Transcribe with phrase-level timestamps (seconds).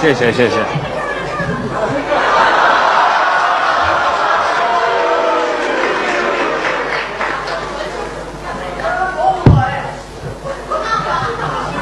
[0.00, 0.56] 谢谢谢谢。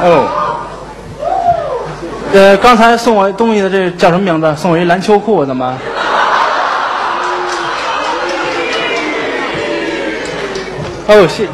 [0.07, 0.29] 哦，
[2.33, 4.55] 呃，刚才送我东西的这叫什么名字？
[4.57, 5.79] 送我一篮球裤的吗？
[11.07, 11.49] 哦，谢。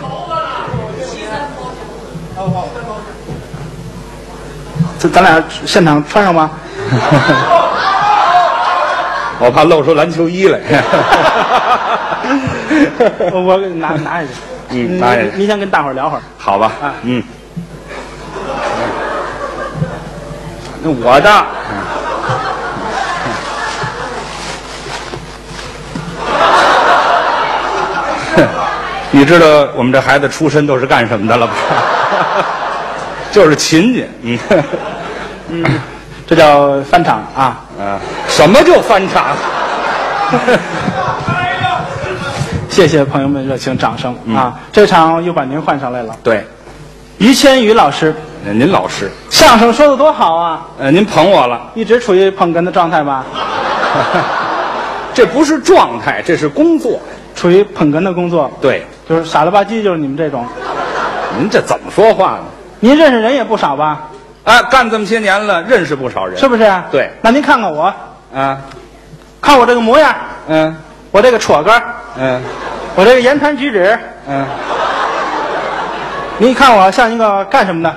[5.00, 6.50] 这咱俩现场穿上吧？
[9.42, 10.60] 我怕露出篮球衣来。
[13.32, 14.28] 我 我拿拿下去。
[14.72, 16.22] 嗯拿下去你你先跟大伙儿聊会儿。
[16.38, 17.20] 好吧啊，嗯。
[20.82, 21.30] 那我的，
[29.10, 31.52] 你知道我们这孩子出身都是干什么的了吧？
[33.32, 34.38] 就是勤俭，嗯，
[36.26, 37.60] 这叫翻场啊！
[37.78, 37.98] 啊，
[38.28, 39.24] 什么叫翻场？
[42.70, 44.58] 谢谢朋友们热情掌声、啊！
[44.72, 46.46] 这场又把您换上来了，对，
[47.18, 48.14] 于谦于老师，
[48.46, 50.66] 呃您老师，相声说的多好啊！
[50.78, 53.24] 呃，您捧我了，一直处于捧哏的状态吧？
[55.12, 57.00] 这不是状态，这是工作。
[57.34, 60.46] 处于捧哏的工作，对，就是傻了吧唧，就是你们这种。
[61.38, 62.40] 您这怎么说话呢？
[62.80, 64.02] 您认识人也不少吧？
[64.50, 66.36] 啊，干这么些年了，认识不少人。
[66.36, 66.68] 是不是？
[66.90, 67.08] 对。
[67.22, 67.84] 那您看看我，
[68.34, 68.58] 啊，
[69.40, 70.12] 看我这个模样，
[70.48, 70.76] 嗯
[71.12, 71.80] 我这个戳根儿，
[72.18, 72.42] 嗯
[72.96, 73.96] 我这个言谈举止，
[74.28, 74.44] 嗯，
[76.38, 77.96] 您看我像一个干什么的？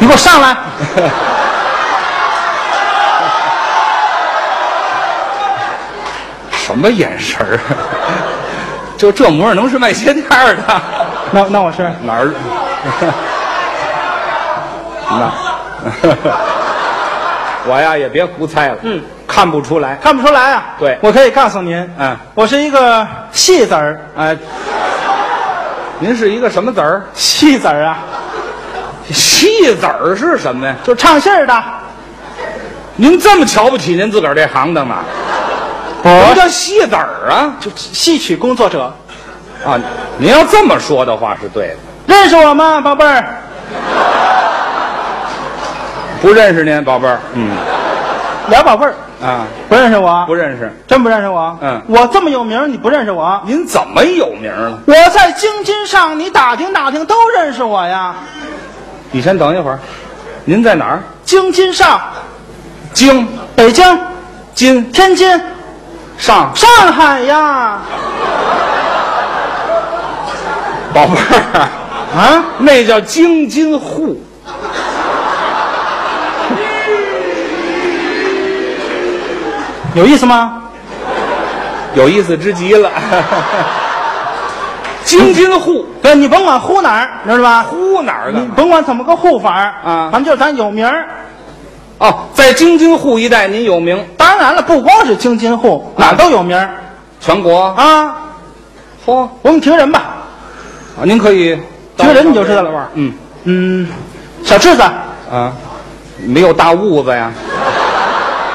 [0.00, 0.56] 你给我上来！
[6.50, 7.60] 什么眼神儿？
[9.00, 10.62] 就这模样，能是卖鞋垫儿的？
[11.32, 12.30] 那那我是哪儿？
[15.08, 15.32] 那
[17.66, 19.96] 我呀也别胡猜了，嗯，看不出来。
[20.02, 20.64] 看不出来啊。
[20.78, 24.36] 对我可以告诉您，嗯，我是一个戏子儿，哎，
[25.98, 27.02] 您是一个什么子儿？
[27.14, 27.98] 戏子儿啊，
[29.10, 30.76] 戏子儿是什么呀？
[30.84, 31.64] 就唱戏儿的。
[32.96, 34.98] 您这么瞧不起您自个儿这行当吗？
[36.02, 37.54] 什么我叫戏子儿啊？
[37.60, 38.92] 就戏曲工作者，
[39.64, 39.78] 啊，
[40.18, 41.76] 您要这么说的话是对的。
[42.06, 43.24] 认识我吗，宝贝儿？
[46.20, 47.18] 不认识您，宝贝儿。
[47.34, 47.50] 嗯
[48.48, 50.24] 俩宝贝儿，啊，不认识我？
[50.26, 50.72] 不认识。
[50.88, 51.56] 真不认识我？
[51.62, 53.40] 嗯我这么有名，你不认识我？
[53.46, 54.78] 您怎么有名了？
[54.86, 58.14] 我在京津上，你打听打听，都认识我呀。
[59.12, 59.78] 你先等一会儿。
[60.44, 61.02] 您在哪儿？
[61.24, 62.00] 京津上，
[62.92, 63.98] 京北京、
[64.54, 65.40] 津天津、
[66.20, 67.78] 上，上海呀。
[70.92, 71.68] 宝贝儿，
[72.16, 74.20] 啊，那叫京津沪。
[79.94, 80.62] 有意思吗？
[81.94, 82.90] 有意思之极了。
[85.04, 87.62] 京津沪，对，你甭管呼哪儿，知道吧？
[87.62, 88.54] 沪哪儿你的？
[88.54, 91.06] 甭管怎么个呼法儿啊反正就咱有名儿。
[92.00, 96.68] 哦，在京津沪一带您有名，当然了，不光是京津沪，哪儿都有名儿
[97.20, 97.66] 全国。
[97.76, 98.16] 啊。
[99.06, 100.16] 嚯、我们听人吧，
[100.98, 101.58] 啊，您可以
[101.96, 102.88] 听人你就知道了吧？
[102.94, 103.12] 嗯
[103.44, 103.88] 嗯，
[104.44, 105.52] 小智子，啊，
[106.18, 107.32] 没有大痦子呀？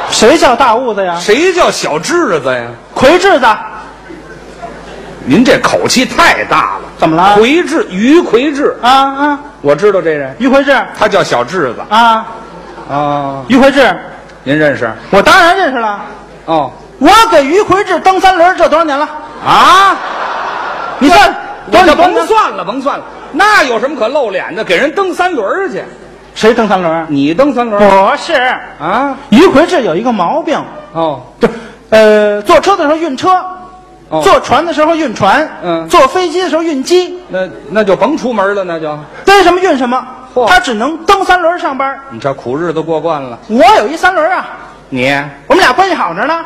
[0.09, 1.17] 谁叫大痦子呀？
[1.19, 2.67] 谁叫小智子呀？
[2.93, 3.45] 魁智子，
[5.25, 6.81] 您这口气太大了。
[6.97, 7.35] 怎么了？
[7.35, 12.25] 魁智，于魁智，啊啊，我知道这人，于魁智他叫小智子啊，
[12.89, 13.43] 啊。
[13.47, 13.95] 于魁智，
[14.43, 14.91] 您认识？
[15.11, 16.01] 我当然认识了。
[16.45, 19.05] 哦我给于魁智蹬三轮，这多少年了？
[19.45, 19.97] 啊，
[20.97, 21.29] 你算
[21.69, 22.15] 多我这少多少年？
[22.15, 23.03] 甭算了，甭算了，
[23.33, 24.63] 那有什么可露脸的？
[24.63, 25.83] 给人蹬三轮去，
[26.35, 27.05] 谁蹬三轮？
[27.09, 28.33] 你蹬三轮不是，
[28.79, 29.13] 啊？
[29.29, 30.57] 于魁智有一个毛病，
[30.93, 31.49] 哦就
[31.89, 33.29] 呃，坐车的时候运车，
[34.07, 37.39] 哦，坐船的时候运船，嗯坐飞机的时候运机，那
[37.71, 40.01] 那就甭出门了，那就逮什么运什么
[40.35, 40.45] 嚯。
[40.47, 41.97] 他只能蹬三轮上班。
[42.11, 43.39] 你这苦日子过惯了。
[43.47, 44.45] 我有一三轮啊，
[44.89, 45.09] 你
[45.47, 46.45] 我们俩关系好着呢。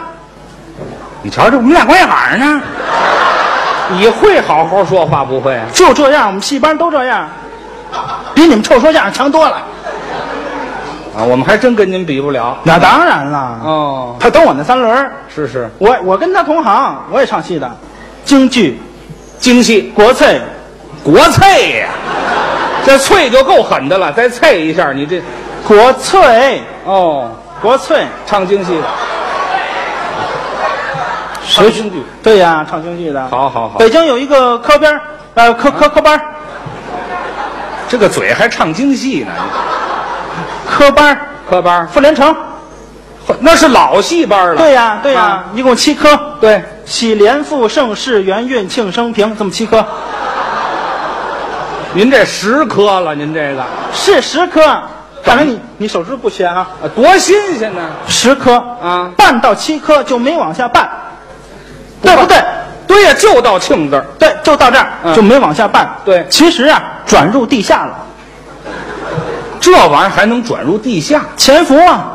[1.22, 2.62] 你瞧这我们俩关系好着呢，
[3.90, 5.66] 你会好好说话不会啊？
[5.74, 7.28] 就这样，我们戏班都这样，
[8.34, 9.58] 比你们臭说相声强多了。
[11.18, 12.58] 啊，我们还真跟您比不了。
[12.64, 17.70] 那当然了，哦，他蹬我那三轮儿，是是，我我跟他同行，我也唱戏的，
[18.24, 18.80] 京剧、
[19.40, 20.40] 京戏国粹，
[21.04, 21.90] 国粹呀，
[22.86, 25.22] 这粹就够狠的了，再粹一下，你这
[25.68, 27.32] 国粹，哦，
[27.62, 28.84] 国粹，唱京戏的，
[31.48, 32.04] 唱京剧。
[32.22, 33.28] 对呀，唱京剧的。
[33.30, 35.02] 好好好北京有一个科班儿
[35.36, 36.26] 呃，科科科班儿
[37.88, 39.32] 这个嘴还唱京戏呢，
[40.68, 41.18] 科班
[41.50, 42.36] 科班儿傅连城。
[43.42, 44.56] 那是老戏班了。
[44.56, 46.20] 对呀，对呀啊，一共七科。
[46.42, 49.86] 对，喜连复盛世元运庆生平，这么七科，
[51.94, 53.64] 您这十颗了，您这个
[53.94, 54.62] 是十颗。
[55.24, 57.82] 看来你你手指不缺啊，啊多新鲜呢！
[58.08, 60.90] 十颗啊半到七颗就没往下半，
[62.02, 62.38] 对不对？
[62.88, 64.06] 对呀，就到庆字儿。
[64.18, 65.90] 对，就到这儿、嗯就没往下半。
[66.06, 68.00] 对其实啊，转入地下了，
[69.60, 72.14] 这玩意儿还能转入地下，潜伏啊。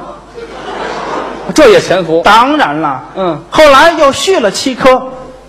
[1.54, 2.22] 这也潜伏。
[2.24, 5.08] 当然了，嗯，后来又续了七颗，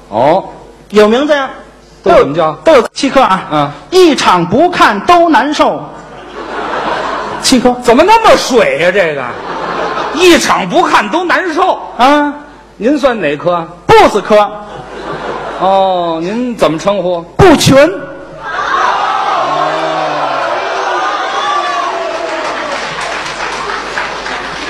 [0.09, 0.43] 哦，
[0.89, 1.64] 有名字呀，有
[2.05, 3.43] 都有怎么叫都有七科啊。
[3.51, 5.83] 嗯，一场不看都难受。
[7.41, 9.23] 七科怎么那么水呀、这个
[10.13, 11.79] 一场不看都难受。
[11.97, 12.33] 啊，
[12.77, 13.67] 您算哪科？
[13.85, 14.49] 不死科，
[15.59, 17.21] 哦，您怎么称呼？
[17.37, 17.75] 不群。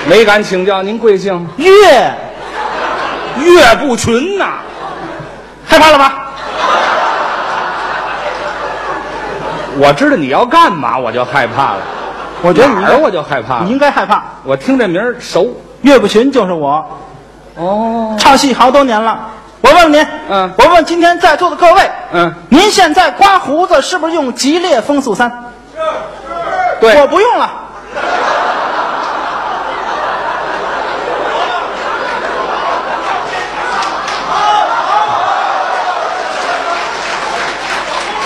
[0.07, 1.47] 没敢请教您贵姓？
[1.57, 2.13] 岳，
[3.39, 4.59] 岳不群呐。
[5.67, 6.24] 害怕了吧？
[9.77, 11.79] 我知道你要干嘛，我就害怕了。
[12.41, 13.69] 我觉得你应哪儿我就害怕你。
[13.69, 14.23] 应该害怕。
[14.43, 15.55] 我听这名儿熟。
[15.81, 16.83] 岳不群就是我，
[17.55, 19.19] 哦，唱戏好多年了。
[19.61, 25.31] 我问问您，嗯我问今天在座的各位，嗯，您现在刮胡子是不是用吉列风速三？
[26.79, 27.51] 对，我不用了。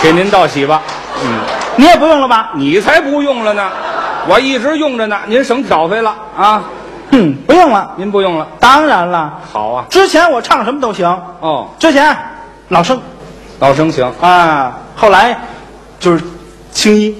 [0.01, 0.81] 给您道喜吧。
[1.23, 1.39] 嗯，
[1.75, 2.51] 你也不用了吧？
[2.55, 3.69] 你才不用了呢，
[4.27, 5.17] 我一直用着呢。
[5.27, 6.63] 您省挑费了啊，
[7.11, 7.91] 哼，不用了。
[7.97, 8.47] 您不用了。
[8.59, 9.85] 当然了，好啊。
[9.89, 11.05] 之前我唱什么都行。
[11.41, 12.15] 哦，之前
[12.69, 12.99] 老生
[13.59, 15.37] 老生行，啊，后来
[15.99, 16.23] 就是
[16.71, 17.15] 青衣。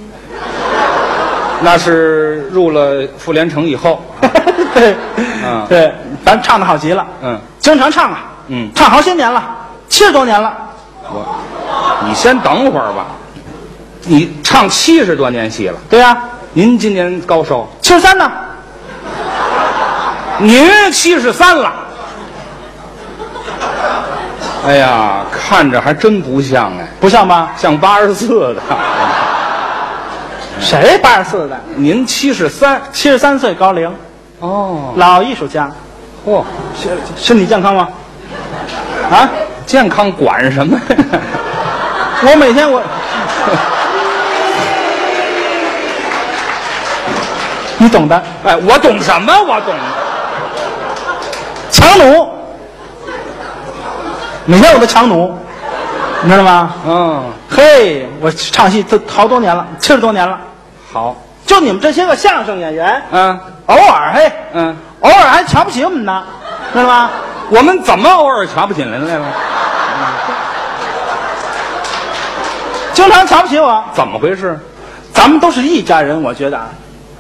[1.62, 4.02] 那是入了妇联城以后。
[4.74, 4.96] 对，
[5.44, 5.94] 嗯对，
[6.24, 9.44] 咱唱的好极了，嗯，经常唱啊，嗯唱好些年了，
[9.90, 10.54] 七十多年了。
[11.12, 11.26] 我，
[12.08, 13.08] 你先等会儿吧。
[14.10, 16.18] 你唱七十多年戏了，对呀、
[16.54, 17.70] 您今年高寿？
[17.80, 18.32] 七十三呢。
[20.40, 21.72] 您七十三了。
[24.66, 27.52] 哎呀，看着还真不像哎，不像吧？
[27.56, 28.62] 像八十四的。
[30.60, 31.56] 谁八十四的？
[31.76, 33.94] 您七十三七十三岁高龄，
[34.40, 35.70] 哦，老艺术家，
[36.26, 36.44] 嚯，
[36.76, 37.88] 身身体健康吗？
[39.12, 39.30] 啊，
[39.68, 40.82] 健康管什么呀？
[42.24, 42.82] 我每天我，
[47.80, 49.34] 你懂的，哎，我懂什么？
[49.48, 49.74] 我懂。
[51.72, 52.30] 强弩，
[54.46, 55.32] 每天我都强弩，
[56.22, 56.74] 你知道吗？
[56.86, 60.38] 嗯，嘿，我唱戏都好多年了，七十多年了。
[60.92, 61.16] 好，
[61.46, 66.24] 就你们这些个相声演员，嗯偶尔嘿，嗯，偶尔还瞧不起我们呢，
[66.74, 67.10] 知道吗？
[67.50, 69.26] 我们怎么偶尔瞧不起人来了？
[72.92, 74.60] 经常瞧不起我，怎么回事？
[75.14, 76.68] 咱们都是一家人，我觉得啊。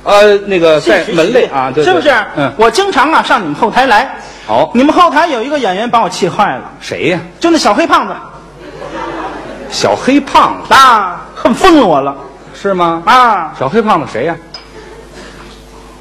[0.10, 2.10] 呃，那个在门类啊，对，对是不是？
[2.36, 4.10] 嗯，我经常啊上你们后台来，
[4.48, 7.20] 好，你们后台有一个演员把我气坏了，谁呀？
[7.40, 8.14] 就那小黑胖子，
[9.70, 12.16] 小黑胖子啊，恨疯了我了
[12.60, 13.04] 是吗？
[13.06, 13.54] 啊！
[13.58, 14.36] 小黑胖子谁呀？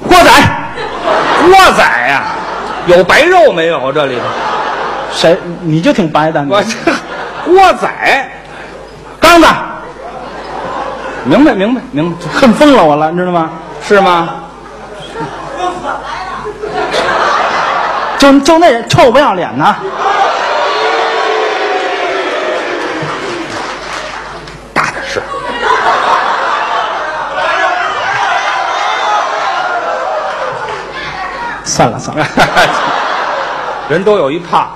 [0.07, 0.31] 郭仔，
[1.43, 2.23] 郭仔呀，
[2.87, 3.91] 有白肉没有？
[3.91, 4.23] 这里头，
[5.13, 5.37] 谁？
[5.61, 6.69] 你就挺白的，你我这
[7.45, 7.87] 郭仔，
[9.19, 9.47] 刚子
[11.25, 13.51] 明白明白明白，恨疯了我了，你知道吗？
[13.81, 14.29] 是吗？
[18.17, 19.75] 就就那人臭不要脸呐！
[24.73, 25.21] 大点事。
[31.63, 32.25] 算了算了，
[33.87, 34.67] 人都有一怕，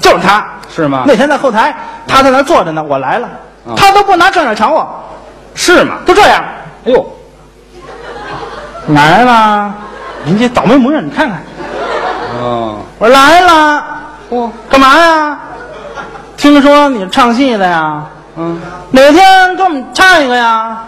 [0.00, 0.46] 就是他。
[0.74, 1.02] 是吗？
[1.06, 1.74] 那天在后台，
[2.06, 3.26] 他在那坐着呢，我来了，
[3.66, 4.88] 啊他都不拿正眼瞧我，
[5.56, 5.96] 是吗？
[6.06, 6.42] 都这样。
[6.86, 7.04] 哎呦，
[8.94, 9.74] 来了，
[10.24, 11.42] 人家倒霉模样，你看看。
[12.40, 13.84] 哦，我说来了，
[14.30, 15.38] 哦，干嘛呀？
[16.36, 18.04] 听说你是唱戏的呀？
[18.36, 20.84] 嗯，哪天给我们唱一个呀？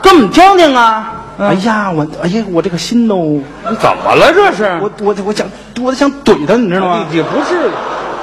[0.00, 1.12] 给我们听听啊！
[1.38, 4.32] 嗯哎呀，我哎呀，我这个心都，你怎么了？
[4.32, 5.46] 这是我我我想
[5.80, 7.06] 我想怼他，你知道吗？
[7.10, 7.72] 你你不至于，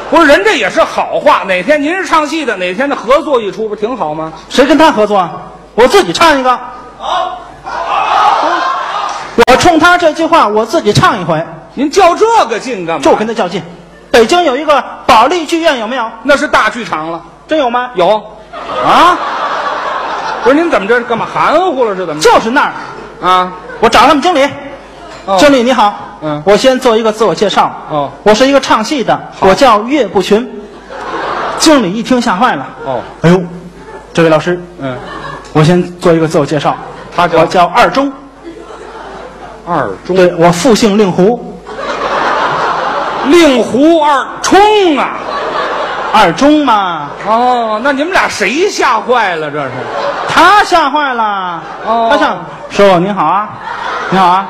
[0.09, 1.43] 不是人这也是好话。
[1.47, 4.31] 哪天您是唱戏的，哪天的合作一出，不挺好吗？
[4.49, 5.31] 谁跟他合作啊？
[5.75, 6.57] 我自己唱一个。
[6.97, 7.39] 好，
[9.47, 11.43] 我冲他这句话，我自己唱一回，
[11.73, 13.01] 您较这个劲干嘛？
[13.03, 13.61] 就跟他较劲。
[14.11, 16.09] 北京有一个保利剧院，有没有？
[16.23, 17.21] 那是大剧场了。
[17.47, 17.91] 真有吗？
[17.95, 18.21] 有，
[18.85, 19.17] 啊？
[20.43, 22.21] 不是您怎么这干嘛含糊了是怎么？
[22.21, 23.27] 就是那儿。
[23.27, 23.51] 啊？
[23.79, 24.43] 我找他们经理。
[25.25, 27.71] 哦经理你好，嗯我先做一个自我介绍。
[27.89, 30.49] 哦我是一个唱戏的，我叫岳不群。
[31.59, 32.65] 经理一听吓坏了。
[32.85, 33.39] 哦，哎呦，
[34.11, 34.97] 这位老师，嗯，
[35.53, 36.75] 我先做一个自我介绍。
[37.15, 38.11] 他叫我叫二中，
[39.69, 41.39] 二中对我复姓令狐，
[43.25, 44.59] 令狐二冲
[44.97, 45.17] 啊！
[46.11, 47.09] 二中嘛。
[47.27, 49.51] 哦，那你们俩谁吓坏了？
[49.51, 49.71] 这是？
[50.27, 51.61] 他吓坏了。
[51.85, 52.35] 哦他吓，
[52.71, 53.49] 师傅您好啊，
[54.09, 54.47] 您好啊，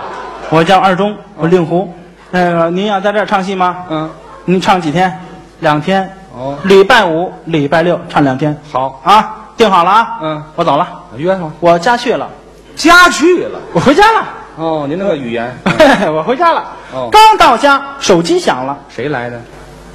[0.49, 1.93] 我叫二中，我令狐。
[2.31, 3.75] 那个您要在这儿唱戏吗？
[3.89, 4.09] 嗯，
[4.45, 5.19] 您唱几天？
[5.59, 6.09] 两天。
[6.33, 8.57] 哦礼拜五、礼拜六唱两天。
[8.71, 10.07] 好，啊，定好了啊。
[10.21, 12.29] 嗯，我走了，约上我家去了，
[12.77, 13.59] 家去了。
[13.73, 14.23] 我回家了。
[14.59, 15.57] 哦，您那个语言，
[16.13, 16.63] 我回家了。
[16.93, 19.39] 哦刚到家，手机响了，谁来的？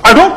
[0.03, 0.31] 二中。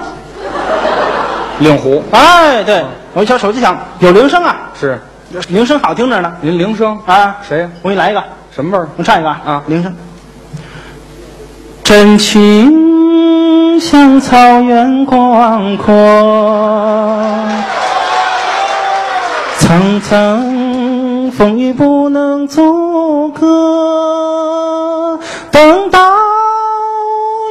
[1.59, 5.01] 令狐哎，对，我一瞧手机响，有铃声啊，是
[5.47, 6.31] 铃声好听着呢。
[6.41, 7.69] 您铃声啊，谁呀？
[7.81, 8.23] 我给你来一个。
[8.51, 8.87] 什么味儿？
[8.97, 9.95] 我唱一个啊铃声。
[11.83, 15.93] 真情像草原广阔，
[19.59, 20.56] 层层
[21.37, 25.19] 风雨不能阻隔。
[25.51, 26.15] 等到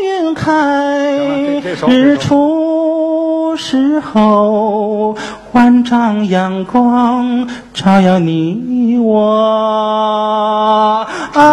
[0.02, 5.14] 云开日出时候，
[5.52, 11.44] 万丈阳光照耀你我，爱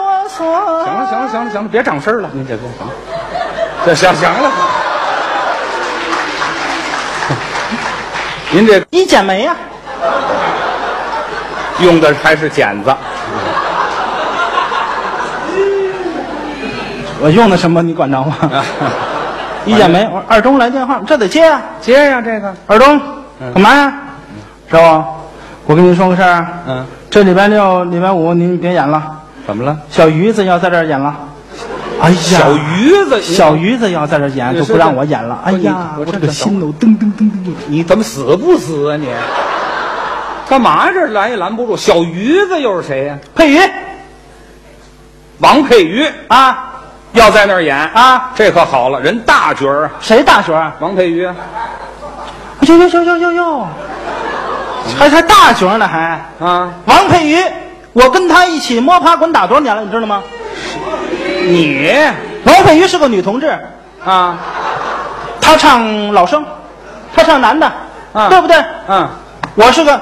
[0.00, 0.44] 我所。
[0.84, 2.92] 行了，行了，行了，行了，别长声了，您这别行了，
[3.86, 4.50] 这行行了。
[8.50, 9.54] 您这一剪梅呀、
[11.82, 12.94] 用的还是剪子，
[17.20, 18.36] 我用的什么你管着吗？
[19.64, 23.00] 一剪梅，我说二中来电话，这得接啊、接呀，这个，二中，
[23.54, 23.92] 干嘛呀？
[24.70, 25.04] 师傅，
[25.66, 29.02] 我跟您说个事儿啊，嗯，这礼拜六、礼拜五您别演了，
[29.46, 29.76] 怎么了？
[29.90, 31.14] 小鱼子要在这儿演了。
[32.00, 35.38] 哎呀，小鱼子，小鱼子要在这儿演，就不让我演了。
[35.44, 37.52] 哎呀，我这个心都噔噔噔噔。
[37.68, 39.06] 你怎么死不死啊你？
[40.52, 41.74] 干嘛这拦也拦不住？
[41.74, 43.58] 小鱼子又是谁呀、佩瑜
[45.38, 46.06] 王佩瑜。
[46.28, 46.68] 啊。
[47.12, 47.74] 要在那儿演。
[47.74, 50.70] 啊，这可好了，人大角儿啊，谁大角儿？
[50.78, 51.34] 王佩瑜啊。
[52.60, 53.66] 呦呦呦呦呦呦，
[54.98, 56.20] 还还大角儿呢还。
[56.38, 57.42] 啊，王佩瑜，
[57.94, 60.22] 我跟他一起摸爬滚打多少年了，你知道吗？
[61.46, 61.90] 你？
[62.44, 63.58] 王佩瑜是个女同志，
[64.04, 64.36] 啊。
[65.40, 66.44] 她唱老生，
[67.16, 67.66] 她唱男的，
[68.12, 68.28] 啊。
[68.28, 68.62] 对不对？
[68.88, 69.08] 嗯，
[69.54, 69.98] 我是个，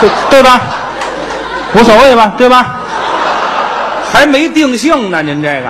[0.00, 0.60] 对对吧？
[1.74, 2.66] 无所谓吧，对吧？
[4.12, 5.68] 还没定性呢，您这个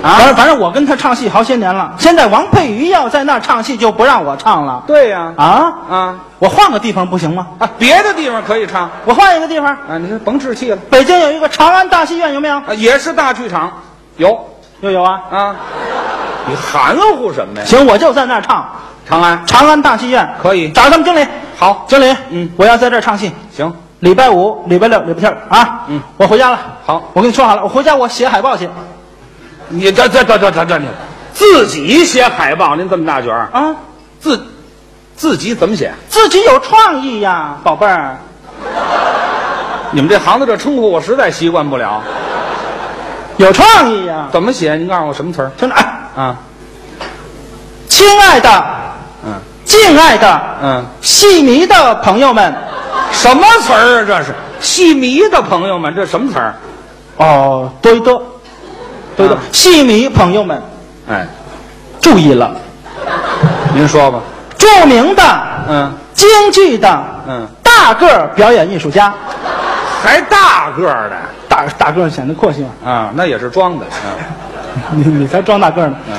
[0.00, 5.74] 反正反正我跟他唱戏好些年了，现在王佩瑜要在那儿唱戏就不让我唱了对呀啊！
[5.90, 7.46] 啊我换个地方不行吗？
[7.58, 12.56] 啊，别的地方可以唱我换一个地方，啊，你甭置气了北京有一个长安大戏院，有没有？
[12.56, 13.70] 啊，也是大剧场，
[14.16, 14.38] 有
[14.80, 15.20] 又有啊。
[15.30, 15.56] 啊，
[16.46, 17.66] 你含糊什么呀？
[17.66, 18.66] 行，我就在那儿唱
[19.08, 19.46] 长安。
[19.46, 20.70] 长安大戏院，可以。
[20.72, 21.26] 找他们经理。
[21.56, 22.50] 好，经理，嗯。
[22.56, 25.84] 我要在这儿唱戏，行，礼拜五、礼拜六、礼拜天啊。
[25.88, 26.58] 嗯，我回家了。
[26.84, 27.02] 好。
[27.14, 28.68] 我跟你说好了，我回家我写海报去。
[29.68, 30.86] 你这这这这这这你
[31.32, 33.48] 自己写海报，您这么大卷儿。
[33.52, 33.74] 啊，
[34.20, 34.46] 自
[35.16, 35.92] 自己怎么写？
[36.08, 38.18] 自己有创意呀，宝贝儿。
[39.90, 42.02] 你们这行子这称呼我实在习惯不了，
[43.38, 44.76] 有创意呀，怎么写？
[44.76, 45.50] 您告诉我什么词儿？
[45.56, 45.74] 听着。
[45.74, 45.82] 哎。
[46.14, 46.36] 啊？
[47.88, 48.87] 亲爱的、嗯
[49.68, 52.54] 敬爱的、嗯，戏迷的朋友们，
[53.12, 54.04] 什么词儿啊？
[54.06, 54.34] 这是？
[54.60, 56.54] 戏迷的朋友们，这什么词儿？
[57.18, 58.14] 哦，多一多，
[59.14, 60.60] 多一多啊，戏迷朋友们。
[61.06, 61.26] 哎，
[62.00, 62.50] 注意了，
[63.74, 64.20] 您说吧。
[64.56, 65.22] 著名的、
[65.68, 65.92] 嗯。
[66.14, 69.12] 京剧的嗯，大个儿表演艺术家，
[70.02, 71.16] 还大个儿的？
[71.46, 72.90] 大大个儿显得阔气嘛。
[72.90, 73.84] 啊，那也是装的。
[74.06, 74.24] 嗯。
[75.04, 75.96] 你你才装大个儿呢。
[76.08, 76.14] 嗯。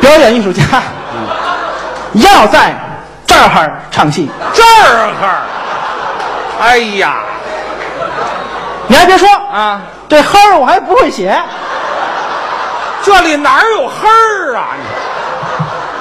[0.00, 0.62] 表演艺术家
[2.14, 2.74] 要在
[3.26, 5.42] 这儿唱戏，这儿哈，
[6.60, 7.16] 哎呀。
[8.88, 11.40] 你还别说，啊，这呵儿我还不会写，
[13.04, 14.74] 这里哪有哼儿啊？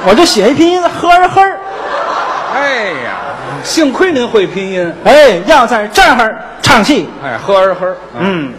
[0.08, 1.60] 我就写一拼音呵儿呵儿。
[2.56, 2.70] 哎
[3.04, 3.12] 呀，
[3.64, 4.92] 幸亏您会拼音。
[5.06, 8.52] 哎，要在这儿唱戏，哎，呵儿呵儿，嗯，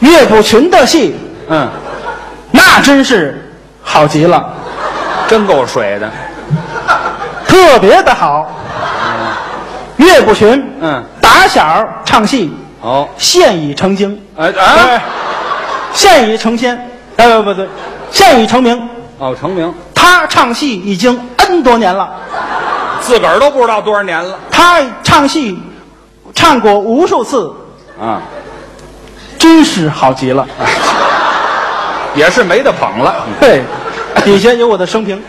[0.00, 1.14] 岳不群的戏。
[1.50, 1.68] 嗯，
[2.50, 4.50] 那真是好极了，
[5.28, 6.10] 真够水的。
[7.46, 8.50] 特别的好。
[9.96, 14.20] 岳不群，嗯，打小唱戏，哦，现已成精。
[14.36, 15.02] 哎哎，
[15.92, 16.78] 现已成仙，
[17.16, 17.68] 哎，不对，
[18.10, 18.88] 现已成名。
[19.18, 22.08] 哦，成名，他唱戏已经 N 多年了，
[23.00, 25.58] 自个儿都不知道多少年了他唱戏
[26.32, 27.52] 唱过无数次，
[28.00, 28.22] 啊，
[29.36, 30.46] 真是好极了。
[32.14, 33.14] 也是没得捧了。
[33.40, 33.62] 嘿，
[34.24, 35.22] 底下有我的生平，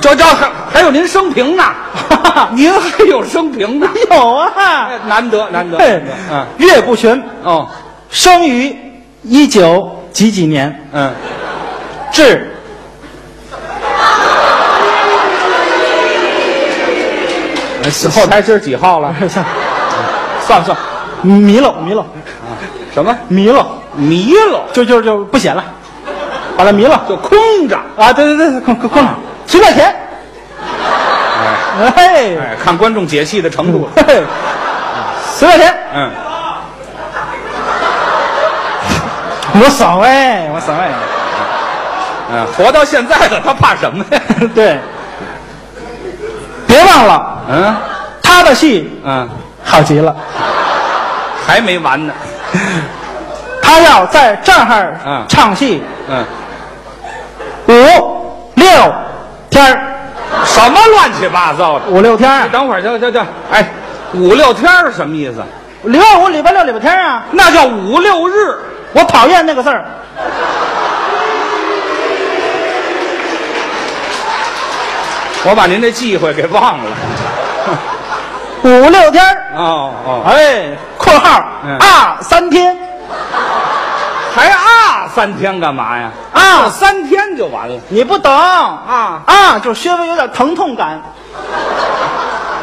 [0.00, 1.64] 这这还还有您生平呢，
[2.54, 4.52] 您还有生平呢，有啊。
[4.56, 5.78] 哎，难得难得。
[5.78, 7.68] 嘿嗯，岳不群，哦，
[8.10, 8.74] 生于
[9.22, 11.12] 一九几几年，嗯，
[12.12, 12.48] 至。
[18.14, 19.12] 后台是几号了？
[19.28, 19.44] 算。
[20.46, 20.76] 算了算。
[20.76, 20.78] 了，
[21.22, 22.04] 迷了迷了。
[22.94, 23.16] 什么？
[23.28, 24.64] 迷了，迷了？
[24.72, 25.64] 就就就不写了，
[26.56, 27.76] 把它迷了就空着。
[27.96, 28.12] 啊！
[28.12, 29.14] 对对对，空空空了，
[29.46, 29.94] 随便填。
[31.80, 33.88] 哎，哎，看观众解气的程度
[35.34, 36.10] 随便填，嗯，
[39.60, 40.80] 无所谓，无所谓。
[42.34, 44.20] 嗯，活到现在了，他怕什么呀？
[44.54, 44.78] 对，
[46.66, 47.74] 别忘了嗯
[48.22, 49.28] 他的戏嗯，
[49.64, 50.14] 好极了，
[51.46, 52.12] 还没完呢。
[53.62, 56.24] 他要在这儿嗯唱戏嗯，
[57.68, 58.66] 五六
[59.50, 59.78] 天儿
[60.44, 61.86] 什么乱七八糟的？
[61.86, 63.66] 五六天儿你等会儿，行行行，哎，
[64.14, 65.42] 五六天儿什么意思？
[65.84, 67.24] 礼拜五、礼拜六、礼拜天儿啊！
[67.32, 68.58] 那叫五六日。
[68.92, 69.84] 我讨厌那个字儿。
[75.44, 76.84] 我把您这忌讳给忘了。
[78.62, 82.76] 五六天儿哦哦，哎，括号嗯啊三天
[85.14, 86.10] 三天干嘛呀？
[86.32, 89.22] 啊三天就完了你不懂啊！
[89.26, 91.00] 啊，就稍微有点疼痛感。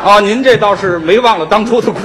[0.04, 2.00] 哦，您这倒是没忘了当初的苦，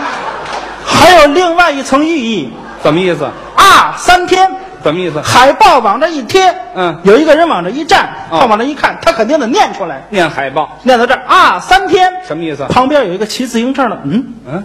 [0.86, 3.24] 还有另外一层寓意什么意思？
[3.56, 4.50] 啊，三天
[4.82, 5.20] 什么意思？
[5.20, 12.10] 海报往这一贴，嗯有一个人往这一站，哦他往这一看，他肯定得念出来，念海报念到这儿啊，三天。
[12.26, 12.64] 什么意思？
[12.70, 14.64] 旁边有一个骑自行车的，嗯，嗯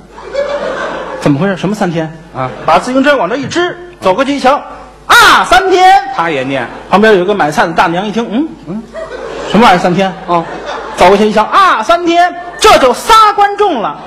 [1.24, 1.56] 怎么回事？
[1.56, 2.06] 什么三天？
[2.36, 4.62] 啊，把自行车往这一支，走过去一瞧，
[5.08, 6.04] 啊，三天。
[6.14, 8.84] 他也念旁边有一个买菜的大娘一听，嗯嗯，
[9.50, 10.14] 什么玩意儿三天？
[10.28, 10.44] 哦，
[10.98, 13.98] 走过去一瞧，啊，三天，这就仨观众了。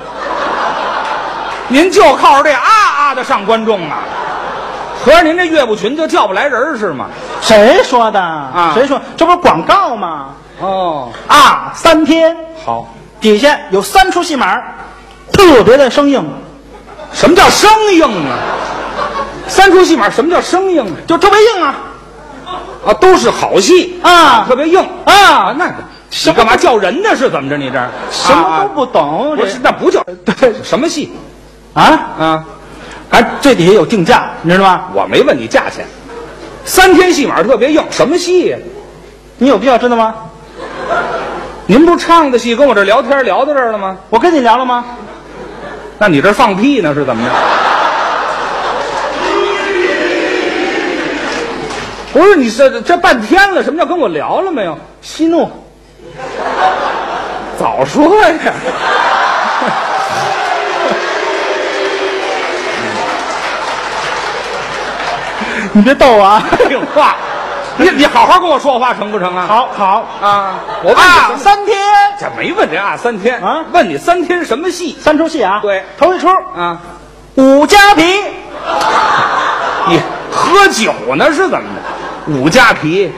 [1.69, 3.97] 您就靠着这啊啊的上观众啊？
[5.03, 7.07] 合着您这岳不群就叫不来人是吗？
[7.41, 8.21] 谁说的？
[8.21, 9.01] 啊谁说？
[9.17, 10.27] 这不是广告吗？
[10.59, 14.61] 哦，啊，三天，好，底下有三出戏码，
[15.33, 16.23] 特别的生硬，
[17.17, 18.37] 什么叫生硬啊？
[19.47, 20.93] 三出戏码什么叫生硬啊？
[21.07, 21.75] 就特别硬啊
[22.85, 25.73] 啊，都是好戏啊特别硬啊啊，那个
[26.25, 27.15] 你干嘛叫人呢？
[27.15, 27.57] 是怎么着？
[27.57, 27.79] 你这
[28.11, 31.11] 什么都不懂，不是，那不叫对什么戏
[31.73, 31.83] 啊，
[32.19, 32.45] 啊？
[33.09, 34.83] 还这底下有定价，你知道吗？
[34.93, 35.87] 我没问你价钱，
[36.65, 38.57] 三天戏码特别硬，什么戏呀？
[39.39, 40.13] 你有必要知道吗？
[41.65, 43.97] 您不是唱的戏，跟我这聊天聊到这儿了吗？
[44.11, 44.85] 我跟你聊了吗？
[45.99, 46.93] 那你这放屁呢？
[46.93, 47.31] 是怎么着？
[52.13, 54.77] 不是你这这半天了，什么叫跟我聊了没有？
[55.01, 55.49] 息怒，
[57.59, 58.33] 早说呀！
[65.73, 66.43] 你别逗我啊！
[66.57, 67.17] 废话，
[67.77, 69.45] 你你好好跟我说话成不成啊？
[69.47, 71.77] 好好啊，我问啊，你三天
[72.19, 75.59] 这没问这啊三天啊问你三天什么戏三出戏啊？
[75.61, 76.77] 对头一出啊？
[77.35, 78.01] 武家皮，
[79.87, 82.33] 你喝酒呢是怎么的？
[82.33, 83.13] 武家皮，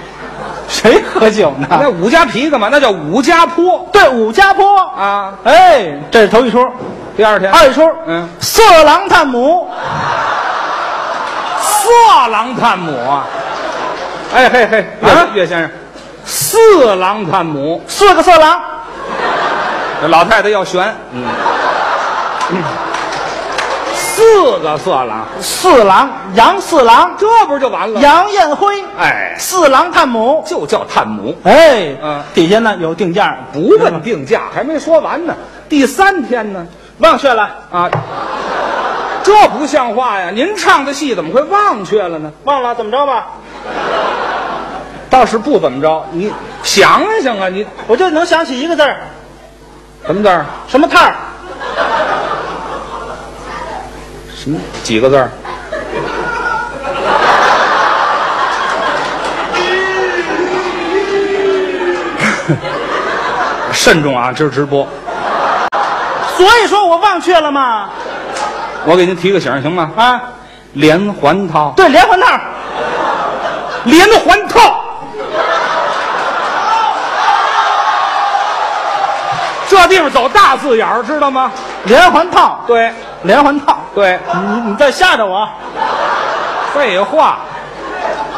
[0.67, 1.65] 谁喝酒呢？
[1.69, 2.67] 那武家皮干嘛？
[2.69, 4.77] 那叫武家坡对，武家坡。
[4.77, 5.33] 啊。
[5.45, 6.59] 哎，这是头一出，
[7.15, 9.65] 第二天，二一出，嗯，色狼探母，
[11.61, 11.89] 色
[12.29, 13.25] 狼探母啊！
[14.33, 15.27] 哎嘿嘿，岳、啊？
[15.33, 15.69] 岳先生，
[16.23, 18.61] 四郎探母，四个色狼，
[20.01, 21.23] 这老太太要悬，嗯，
[23.95, 26.09] 四个色狼，四郎。
[26.35, 27.99] 杨四郎，这不是就完了？
[28.01, 30.43] 杨艳辉，哎，四郎探母。
[30.45, 32.21] 就叫探母，哎，嗯。
[32.35, 35.33] 底下呢有定价，不问定价，还没说完呢。
[35.67, 36.63] 第三天呢？
[36.99, 37.89] 忘却了，啊，
[39.23, 40.29] 这不像话呀！
[40.29, 42.31] 您唱的戏怎么会忘却了呢？
[42.43, 43.27] 忘了怎么着吧？
[45.09, 46.31] 倒是不怎么着，你
[46.63, 48.97] 想想啊，你我就能想起一个字儿，
[50.05, 50.45] 什么字儿？
[50.67, 51.15] 什么套儿？
[54.35, 55.29] 什么几个字儿？
[63.73, 64.31] 慎重啊！
[64.31, 64.87] 这是直播，
[66.35, 67.89] 所以说我忘却了嘛。
[68.85, 69.91] 我给您提个醒行吗？
[69.95, 70.21] 啊，
[70.73, 72.27] 连环套，对，连环套。
[73.85, 74.78] 连环套。
[79.81, 81.51] 这地方走大字眼儿，知道吗？
[81.85, 82.91] 连环套，对
[83.23, 83.77] 连环套。
[83.95, 85.47] 对，你你再吓着我？
[86.73, 87.39] 废话，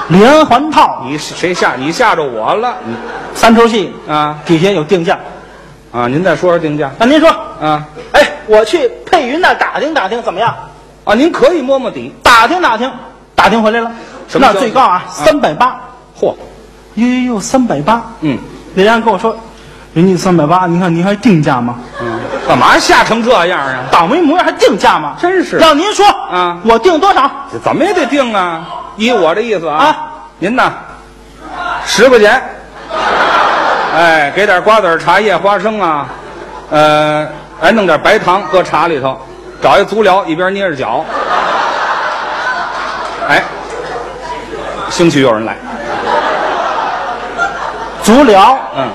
[0.10, 2.76] 连环套，你谁吓你吓着我了？
[2.86, 2.96] 你
[3.34, 5.18] 三出戏啊底下有定价。
[5.92, 6.08] 啊！
[6.08, 7.30] 您再说说定价那您说，
[7.62, 10.56] 啊哎，我去佩云那打听打听怎么样？
[11.04, 11.14] 啊！
[11.14, 12.16] 您可以摸摸底。
[12.24, 12.90] 打听打听，
[13.36, 13.92] 打听回来了，
[14.30, 15.78] 什么消息最高啊，三百八。
[16.18, 16.34] 嚯，
[16.94, 18.02] 呦呦呦，三百八！
[18.22, 18.38] 嗯
[18.74, 19.36] 人家跟我说，
[19.94, 21.76] 人家三百八，你看您还定价吗？
[22.02, 23.84] 嗯，干嘛吓成这样啊？
[23.92, 25.16] 倒霉模样还定价吗？
[25.20, 27.30] 真是要您说啊我定多少？
[27.62, 28.66] 怎么也得定啊！
[28.96, 29.98] 依我这意思啊，啊
[30.40, 30.72] 您呢，
[31.86, 32.42] 十块钱，
[33.96, 36.08] 哎，给点瓜子、茶叶、花生啊，
[36.70, 37.28] 呃，
[37.60, 39.20] 哎，弄点白糖搁茶里头，
[39.62, 41.04] 找一足疗，一边捏着脚，
[43.28, 43.44] 哎，
[44.90, 45.58] 兴许有人来，
[48.04, 48.88] 足疗、嗯，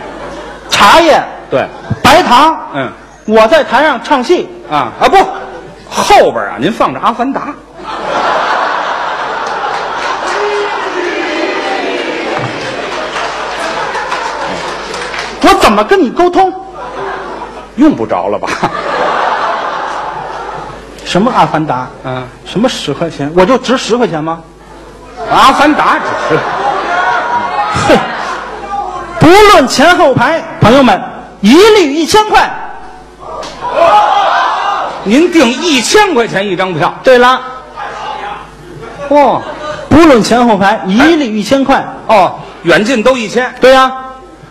[0.77, 1.67] 茶叶、对，
[2.03, 2.93] 白糖，嗯，
[3.27, 5.17] 我在台上唱戏，啊啊不，
[5.91, 7.41] 后边啊，您放着《阿凡达》，
[15.41, 16.53] 我怎么跟你沟通？
[17.77, 18.49] 用不着了吧？
[21.05, 21.89] 什么阿凡达？
[22.05, 23.33] 嗯，什么十块钱？
[23.35, 24.43] 我就值十块钱吗？
[25.35, 26.41] 《阿凡达》只是。
[26.41, 26.56] 嘿，
[29.27, 31.03] 不论前后排，朋友们
[31.41, 32.49] 一律一千块。
[35.03, 37.41] 您定一千块钱一张票，对了，
[39.09, 39.43] 哦、
[39.89, 41.85] 不论前后排，一律一千块。
[42.07, 43.91] 哦，远近都一千，对呀、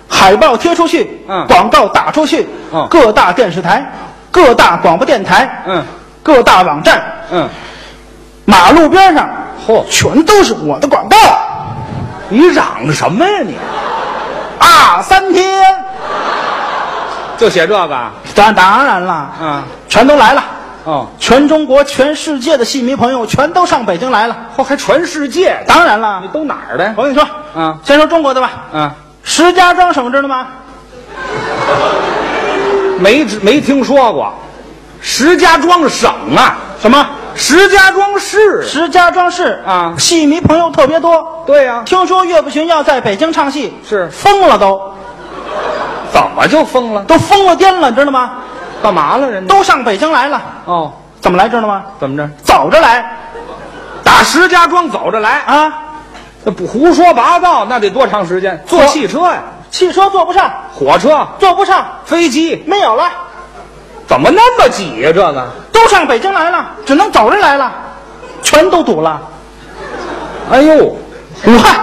[0.10, 1.46] 海报贴出去，嗯。
[1.48, 2.86] 广告打出去，嗯。
[2.90, 3.90] 各大电视台、
[4.30, 5.82] 各大广播电台，嗯。
[6.22, 7.48] 各大网站，嗯，
[8.44, 9.30] 马路边上，
[9.66, 9.86] 嚯。
[9.90, 11.16] 全都是我的广告。
[12.28, 13.56] 你嚷什么呀你？
[14.60, 15.84] 啊，三天，
[17.38, 18.12] 就写这个啊？
[18.34, 20.44] 当当然了，嗯，全都来了。
[20.84, 24.38] 哦，全中国、全世界的戏迷朋友全都上北京来了。
[24.56, 25.64] 嚯，还全世界？
[25.68, 26.94] 当然了你，都哪儿的？
[26.96, 28.52] 我跟你说，嗯先说中国的吧。
[28.72, 28.92] 嗯，
[29.24, 30.48] 石家庄省知道吗？
[33.00, 34.34] 没没听说过，
[35.02, 36.56] 石家庄省啊？
[36.80, 37.06] 什么？
[37.36, 38.64] 石家庄市？
[38.64, 41.44] 石家庄市啊戏迷朋友特别多。
[41.46, 44.82] 对呀、听说岳不群要在北京唱戏，是疯了都，
[46.12, 47.04] 怎么就疯了？
[47.04, 48.32] 都疯了癫了，知道吗？
[48.82, 49.54] 干嘛了人家？
[49.54, 51.84] 都上北京来了，哦，怎么来知道吗？
[52.00, 52.28] 怎么着？
[52.44, 53.18] 走着来
[54.04, 55.74] 打石家庄走着来，啊！
[56.44, 58.64] 那不胡说八道，那得多长时间？
[58.68, 63.10] 坐坐汽车呀、汽车坐不上，火车、坐不上，飞机，没有了，
[64.08, 65.48] 怎么那么挤呀、这个？
[65.72, 67.72] 都上北京来了，只能走着来了，
[68.42, 69.22] 全都堵了。
[70.52, 70.76] 哎呦，
[71.46, 71.80] 武汉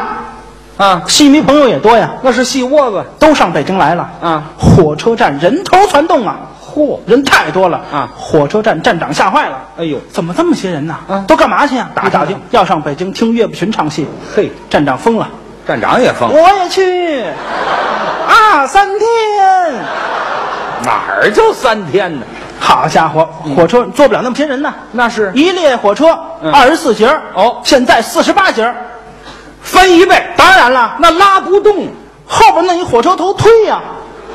[0.76, 4.44] 啊，戏迷朋友也多呀，那是戏窝子都上北京来了啊！
[4.56, 6.98] 火车站人头攒动啊，嚯！
[7.06, 10.96] 人太多了啊火车站站长吓坏了，哎呦，怎么这么些人呢？
[11.08, 11.90] 啊都干嘛去啊？
[11.94, 15.28] 打打打听听要上北京听岳不群唱戏，嘿，站长疯了，
[15.66, 17.22] 站长也疯，我也去
[18.28, 19.08] 啊，三天。
[20.84, 22.26] 哪儿就三天呢？
[22.60, 24.72] 好家伙，火车坐不了那么些人呢。
[24.92, 25.32] 那是。
[25.34, 26.52] 一列火车嗯。
[26.52, 27.60] 二十四节儿哦。
[27.64, 28.74] 现在四十八节儿
[29.62, 31.88] 翻一倍，当然了，那拉不动，
[32.26, 33.80] 后边那一火车头推呀。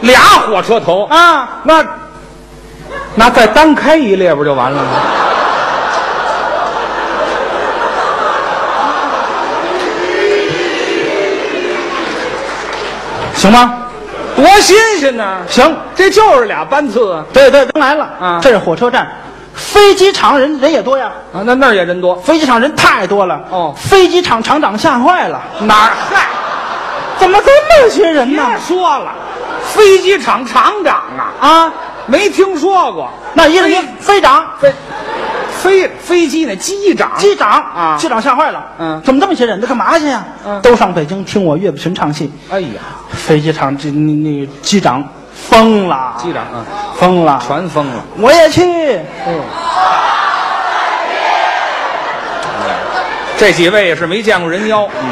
[0.02, 1.62] 俩火车头，啊。
[1.64, 1.86] 那
[3.16, 4.90] 那再单开一列不就完了吗？
[13.34, 13.74] 行吗？
[14.38, 15.40] 多新鲜呢！
[15.50, 17.26] 行，这就是俩班次啊！
[17.34, 19.12] 对对，刚来了啊这是火车站，
[19.56, 23.42] 飞机场人人也多呀，啊，那那儿也人多，飞机场人太多了。
[23.50, 26.28] 哦飞机场厂长吓坏了，哪儿嗨？
[27.18, 28.48] 怎么这么些人别呢？
[28.66, 29.12] 说了，
[29.66, 31.74] 飞机场厂长啊，啊，
[32.06, 33.10] 没听说过。
[33.34, 34.46] 那一个人飞长。
[34.60, 34.72] 飞
[35.60, 39.60] 飞飞机那机长，机长啊机长吓坏了，嗯怎么这么些人？
[39.60, 40.24] 都干嘛去呀？
[40.46, 42.32] 嗯都上北京听我岳不群唱戏。
[42.52, 42.70] 哎呀，
[43.28, 45.04] 飞机场这那那机长
[45.50, 46.64] 疯了，机长啊，
[46.98, 47.96] 疯了，全疯了。
[48.18, 48.64] 我也去，
[49.28, 49.42] 嗯，
[53.38, 55.10] 这几位也是没见过人妖，嗯，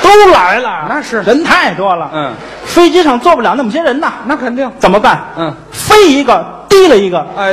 [0.00, 1.20] 都来了，那是。
[1.22, 2.32] 人太多了，嗯，
[2.64, 5.20] 飞机上坐不了那么些人呐，那肯定，怎么办？
[5.36, 7.52] 嗯，飞一个低了一个，哎，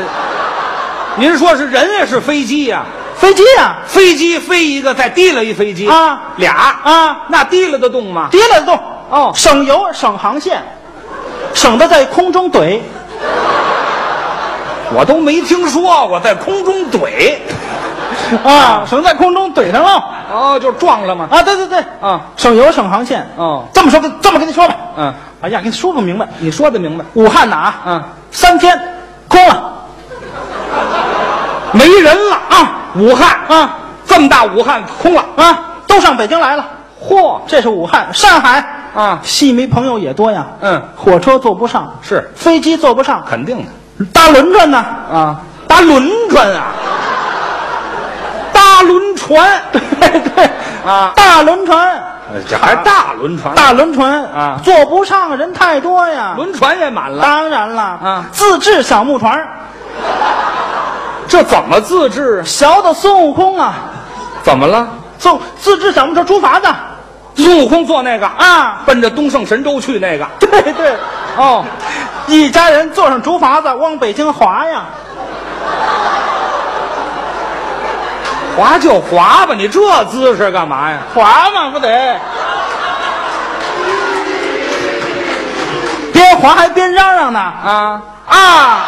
[1.16, 2.84] 您说是人也，是飞机呀？
[3.22, 5.88] 飞机呀，飞机飞一个，再提了一飞机。
[5.88, 6.20] 啊。
[6.38, 6.54] 俩。
[6.84, 7.18] 啊。
[7.30, 8.28] 那提了得动吗？
[8.32, 8.80] 提了动，
[9.12, 9.32] 哦。
[9.36, 10.60] 省油省航线，
[11.54, 12.80] 省得在空中怼，
[14.92, 17.36] 我都没听说过在空中怼，
[18.44, 20.04] 啊，省在空中怼上了
[20.34, 21.28] 哦，就撞了嘛？
[21.30, 21.44] 啊！
[21.44, 23.24] 对对对，啊，省油省航线。
[23.36, 23.66] 哦。
[23.72, 24.76] 这么说，跟这么跟你说吧。
[24.98, 26.28] 嗯，哎呀，跟你说不明白。
[26.40, 28.76] 你说的明白，武汉呐啊，嗯，三天
[29.28, 29.74] 空了。
[31.74, 32.36] 没人了。
[32.50, 33.78] 啊武汉啊。
[34.06, 36.66] 这么大，武汉空了，啊，都上北京来了。
[37.02, 39.20] 嚯，这是武汉，上海啊。
[39.24, 40.46] 戏迷朋友也多呀。
[40.60, 40.82] 嗯。
[40.98, 42.30] 火车坐不上，是。
[42.36, 44.06] 飞机坐不上，肯定的。
[44.12, 44.78] 搭轮船呢。
[44.78, 46.74] 啊，搭轮船啊，
[48.52, 49.82] 搭轮船， 对
[50.36, 50.50] 对。
[50.86, 51.14] 啊。
[51.16, 52.04] 大轮船，
[52.50, 54.24] 这还大轮船，大轮船。
[54.26, 54.60] 啊。
[54.62, 56.34] 坐不上，人太多呀。
[56.36, 58.26] 轮船也满了，当然了，啊。
[58.32, 59.40] 自制小木船，
[61.32, 62.44] 这怎么自制？
[62.44, 63.76] 小的孙悟空啊，
[64.44, 64.86] 怎么了？
[65.18, 66.68] 自自制小木船出法子
[67.36, 68.82] 孙悟空坐那个啊。
[68.86, 70.94] 奔着东胜神州去那个， 对对，
[71.38, 71.64] 哦，
[72.28, 74.82] 一家人坐上竹筏子往北京划呀。
[78.58, 80.98] 划就划吧，你这姿势干嘛呀？
[81.16, 82.20] 划嘛不得，
[86.12, 88.80] 边划还边嚷嚷呢啊，啊！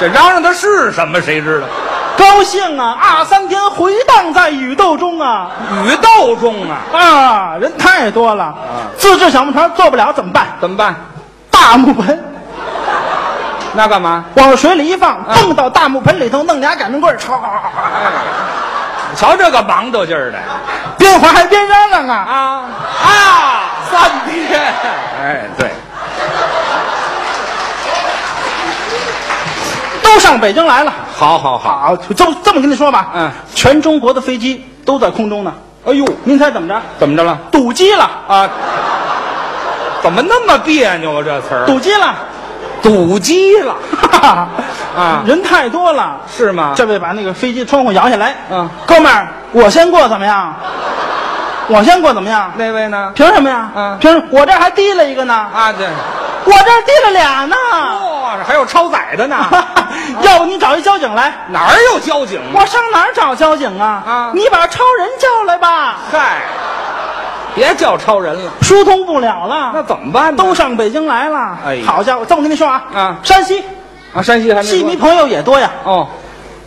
[0.00, 1.20] 这嚷嚷的是什么？
[1.20, 1.66] 谁知道？
[2.16, 3.24] 高兴啊二！
[3.24, 5.50] 三天回荡在宇宙中啊
[5.84, 7.56] 宇斗中啊，啊！
[7.60, 8.54] 人太多了，
[8.96, 10.46] 自制小木船做不了怎么办？
[10.58, 10.94] 怎么办？
[11.50, 12.18] 大木盆
[13.74, 14.24] 那干嘛？
[14.36, 17.38] 往水里一放，蹦到大木盆里头，弄俩擀面棍儿，唰，
[19.14, 20.38] 瞧这个忙叨劲儿的
[20.96, 22.16] 边划还边嚷嚷啊！
[22.16, 22.64] 啊
[23.04, 23.62] 啊！
[23.90, 24.60] 三天，
[25.22, 25.70] 哎，对，
[30.12, 30.92] 都上北京来了。
[31.16, 35.52] 好好好，好，就这么这么跟你说吧，嗯，全中国的飞机都在空中呢。
[35.86, 36.80] 哎呦，您猜怎么着？
[36.98, 37.38] 怎么着了？
[37.52, 38.48] 堵机了，啊，
[40.02, 41.22] 怎么那么别扭啊？
[41.24, 42.14] 这词儿堵机了，
[42.82, 43.74] 堵机了，
[44.96, 46.16] 啊人太多了。
[46.36, 46.72] 是吗？
[46.76, 50.52] 这位把那个飞机窗户摇下来，嗯哥们儿，我先过怎么样？
[51.68, 52.50] 我先过怎么样？
[52.56, 53.12] 那位呢？
[53.14, 53.70] 凭什么呀？
[53.76, 54.24] 嗯凭什么？
[54.32, 55.86] 我这还低了一个呢，啊，对，
[56.50, 57.56] 我这儿递了俩呢。
[58.22, 59.36] 哇，还有超载的呢，
[60.22, 61.32] 要不你找一交警来？
[61.48, 62.40] 哪儿有交警？
[62.52, 64.02] 我上哪儿找交警啊？
[64.06, 64.32] 啊。
[64.34, 65.98] 你把超人叫来吧。
[66.10, 66.42] 嗨，
[67.54, 70.42] 别叫超人了，疏通不了了，那怎么办呢？
[70.42, 71.58] 都上北京来了。
[71.66, 73.16] 哎好家伙，这么跟你说啊，啊。
[73.22, 73.62] 山西。
[74.12, 76.08] 啊，山西还戏迷朋友也多呀，哦，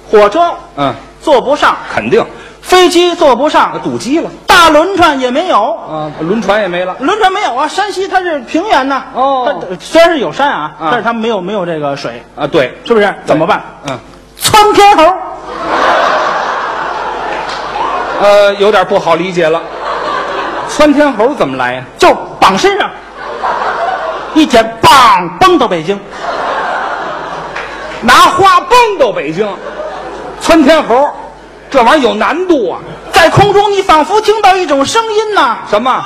[0.09, 2.25] 火车嗯，坐不上，肯定。
[2.61, 4.29] 飞机坐不上，堵机了
[4.63, 5.73] 大轮船也没有。
[5.73, 6.95] 啊，轮船也没了。
[6.99, 9.03] 轮船没有啊，山西它是平原呐。
[9.13, 13.13] 哦它虽然是有山啊，啊但是它没有没有这个水，啊，对，是不是？
[13.25, 13.61] 怎么办？
[13.87, 13.99] 嗯，
[14.37, 15.03] 窜天猴，
[18.21, 19.61] 呃，有点不好理解了。
[20.69, 21.83] 窜天猴怎么来呀？
[21.97, 22.89] 就绑身上，
[24.33, 25.99] 一剪，梆，蹦到北京。
[27.99, 29.45] 拿花蹦到北京，
[30.39, 31.05] 窜天猴，
[31.69, 32.79] 这玩意儿有难度啊！
[33.23, 36.03] 在空中，你仿佛听到一种声音呐，什么？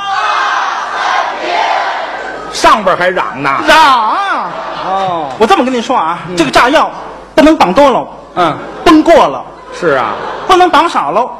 [2.53, 3.57] 上边还嚷呢。
[3.67, 4.51] 嚷。
[4.85, 6.91] 哦，我这么跟你说啊，这个炸药
[7.33, 10.11] 不能绑多了，嗯，崩过了；是啊，
[10.47, 11.31] 不能绑少喽，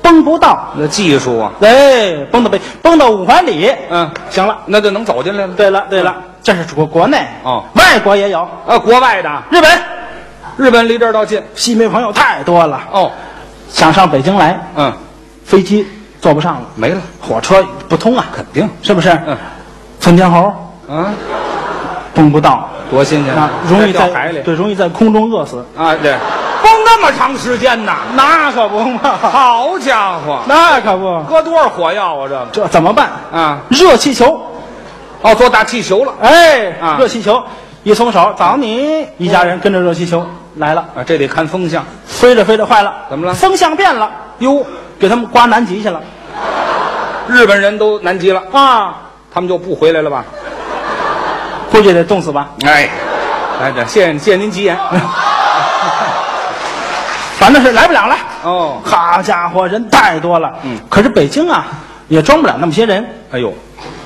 [0.00, 0.68] 崩不到。
[0.74, 3.70] 那技术啊，哎，崩到北，崩到五环里。
[3.90, 4.56] 嗯，行了。
[4.64, 5.52] 那就能走进来了。
[5.52, 7.62] 对了对了，这是国国内哦。
[7.74, 9.70] 外国也有，啊，国外的，日本。
[10.56, 11.42] 日本离这儿倒近。
[11.54, 13.12] 戏迷朋友太多了，哦，
[13.68, 14.90] 想上北京来，嗯，
[15.46, 15.86] 飞机
[16.20, 18.68] 坐不上了，没了，火车不通啊，肯定。
[18.82, 19.10] 是不是？
[19.26, 19.36] 嗯，
[20.00, 20.52] 窜天猴。
[20.88, 21.12] 啊，
[22.14, 24.40] 蹦不到，多新鲜啊，容易在掉海里。
[24.42, 25.64] 对，容易在空中饿死。
[25.76, 26.12] 啊，对，
[26.62, 27.98] 蹦那么长时间呐！
[28.14, 32.28] 那可不嘛，好家伙，那可不，搁多少火药啊？
[32.28, 32.46] 这个。
[32.52, 33.08] 这怎么办？
[33.32, 34.40] 啊，热气球，
[35.22, 36.12] 哦，做大气球了。
[36.20, 36.96] 哎，啊。
[36.98, 37.42] 热气球。
[37.82, 39.06] 一松手，找你。
[39.16, 41.84] 一家人跟着热气球来了，啊，这得看风向。
[42.04, 43.34] 飞着飞着坏了，怎么了？
[43.34, 44.64] 风向变了，哟，
[44.98, 46.00] 给他们刮南极去了
[47.28, 48.94] 日本人都南极了，啊，
[49.32, 50.24] 他们就不回来了吧？
[51.70, 52.48] 估计得冻死吧。
[52.64, 52.88] 哎，
[53.60, 54.76] 来这，谢谢您吉言。
[57.38, 58.16] 反正是来不了了。
[58.44, 60.52] 哦，好家伙，人太多了。
[60.62, 61.66] 嗯，可是北京啊，
[62.08, 63.52] 也装不了那么些人，哎呦，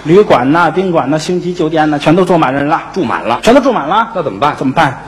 [0.05, 4.11] 旅馆呐、宾馆呐、星级酒店呐，全都坐满人了，住满了，全都住满了。
[4.15, 4.57] 那怎么办？
[4.57, 4.99] 怎么办？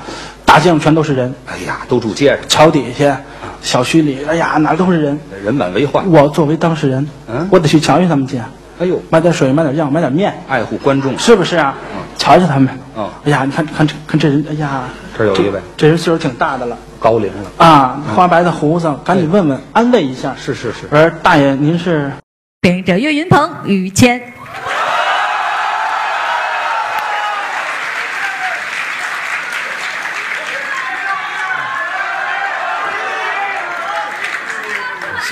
[0.45, 3.19] 大街上全都是人，哎呀，都住街上，桥底下、
[3.63, 5.19] 小区里，哎呀，哪儿都是人。
[5.45, 6.09] 人满为患。
[6.11, 8.39] 我作为当事人，嗯我得去瞧瞧他们去，
[8.79, 11.75] 哎呦，买点水，买点药，买点面，爱护观众，是不是啊？
[12.19, 12.69] 瞧瞧他们。
[12.97, 14.83] 嗯哎呀，你看看这看这人，哎呀，
[15.17, 17.51] 这有一位这人岁数挺大的了高龄了。
[17.65, 20.35] 啊，花白的胡子，赶紧问问，安慰一下。
[20.37, 22.13] 是是是，我说大爷，您是？
[22.61, 24.21] 电影者岳云鹏、于谦。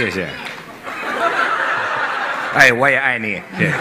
[0.01, 0.27] 谢谢。
[2.55, 3.43] 哎，我也爱你。
[3.59, 3.75] 谢谢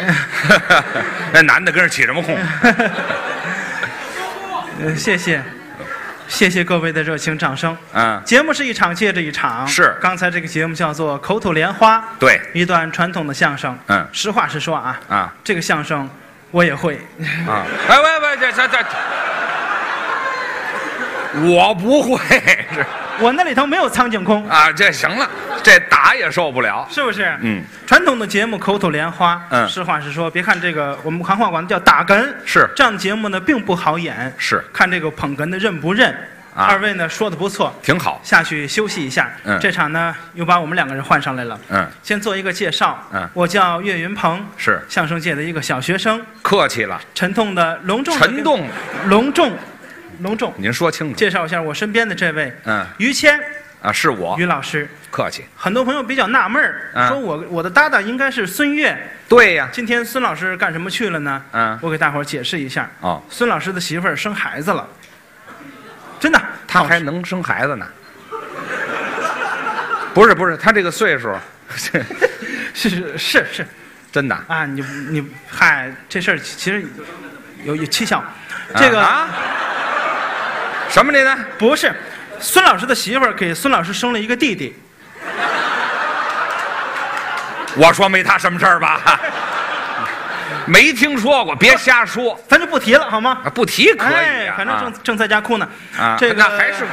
[0.00, 0.16] 嗯，
[1.34, 2.34] 那男的跟着起什么哄？
[4.80, 5.42] 呃，谢谢，
[6.26, 7.76] 谢谢各位的热情掌声。
[7.92, 13.78] 嗯，节目是一场接着一场，是刚才这个节目叫做口吐莲花，对，一段传统的相声。
[13.88, 16.08] 嗯实话实说啊，啊这个相声
[16.50, 16.94] 我也会。
[17.46, 17.66] 啊！
[17.88, 18.78] 哎喂喂，这这这，
[21.40, 22.18] 我不会。
[22.74, 22.84] 是
[23.20, 25.28] 我那里头没有苍井空，啊，这行了，
[25.62, 26.86] 这打也受不了。
[26.90, 27.36] 是不是？
[27.42, 29.68] 嗯，传统的节目口吐莲花，嗯。
[29.68, 32.68] 实话实说，别看这个我们行话管它叫打哏，是。
[32.74, 34.64] 这样的节目呢并不好演，是。
[34.72, 36.10] 看这个捧哏的认不认。
[36.54, 36.64] 啊。
[36.64, 38.20] 二位呢说的不错，挺好。
[38.24, 39.30] 下去休息一下。
[39.44, 39.58] 嗯。
[39.60, 41.58] 这场呢又把我们两个人换上来了。
[41.68, 42.98] 嗯，先做一个介绍。
[43.12, 43.28] 嗯。
[43.34, 44.80] 我叫岳云鹏，是。
[44.88, 48.66] 相声界的一个小学生，客气了，沉痛的隆重地沉重，
[49.06, 49.52] 隆重
[50.20, 50.52] 隆重。
[50.56, 53.38] 您说清楚介绍一下我身边的这位，嗯于谦
[53.80, 54.88] 啊，是我于老师。
[55.10, 55.44] 客气。
[55.54, 58.96] 很多朋友比较纳闷儿，嗯说我我的搭档应该是孙越，
[59.28, 61.42] 对呀，今天孙老师干什么去了呢？
[61.52, 62.88] 嗯我给大伙儿解释一下。
[63.00, 64.88] 哦，孙老师的媳妇儿生孩子了，
[66.18, 67.86] 真的，他还能生孩子呢。
[70.14, 71.34] 不是不是，他这个岁数，
[71.74, 72.04] 是
[72.74, 73.66] 是是是
[74.10, 74.34] 真的。
[74.46, 76.84] 啊，你你嗨，这事儿其实
[77.64, 78.22] 有有蹊跷，
[78.76, 79.28] 这个、啊？
[80.92, 81.34] 什么你呢？
[81.56, 81.90] 不是
[82.38, 84.76] 孙老师的媳妇儿给孙老师生了一个弟弟，
[87.76, 89.00] 我说没他什么事儿吧？
[90.66, 93.38] 没听说过，别瞎说咱就不提了好吗？
[93.42, 93.48] 啊！
[93.48, 94.54] 不提可以哎，啊。
[94.54, 95.66] 反正正正在家哭呢。
[95.98, 96.84] 啊，这个那还是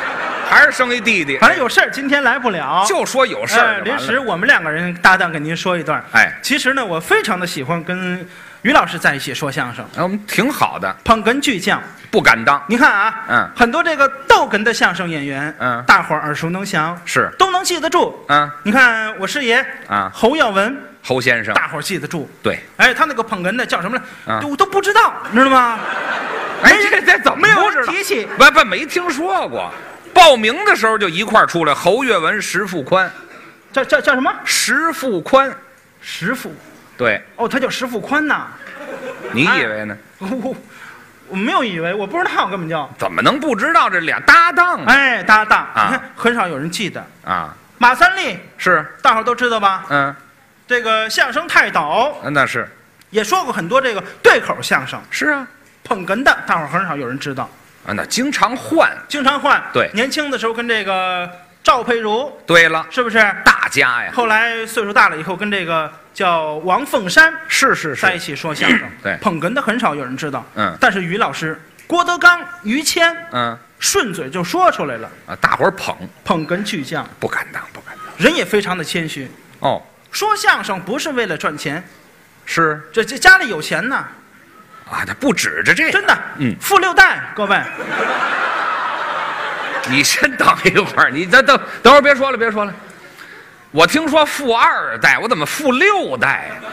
[0.49, 2.85] 还是生一弟弟，反正有事儿，今天来不了。
[2.87, 6.01] 就说有事儿哎临时我们两个人搭档给您说一段。
[6.13, 8.25] 哎其实呢，我非常的喜欢跟
[8.61, 11.81] 于老师在一起说相声，啊我们挺好的，捧哏巨匠。
[12.11, 12.59] 不敢当。
[12.67, 18.17] 你看啊，嗯很多这个逗哏的相声演员，嗯大伙儿耳熟能详，是都能记得住。
[18.27, 22.27] 嗯，你看我师爷啊侯耀文，侯先生，大伙儿记得住。
[22.41, 23.95] 对，哎，他那个捧哏的叫什么
[24.25, 24.33] 来？
[24.33, 25.79] 啊我都不知道，你知道吗？
[26.63, 29.71] 哎，这这怎么没有提起不不，没听说过。
[30.11, 33.09] 报名的时候就一块儿出来，侯月文、石富宽，
[33.71, 34.33] 叫叫叫什么？
[34.43, 35.55] 石富宽，
[36.01, 36.51] 石富。
[36.99, 38.47] 对，哦，他叫石富宽呐。
[39.31, 39.97] 你以为呢？
[40.17, 40.53] 我
[41.29, 42.89] 我没有以为，我不知道，根本就。
[42.97, 44.83] 怎么能不知道这俩搭档？
[44.83, 47.01] 哎，搭档，啊你看很少有人记得。
[47.23, 49.85] 啊，马三立，是，大伙儿都知道吧？
[49.89, 50.13] 嗯，
[50.67, 52.67] 这个相声泰斗那是
[53.11, 55.47] 也说过很多这个对口相声，是啊，
[55.85, 57.49] 捧哏的大伙儿很少有人知道，
[57.87, 58.91] 啊，那经常换。
[59.07, 59.63] 经常换。
[59.71, 61.31] 对年轻的时候跟这个
[61.63, 63.17] 赵佩茹对了，是不是？
[63.45, 68.81] 大家呀，后来岁数大了以后，跟这个叫王凤山是是在一，起说相声。
[69.01, 69.17] 对。
[69.21, 70.45] 捧哏的很少有人知道。
[70.55, 70.75] 嗯。
[70.77, 73.57] 但是于老师、郭德纲、于谦嗯。
[73.79, 78.13] 顺嘴就说出来了，啊，大伙儿捧，捧哏巨匠，不敢当，不敢当。
[78.17, 79.31] 人也非常的谦虚。
[79.59, 81.81] 哦，说相声不是为了赚钱，
[82.45, 82.81] 是。
[82.91, 84.05] 这这家里有钱呐，
[84.91, 86.17] 啊，他不指着这个，真的。
[86.39, 86.53] 嗯。
[86.59, 87.57] 富六代，各位，
[89.89, 92.73] 你先等一会儿，你等等等会儿，别说了，别说了。
[93.71, 96.69] 我听说富二代，我怎么富六代呀？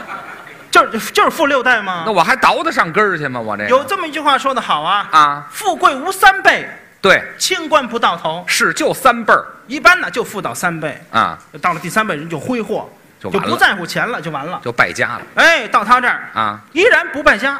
[0.71, 2.11] 就是就是富六代吗那？
[2.11, 3.39] 我还倒得上根儿去吗？
[3.39, 6.67] 我这有这么一句话说得好啊，啊，富贵无三辈，
[7.01, 8.43] 对，清官不到头。
[8.47, 14.59] 是就三辈儿一般呢就富到三辈，啊，到了第三辈人就挥霍，就完了不在乎钱了，就完了。
[14.63, 17.59] 就败家了哎，到他这儿啊依然不败家，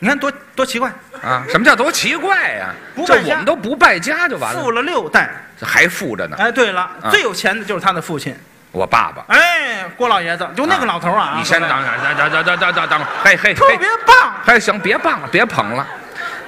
[0.00, 1.44] 你看多多奇怪，啊！
[1.48, 2.74] 什么叫多奇怪呀？
[2.96, 5.30] 这不败家我们都不败家就完了富了，了六代。
[5.58, 6.36] 这还富着呢。
[6.38, 8.36] 哎，对了，啊最有钱的就是他的父亲，
[8.76, 11.80] 我爸爸，哎，郭老爷子，就那个老头儿啊，你先等等
[12.18, 14.34] 等等等等等等，嘿嘿特嘿，别棒。
[14.44, 15.86] 嘿，行，别棒了，别捧了，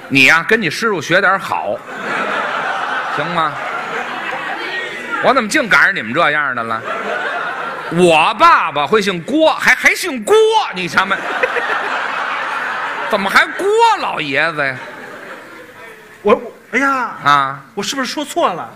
[0.09, 1.75] 你呀、跟你师傅学点好，
[3.15, 3.51] 行吗？
[5.23, 6.79] 我怎么净赶上你们这样的了？
[7.93, 10.35] 我爸爸会姓郭，还还姓郭，
[10.75, 11.15] 你瞧没？
[13.09, 13.65] 怎么还郭
[14.01, 14.75] 老爷子呀？
[16.21, 16.89] 我我哎呀，
[17.23, 18.69] 啊，我是不是说错了？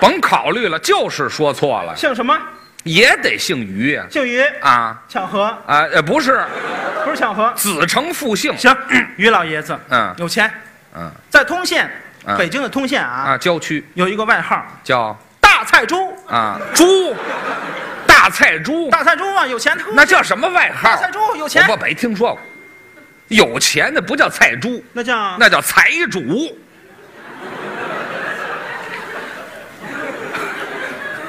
[0.00, 2.36] 甭考虑了，就是说错了，姓什么？
[2.84, 4.04] 也得姓于呀。
[4.10, 4.98] 姓于，啊。
[5.06, 6.42] 巧合，啊，呃，不是，
[7.04, 7.52] 不是巧合。
[7.54, 8.56] 子承父姓。
[8.56, 8.74] 行，
[9.16, 10.14] 于老爷子，嗯。
[10.16, 10.50] 有钱，
[10.96, 11.10] 嗯。
[11.28, 11.90] 在通县，
[12.24, 12.34] 嗯。
[12.38, 13.86] 北京的通县啊，啊，郊区。
[13.92, 14.64] 有一个外号。
[14.82, 16.16] 叫“大菜猪。
[16.26, 16.58] 啊。
[16.74, 17.14] 猪，
[18.06, 19.76] 大菜”，猪，大菜猪啊，有钱。
[19.92, 20.88] 那叫什么外号？
[20.88, 21.66] 大菜猪有钱。
[21.68, 22.40] 我，没听说过。
[23.28, 25.36] 有钱的不叫菜猪，那叫。
[25.38, 26.58] 那叫财主。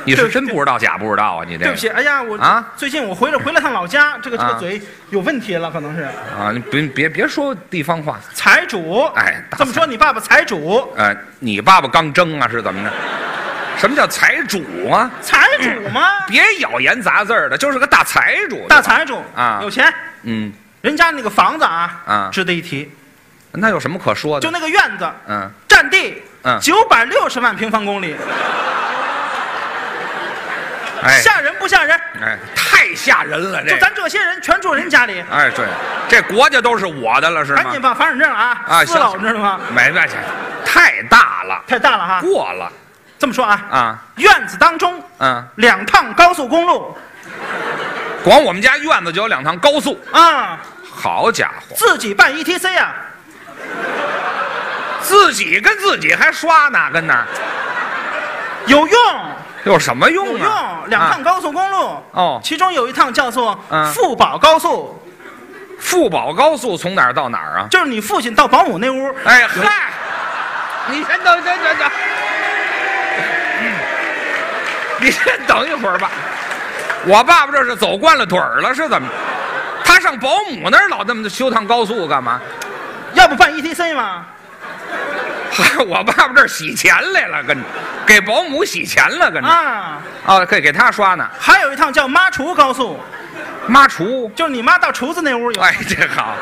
[0.05, 1.45] 你是真不知道假不知道啊？
[1.47, 6.03] 你这对不起，哎呀，我啊最近我回了回了趟老家，这个这个啊嘴有问题了，可能是
[6.37, 9.03] 啊，你别别别说地方话，财主。
[9.15, 12.91] 哎大这么说你爸爸财主，哎，你爸爸刚蒸啊，是怎么着？
[13.77, 15.09] 什么叫财主啊？
[15.21, 16.01] 财主吗？
[16.27, 18.67] 别咬言杂字儿的，就是个大财主。
[18.67, 19.91] 大财主啊有钱，
[20.23, 22.91] 嗯，人家那个房子啊，啊值得一提，
[23.53, 24.41] 那有什么可说的？
[24.43, 28.15] 就那个院子，嗯，占地嗯九百六十万平方公里，
[31.03, 31.19] 哎。
[31.21, 31.99] 吓人不吓人？
[32.21, 35.65] 哎，太吓人了，这就咱这些人全住人家里，哎，对，
[36.07, 37.63] 这国家都是我的了，是吗？
[37.63, 37.81] 赶紧？
[37.81, 39.21] 把房产证啊啊，撕了，行。
[39.21, 39.59] 知道吗？
[39.75, 40.15] 没关系，
[40.65, 42.21] 太大了，太大了哈。
[42.21, 42.71] 过了。
[43.19, 46.97] 这么说啊，啊，院子当中嗯，两趟高速公路。
[48.23, 52.93] 光我们家院子就有两趟高速，啊，好家伙，自己办 ETC 啊，
[55.01, 57.25] 自己跟自己还刷呢，跟那儿。
[58.67, 59.25] 有用
[59.65, 60.79] 有什么用有啊？
[60.81, 64.99] 用，两趟高速公路哦其中有一趟叫做嗯富宝高速，
[65.79, 67.67] 富宝高速从哪儿到哪儿啊？
[67.69, 69.91] 就是你父亲到保姆那屋，哎嗨，
[70.87, 71.89] 你先等等等等，
[74.99, 76.09] 你先等一会儿吧。
[77.05, 79.07] 我爸爸这是走惯了腿儿了，是怎么？
[79.83, 82.39] 他上保姆那儿老那么修趟高速干嘛？
[83.13, 84.25] 要不办 ETC 吗？
[85.51, 87.57] 嗨， 我爸爸这儿洗钱来了，跟
[88.05, 91.29] 给保姆洗钱了，跟着啊，哦，可以给他刷呢。
[91.39, 92.99] 还有一趟叫妈厨高速，
[93.67, 95.61] 妈厨，就是你妈到厨子那屋有。
[95.61, 96.35] 哎，这好，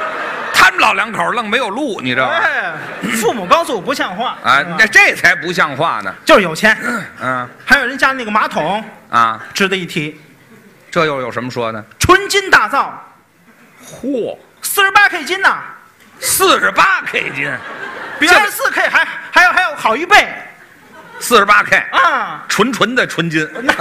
[0.54, 2.34] 他们老两口愣没有路，你知道吗？
[2.36, 2.72] 哎，
[3.20, 6.14] 父母高速不像话啊，那这才不像话呢。
[6.24, 6.78] 就是有钱。
[7.22, 10.20] 嗯还有人家那个马桶啊，值得一提，
[10.92, 11.84] 这又有什么说的？
[12.00, 12.94] 纯金打造，
[13.84, 15.58] 嚯，四十八 K 金呐，
[16.20, 17.52] 四十八 K 金，
[18.20, 20.28] 比这二十四 K 还还要还要好一倍。
[21.22, 22.46] 四十八 K，啊！
[22.48, 23.46] 纯纯的纯金。
[23.62, 23.74] 那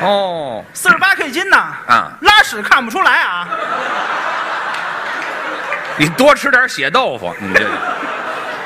[0.00, 2.12] 哦，四十八 K 金呐，啊。
[2.22, 3.46] 拉屎看不出来啊，
[5.98, 7.70] 你多吃点血豆腐，你这个。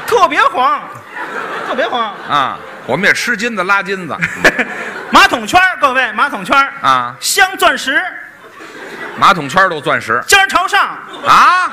[0.07, 0.81] 特别黄，
[1.67, 2.15] 特别黄。
[2.29, 2.57] 啊，
[2.87, 4.17] 我们也吃金子拉金子。
[5.11, 8.01] 马桶圈，各位，马桶圈啊，镶钻石，
[9.17, 10.23] 马桶圈都钻石。
[10.27, 11.73] 尖儿朝上，啊。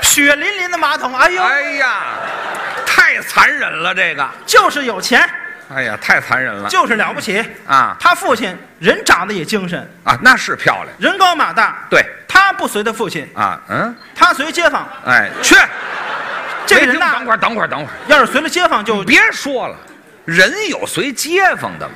[0.00, 1.96] 血淋淋的马桶，哎呦，哎呀，
[2.86, 5.28] 太残忍了，这个，就是有钱，
[5.74, 6.68] 哎呀，太残忍了。
[6.68, 7.44] 就是了不起。
[7.66, 7.96] 啊。
[8.00, 11.76] 他父亲人长得也精神，啊，那是漂亮，人高马大。
[11.90, 12.04] 对。
[12.26, 14.86] 他不随他父亲，啊，嗯，他随街坊。
[15.04, 15.56] 哎，去，
[16.66, 19.76] 这个人呐等会儿，等会儿，等会儿，要是随了街坊就别说了，
[20.28, 21.94] 人有随街坊的吗？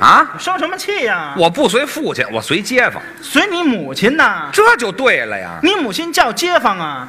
[0.00, 1.34] 啊，生什么气呀？
[1.36, 5.58] 我不随父亲，我随街坊，随你母亲呐，这就对了呀。
[5.60, 7.08] 你母亲叫街坊啊，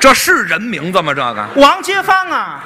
[0.00, 1.14] 这是人名字吗？
[1.14, 2.64] 这个王街坊啊，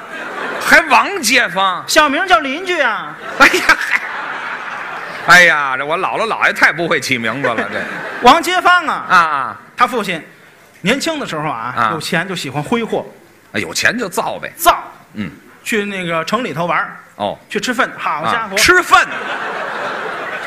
[0.59, 1.83] 还王街坊？
[1.87, 3.15] 小名叫邻居啊。
[3.37, 4.01] 哎呀，嗨，
[5.27, 7.79] 哎呀，这我姥姥姥爷太不会起名字了，这
[8.23, 10.19] 王街坊啊，啊啊，他父亲
[10.81, 13.05] 年轻的时候啊，啊有钱就喜欢挥霍
[13.53, 14.51] 有钱就造呗。
[14.55, 14.83] 造，
[15.13, 15.29] 嗯，
[15.63, 17.89] 去那个城里头玩儿哦，去吃饭。
[17.97, 19.07] 好家啊伙，吃饭，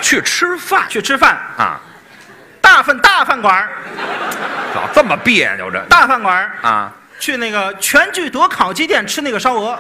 [0.01, 1.81] 去吃饭去吃饭，啊，
[2.61, 3.69] 大饭大饭馆儿
[4.75, 6.93] 老这么别扭这大饭馆儿啊？
[7.19, 9.79] 去那个全聚德烤鸡店吃那个烧鹅。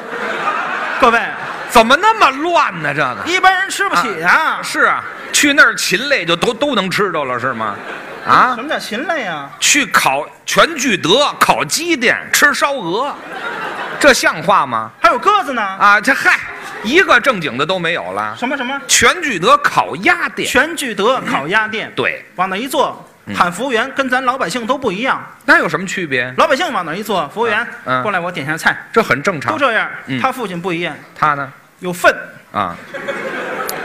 [1.00, 1.20] 各位，
[1.68, 2.94] 怎么那么乱呢？
[2.94, 4.60] 这个一般人吃不起啊。
[4.62, 5.02] 是啊，
[5.32, 7.74] 去那儿禽类就都都能吃着了是吗？
[8.24, 9.48] 啊什，么叫禽类呀？
[9.58, 13.12] 去烤全聚德烤鸡店吃烧鹅，
[14.02, 14.90] 这像话吗？
[15.00, 15.62] 还有鸽子呢？
[15.62, 16.36] 啊，这嗨，
[16.82, 18.34] 一个正经的都没有了。
[18.36, 18.82] 什么什么？
[18.88, 21.88] 全聚德烤鸭店，全聚德烤鸭店。
[21.94, 25.24] 对，往那一坐，喊服务员跟咱老百姓都不一样。
[25.44, 26.34] 那有什么区别？
[26.36, 29.58] 老百姓往那一坐，服务员嗯过来，我点下菜，这很正常都。
[29.60, 30.20] 这样嗯。
[30.20, 31.52] 他父亲不一样，他呢？
[31.78, 32.12] 有份。
[32.50, 32.74] 啊，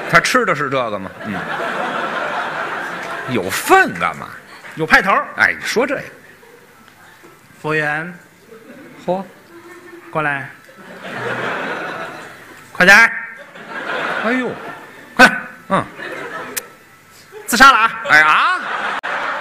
[0.09, 1.11] 他吃的是这个吗？
[1.25, 1.35] 嗯，
[3.29, 4.29] 有份干嘛？
[4.73, 5.11] 有派头。
[5.35, 6.01] 哎，你说这个，
[7.61, 8.11] 服务员
[9.05, 9.23] 嚯，
[10.09, 10.49] 过来，
[12.71, 13.11] 快点儿，
[14.25, 14.51] 哎呦，
[15.13, 15.39] 快点，
[15.69, 15.85] 嗯，
[17.45, 17.91] 自杀了啊！
[18.09, 18.59] 哎啊，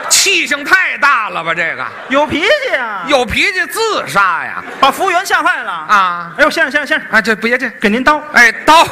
[0.08, 1.54] 气性太大了吧？
[1.54, 3.04] 这个有脾气啊！
[3.06, 4.62] 有脾气自杀呀？
[4.80, 8.84] 把服务员吓坏了啊哎呦，先生先生先生，啊，这别这，给您刀，哎，刀，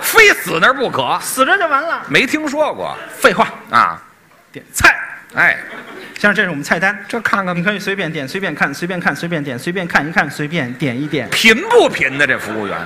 [0.00, 2.02] 非死那儿不可，死着就完了。
[2.08, 4.00] 没听说过废话，啊？
[4.50, 4.98] 点菜。
[5.34, 5.56] 哎，
[6.14, 12.76] 先生，这是我们菜单，这看看你可以随便点，随便看，随便看，随便点，随便看一看，随便点一点，贫不贫的这服务员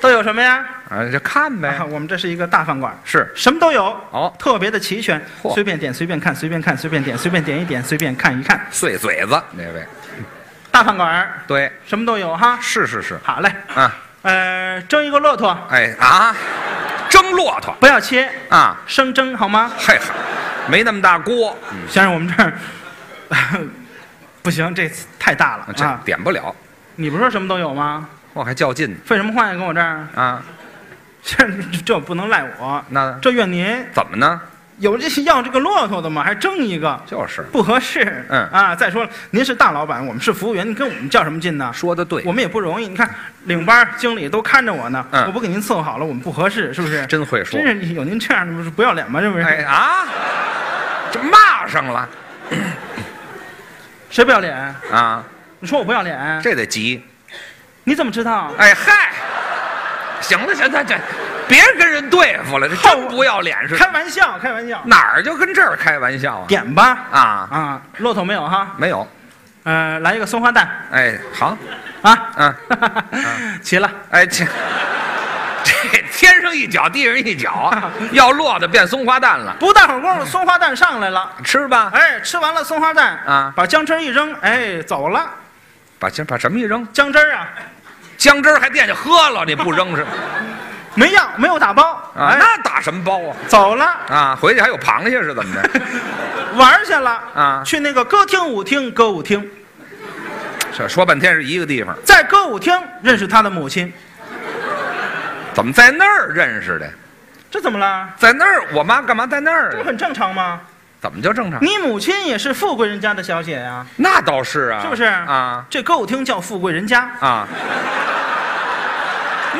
[0.00, 0.64] 都有什么呀？
[0.88, 8.60] 啊，就看呗啊，，我们这是一个大饭馆，是什么都有，哦特别的齐全，嚯随便点，随便看，随便看，随便点，随便点一点，随便看一看。
[8.70, 9.84] 碎嘴子那位
[10.70, 12.58] 大饭馆儿对，什么都有哈。
[12.60, 13.92] 是是是，好嘞，啊，
[14.22, 16.34] 呃，蒸一个骆驼，哎啊，
[17.08, 19.70] 蒸骆驼不要切，啊，生蒸好吗？
[19.76, 20.14] 嘿哈，
[20.70, 22.52] 没那么大锅，嗯，先生，我们这儿
[24.42, 26.00] 不行，这太大了这啊！
[26.04, 26.54] 点不了，
[26.96, 28.08] 你不是说什么都有吗？
[28.32, 29.52] 我还较劲呢废什么话呀？
[29.52, 30.42] 跟我这儿，啊，
[31.22, 31.46] 这
[31.84, 33.84] 这不能赖我，那这怨您。
[33.92, 34.40] 怎么呢？
[34.78, 36.22] 有这些要这个骆驼的吗？
[36.24, 38.24] 还争一个，就是不合适。
[38.30, 41.70] 嗯啊，再说了，您是大老板，我们是服务员，您跟我们较什么劲呢？
[41.70, 42.88] 说的对我，们也不容易。
[42.88, 43.14] 你看，
[43.44, 47.04] 领班、经理都看着我呢，嗯我不给您伺候好了，我们不合适，是不是？
[47.04, 49.20] 真会说真，是有您这样的，不是不要脸吗？
[49.20, 49.44] 这不是？
[49.44, 50.06] 哎啊，
[51.10, 52.08] 这骂上了
[54.10, 54.56] 谁不要脸？
[54.92, 55.22] 啊，
[55.60, 56.40] 你说我不要脸？
[56.42, 57.04] 这得急，
[57.84, 58.52] 你怎么知道？
[58.58, 59.12] 哎嗨，
[60.20, 60.98] 行了行了，这
[61.48, 64.80] 别跟人对付了，这真不要脸似开，玩笑，开玩笑。
[64.84, 66.44] 哪儿就跟这儿开玩笑啊？
[66.48, 66.98] 点吧。
[67.12, 68.74] 啊，啊，骆驼没有哈？
[68.76, 69.06] 没有，
[69.62, 71.56] 呃，来一个松花蛋哎，好，
[72.02, 72.30] 啊。
[72.36, 72.54] 嗯，
[73.62, 73.90] 齐了。
[74.10, 74.44] 哎这。
[76.52, 77.72] 一脚地上一脚，
[78.12, 81.30] 要落的变松花蛋了，不大会儿功夫，松花蛋上来了。
[81.44, 81.90] 吃吧。
[81.94, 85.28] 哎，吃完了松花蛋啊把姜汁一扔，哎，走了。
[85.98, 87.48] 把姜把什么一扔，姜汁儿啊，
[88.16, 90.06] 姜汁儿还惦记喝了，你不扔是？
[90.94, 91.92] 没要，没有打包。
[92.16, 93.36] 啊，哎，那打什么包啊？
[93.46, 95.70] 走了，啊，回去还有螃蟹是怎么着？
[96.56, 97.10] 玩去了。
[97.34, 99.48] 啊去那个歌厅舞厅，歌舞厅，
[100.76, 103.92] 这说半天是一个地方，在歌舞厅认识他的母亲。
[105.54, 106.90] 怎么在那儿认识的？
[107.50, 108.08] 这怎么了？
[108.16, 109.70] 在那儿，我妈干嘛在那儿啊？
[109.72, 110.60] 这不很正常吗？
[111.00, 111.58] 怎么就正常？
[111.64, 115.04] 你母亲也是富贵人家的小姐呀、那倒是啊，是不是？
[115.04, 117.48] 啊这歌舞厅叫富贵人家，啊，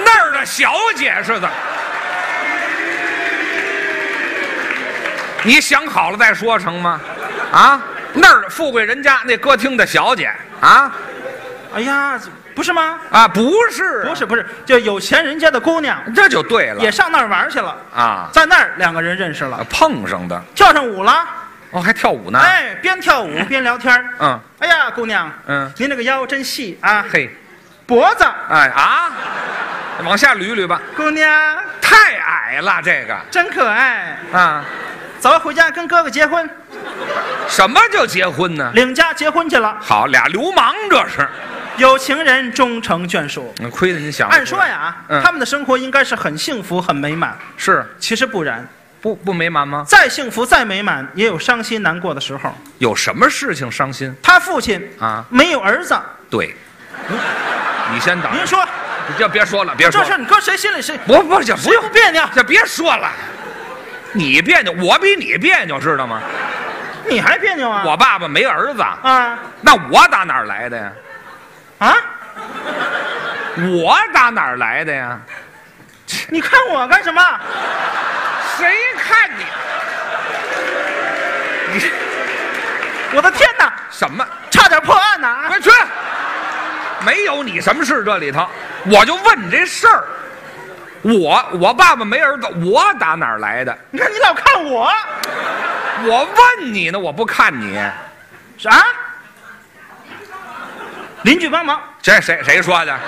[0.05, 1.51] 那儿的小姐是怎么？
[5.43, 7.01] 你想好了再说成吗？
[7.51, 7.81] 啊，
[8.13, 10.31] 那儿富贵人家那歌厅的小姐
[10.61, 10.93] 啊
[11.75, 12.21] 哎呀，
[12.61, 13.01] 不是吗？
[13.11, 20.39] 啊，不是啊，不是不是，就有钱人家的姑娘这就对了，也上那儿玩去了，啊，在那儿两个人认识了，碰上的。
[20.55, 21.27] 跳上舞了。
[21.71, 24.05] 哦，还跳舞呢，哎，边跳舞边聊天儿。
[24.19, 24.39] 嗯。
[24.59, 27.35] 哎呀，姑娘，嗯，您这个腰真细啊，嘿，
[27.87, 29.09] 脖子，哎啊，
[30.05, 31.27] 往下捋捋吧，姑娘。
[31.81, 33.17] 太矮了这个。
[33.31, 34.19] 真可爱。
[34.35, 34.63] 啊，
[35.21, 36.49] 走，回家跟哥哥结婚，
[37.47, 38.73] 什么叫结婚呢？
[38.75, 39.77] 领家结婚去了。
[39.79, 41.29] 好，俩流氓这是，
[41.77, 43.53] 有情人终成眷属。
[43.61, 47.37] 嗯亏得您想按，说呀，嗯他们的生活应该是很幸福、很美满。
[47.59, 48.67] 是其实不然，
[49.03, 49.85] 不不美满吗？
[49.87, 52.55] 再幸福、再美满，也有伤心难过的时候。
[52.79, 55.23] 有什么事情伤心他父亲啊？
[55.29, 55.95] 没有儿子，
[56.31, 56.57] 对，
[57.93, 58.67] 你先等，您说
[59.07, 62.25] 你就别说了，别说了，这事儿你搁谁心里谁不不这不谁用不别扭？
[62.35, 63.11] 这别说了，
[64.13, 66.21] 你别扭，我比你别扭，知道吗？
[67.07, 67.83] 你还别扭啊？
[67.87, 70.93] 我爸爸没儿子，啊那我打哪儿来的呀？
[71.79, 71.97] 啊！
[73.57, 75.19] 我打哪儿来的呀？
[76.29, 77.23] 你看我干什么？
[78.59, 79.45] 谁看你？
[81.73, 81.91] 你
[83.17, 84.27] 我的天哪，什么？
[84.51, 85.27] 差点破案呢！
[85.29, 85.71] 啊快去！
[87.05, 88.47] 没有你什么事这里头，
[88.87, 90.05] 我就问你这事儿。
[91.03, 93.77] 我我爸爸没儿子，我打哪儿来的？
[93.91, 94.93] 你看你老看我，
[96.05, 97.81] 我问你呢，我不看你。
[98.59, 98.85] 啥？
[101.23, 102.99] 邻居帮忙，这谁谁说的？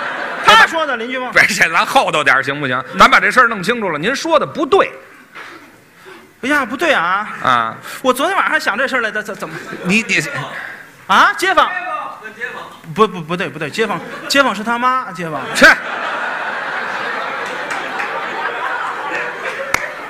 [0.45, 1.33] 他说的邻居帮忙。
[1.33, 2.83] 别，这咱厚道点儿行不行？
[2.99, 3.97] 咱把这事儿弄清楚了。
[3.97, 4.91] 您说的不对
[6.41, 7.27] 哎呀，不对啊！
[7.41, 7.75] 啊！
[8.01, 10.21] 我昨天晚上想这事儿来的，怎怎么你你
[11.07, 11.31] 啊？
[11.37, 11.69] 街坊，
[12.93, 15.41] 不不不对不对，街坊街坊是他妈，街坊。
[15.55, 15.65] 去，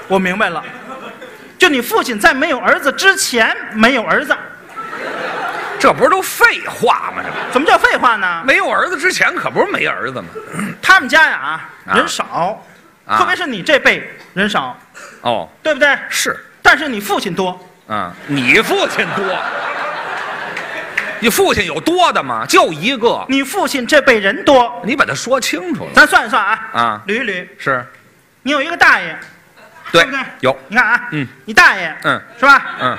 [0.07, 0.63] 我明白了，
[1.57, 4.35] 就你父亲在没有儿子之前没有儿子，
[5.79, 7.23] 这不是都废话吗？
[7.23, 8.43] 这不怎么叫废话呢？
[8.45, 10.27] 没有儿子之前可不是没儿子吗？
[10.81, 12.63] 他们家呀啊人少，
[13.05, 14.77] 啊特别是你这辈人少，
[15.21, 15.97] 哦，对不对？
[16.09, 19.25] 是但是你父亲多，嗯，你父亲多，
[21.19, 22.45] 你父亲有多的吗？
[22.47, 25.91] 就一个，你父亲这辈人多，你把它说清楚了。
[25.93, 27.85] 咱算一算啊，啊捋一捋，是，
[28.43, 29.17] 你有一个大爷，
[29.93, 30.19] 对不对？
[30.39, 32.65] 有，你看啊，嗯，你大爷，嗯是吧？
[32.81, 32.97] 嗯，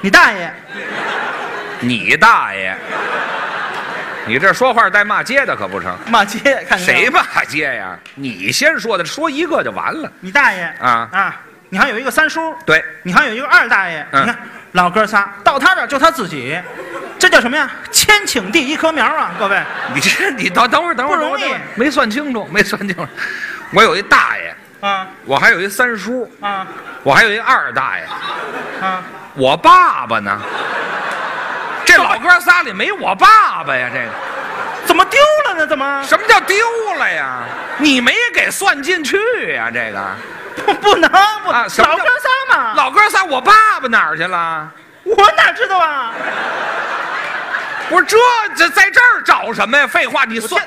[0.00, 0.50] 你大爷，
[1.80, 2.74] 你大爷，
[4.26, 5.94] 你这说话带骂街的可不成？
[6.06, 7.10] 骂街，看谁？
[7.10, 7.98] 骂街呀？
[8.14, 10.10] 你先说的，说一个就完了。
[10.20, 11.36] 你大爷啊啊！
[11.68, 14.38] 你还有一个三叔，对，你还有一个二大爷，嗯你看
[14.72, 16.58] 老哥仨到他这儿就他自己，
[17.18, 17.70] 这叫什么呀？
[17.92, 19.32] 千顷地一棵苗啊！
[19.38, 23.06] 各位，你这你等等会儿，等会儿，不容易没算清楚，没算清楚。
[23.72, 26.66] 我有一大爷，啊我还有一三叔，啊
[27.02, 28.04] 我还有一二大爷，
[28.84, 29.02] 啊！
[29.34, 30.40] 我爸爸呢？
[31.84, 33.90] 这老哥仨里没我爸爸呀？
[33.92, 34.06] 这个
[34.86, 35.66] 怎么丢了呢？
[35.66, 36.56] 怎么什么叫丢
[36.98, 37.42] 了呀？
[37.78, 39.18] 你没给算进去
[39.54, 39.70] 呀？
[39.72, 40.02] 这个
[40.64, 41.10] 不不能
[41.44, 42.74] 不老哥仨嘛？
[42.74, 44.70] 老哥仨，我爸爸哪儿去了？
[45.04, 46.12] 我哪知道啊？
[47.88, 48.16] 不是这
[48.56, 49.86] 这在这儿找什么呀？
[49.86, 50.62] 废话，你算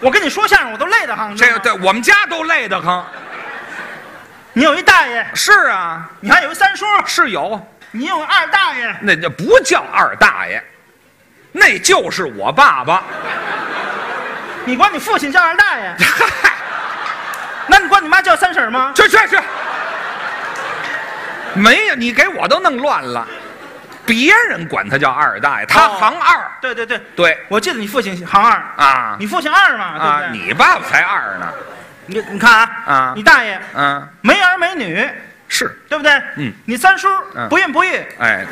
[0.00, 1.34] 我我跟你说相声，我都累得慌。
[1.34, 3.06] 这个对我们家都累得慌。
[4.56, 10.62] 你有一大爷，是啊，你还有一三叔，是有，你有二大爷，那就不叫二大爷，
[11.50, 13.02] 那就是我爸爸。
[14.64, 16.52] 你管你父亲叫二大爷，嗨，
[17.66, 18.92] 那你管你妈叫三婶吗？
[18.94, 19.36] 去去去，
[21.54, 23.26] 没有，你给我都弄乱了。
[24.06, 26.48] 别人管他叫二大爷，他哦行二。
[26.60, 30.46] 对对对，对我记得你父亲行二，啊你父亲二嘛，对啊不，对？
[30.46, 31.52] 你爸爸才二呢。
[32.06, 33.12] 你你看啊，啊。
[33.16, 35.08] 你大爷嗯，没儿没女，
[35.48, 36.12] 是，对不对？
[36.36, 37.48] 嗯，你三叔嗯。
[37.48, 38.44] 不孕不育，哎，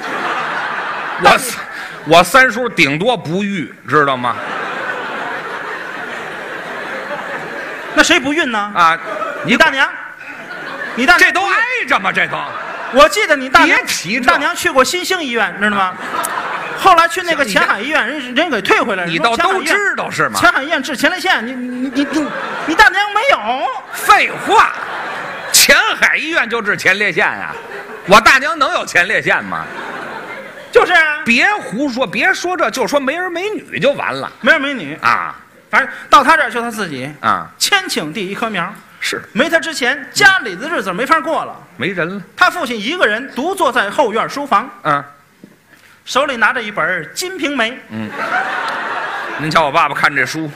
[1.22, 1.60] 我三
[2.06, 4.36] 我三叔顶多不育，知道吗？
[7.94, 8.72] 那谁不孕呢？
[8.74, 8.98] 啊，
[9.44, 9.88] 你大娘，
[10.94, 11.54] 你大娘这都不孕。
[11.54, 12.10] 挨着吗？
[12.10, 12.38] 这都。
[12.94, 14.30] 我记得你大娘别提这。
[14.30, 15.94] 大娘去过新兴医院，知道吗？
[16.82, 19.10] 后来去那个前海医院，人人给退回来了。
[19.10, 20.40] 你说倒都知道是吗？
[20.40, 22.06] 前海医院治前列腺，你你你你
[22.66, 23.66] 你大娘没有？
[23.92, 24.72] 废话，
[25.52, 27.54] 前海医院就治前列腺呀、
[28.06, 29.64] 我大娘能有前列腺吗？
[30.72, 35.38] 就是啊，别胡说，别说这，就说没儿没女就完了没儿没女，啊
[35.70, 37.46] 反正到他这儿就他自己，啊！
[37.58, 38.74] 千顷地一棵苗。
[39.00, 41.56] 是没他之前，家里的日子没法过了。
[41.76, 45.02] 没人了，他父亲一个人独坐在后院书房，嗯
[46.04, 48.10] 手里拿着一本《金瓶梅》，嗯。
[49.38, 50.50] 您瞧我爸爸看这书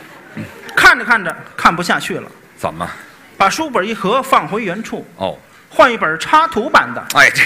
[0.77, 2.89] 看着看着看不下去了，怎么？
[3.37, 5.39] 把书本一合放回原处，哦，
[5.69, 7.05] 换一本插图版的。
[7.15, 7.43] 哎，这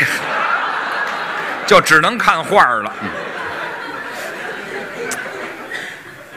[1.67, 2.93] 就只能看画儿了。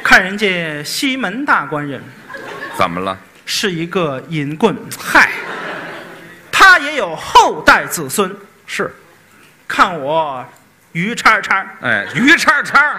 [0.04, 2.02] 看人家西门大官人
[2.78, 3.18] 怎么了？
[3.46, 5.30] 是一个淫棍，嗨，
[6.52, 8.36] 他也有后代子孙。
[8.66, 8.94] 是，
[9.68, 10.46] 看我
[10.94, 12.96] 于叉叉哎，于叉叉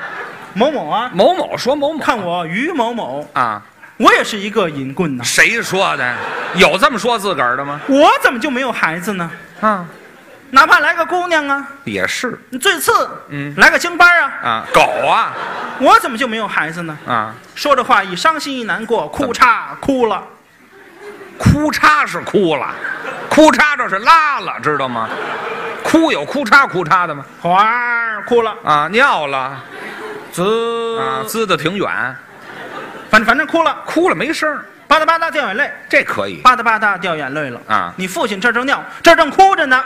[0.52, 3.62] 某某啊，某某说某某，看我于某某，啊，
[3.96, 5.24] 我也是一个淫棍呐。
[5.24, 6.14] 谁说的？
[6.56, 7.80] 有这么说自个儿的吗？
[7.88, 9.30] 我怎么就没有孩子呢？
[9.60, 9.86] 啊，
[10.50, 12.38] 哪怕来个姑娘啊，也是。
[12.50, 13.54] 你最次，嗯。
[13.56, 15.32] 来个京班啊，啊，狗啊。
[15.80, 16.96] 我怎么就没有孩子呢？
[17.06, 20.22] 啊，说着话一伤心一难过，哭嚓哭了。
[21.38, 22.74] 哭嚓是哭了，
[23.28, 25.08] 哭嚓这是拉了，知道吗？
[25.82, 27.24] 哭有哭嚓哭嚓的吗？
[27.40, 29.60] 哗哭了，啊，尿了。
[30.32, 30.98] 滋。
[30.98, 31.88] 啊，滋的挺远，
[33.10, 37.60] 反正反正哭了，哭了没声儿，吧嗒吧嗒掉眼泪，这可以，吧嗒吧嗒掉眼泪了。
[37.68, 37.92] 啊。
[37.96, 39.82] 你父亲这正尿，这正哭着呢，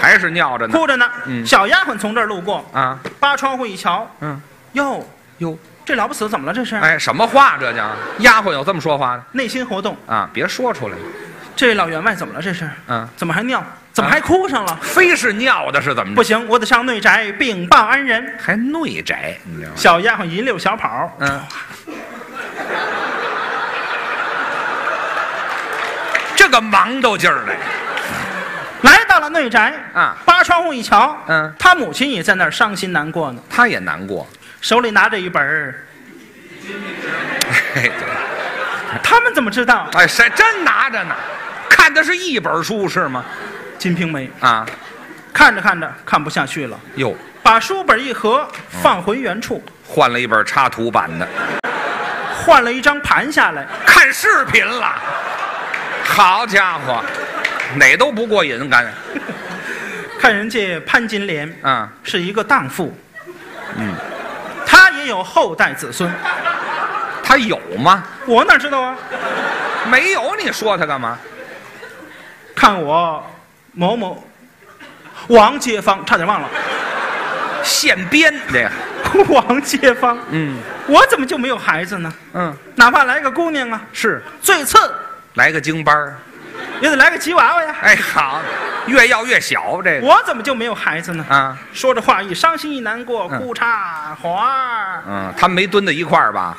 [0.00, 0.76] 还是尿着呢。
[0.76, 1.08] 哭着呢。
[1.26, 1.44] 嗯。
[1.46, 4.40] 小丫鬟从这儿路过，啊，扒窗户一瞧，嗯，
[4.72, 5.06] 哟，
[5.38, 6.52] 哟，这老不死，怎么了？
[6.52, 7.84] 这是哎，什么话这叫？
[8.20, 9.96] 丫鬟有这么说话的内心活动。
[10.06, 10.28] 啊？
[10.32, 10.96] 别说出来，
[11.54, 12.40] 这老员外怎么了？
[12.40, 13.62] 这是嗯，怎么还尿？
[13.92, 14.78] 怎么还哭上了？
[14.80, 16.16] 非是尿的是怎么着？
[16.16, 18.34] 不行，我得上内宅禀报安人。
[18.40, 19.76] 还内宅，你知道吗？
[19.76, 21.40] 小丫鬟一溜小跑，嗯，
[26.34, 27.54] 这个忙叨劲儿的，
[28.82, 34.26] 来到了内宅啊扒窗户一瞧，嗯他母亲也在那儿伤心难过呢，他也难过。
[34.64, 35.74] 手里拿着一本儿。
[39.02, 41.14] 他们怎么知道《哎，谁真拿着呢？
[41.68, 43.22] 看的是一本书是吗？
[43.76, 44.26] 金瓶梅》？
[44.46, 44.66] 啊，
[45.34, 51.28] 看着看着看不下去了，哟，把书本一合，放回原处，换了一本插图版的，
[52.34, 53.66] 换了一张盘下来。
[53.84, 54.94] 看视频了。
[56.06, 57.04] 好家伙，
[57.74, 58.90] 哪都不过瘾，感
[60.18, 62.96] 看人家潘金莲啊，是一个荡妇，
[63.76, 63.94] 嗯，
[65.06, 66.10] 有后代子孙，
[67.22, 68.02] 他有吗？
[68.26, 68.96] 我哪知道啊？
[69.90, 71.18] 没有，你说他干嘛？
[72.54, 73.24] 看我
[73.72, 74.26] 某某
[75.28, 76.48] 王街坊，差点忘了
[77.62, 78.70] 现编这个，
[79.34, 82.12] 王街坊，嗯我怎么就没有孩子呢？
[82.34, 84.78] 嗯，哪怕来个姑娘啊，是最次
[85.34, 86.16] 来个京班儿
[86.80, 87.74] 也得来个吉娃娃呀。
[87.82, 88.40] 哎，好，
[88.86, 91.24] 越要越小这个我怎么就没有孩子呢？
[91.28, 96.56] 啊，说着话一伤心一难过，嗯哭嚓花儿，嗯，他们没蹲在一块儿吧？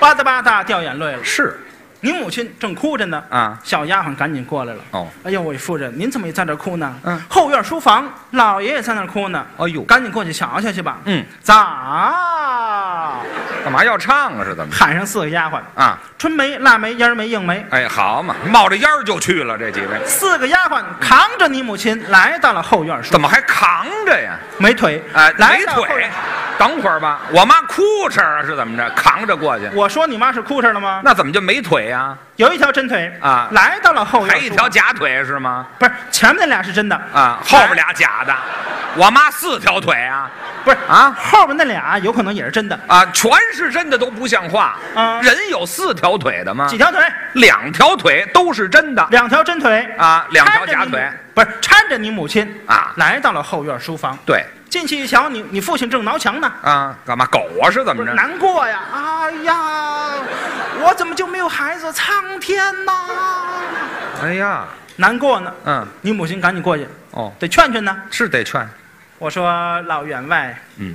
[0.00, 1.24] 吧嗒吧嗒掉眼泪了。
[1.24, 1.58] 是
[2.00, 4.80] 您母亲正哭着呢，啊，小丫鬟赶紧过来了。
[4.92, 6.94] 哦，哎呦，我夫人，您怎么也在这儿哭呢？
[7.04, 9.44] 嗯后院书房，老爷也在那儿哭呢。
[9.56, 10.98] 哎呦赶紧过去瞧瞧去吧。
[11.04, 13.20] 嗯，咋？
[13.66, 14.44] 干嘛要唱啊？
[14.44, 14.72] 是怎么？
[14.72, 24.34] 喊上四个丫鬟，啊，春梅、腊梅、烟儿梅、映梅，哎，好嘛，冒着烟儿就去了，这几位四个丫鬟扛着你母亲来到了后院书怎么还扛着呀？
[24.58, 26.08] 没腿，哎，来腿，
[26.56, 28.88] 等会儿吧，我妈哭哧啊，是怎么着？
[28.90, 31.00] 扛着过去，我说你妈是哭哧了吗？
[31.04, 35.66] 那怎么就没腿呀、有一条真腿啊来到了后院还一条假腿是吗？
[35.76, 38.32] 不是前面那俩是真的啊，后边俩假的。
[38.94, 40.30] 我妈四条腿啊
[40.64, 42.80] 不是啊后边那俩有可能也是真的。
[42.86, 44.76] 啊，全是真的都不像话。
[44.94, 46.76] 啊人有四条腿的吗几？
[46.76, 47.00] 条腿？
[47.32, 51.10] 两条腿都是真的两条真腿啊，两条搀着你假腿。
[51.34, 54.16] 不是搀着你母亲啊来到了后院书房。
[54.24, 58.12] 对进去一瞧，你你父亲正挠墙呢，啊，干嘛狗啊是怎么着？
[58.14, 58.80] 难过呀？
[58.92, 60.12] 哎呀，
[60.80, 61.90] 我怎么就没有孩子？
[61.92, 62.92] 苍天呐！
[64.22, 64.64] 哎呀，
[64.96, 65.52] 难过呢。
[65.64, 67.96] 嗯，你母亲赶紧过去，哦，得劝劝呢。
[68.10, 68.68] 是得劝。
[69.18, 70.94] 我说老员外，嗯，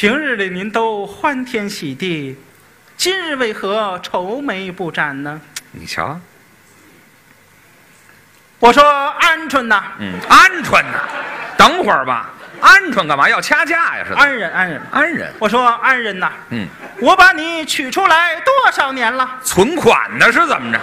[0.00, 2.34] 平日里您都欢天喜地，
[2.96, 5.38] 今日为何愁眉不展呢？
[5.72, 6.18] 你瞧，
[8.58, 8.82] 我说
[9.20, 11.00] 鹌鹑呐，嗯，鹌鹑呐？
[11.58, 12.30] 等会儿吧，
[12.62, 14.04] 鹌鹑干嘛要掐架呀？
[14.08, 14.80] 是安人安人。
[14.90, 15.30] 安人。
[15.38, 16.66] 我说安人呐，嗯，
[17.02, 19.28] 我把你取出来多少年了？
[19.44, 20.80] 存款呢是怎么着？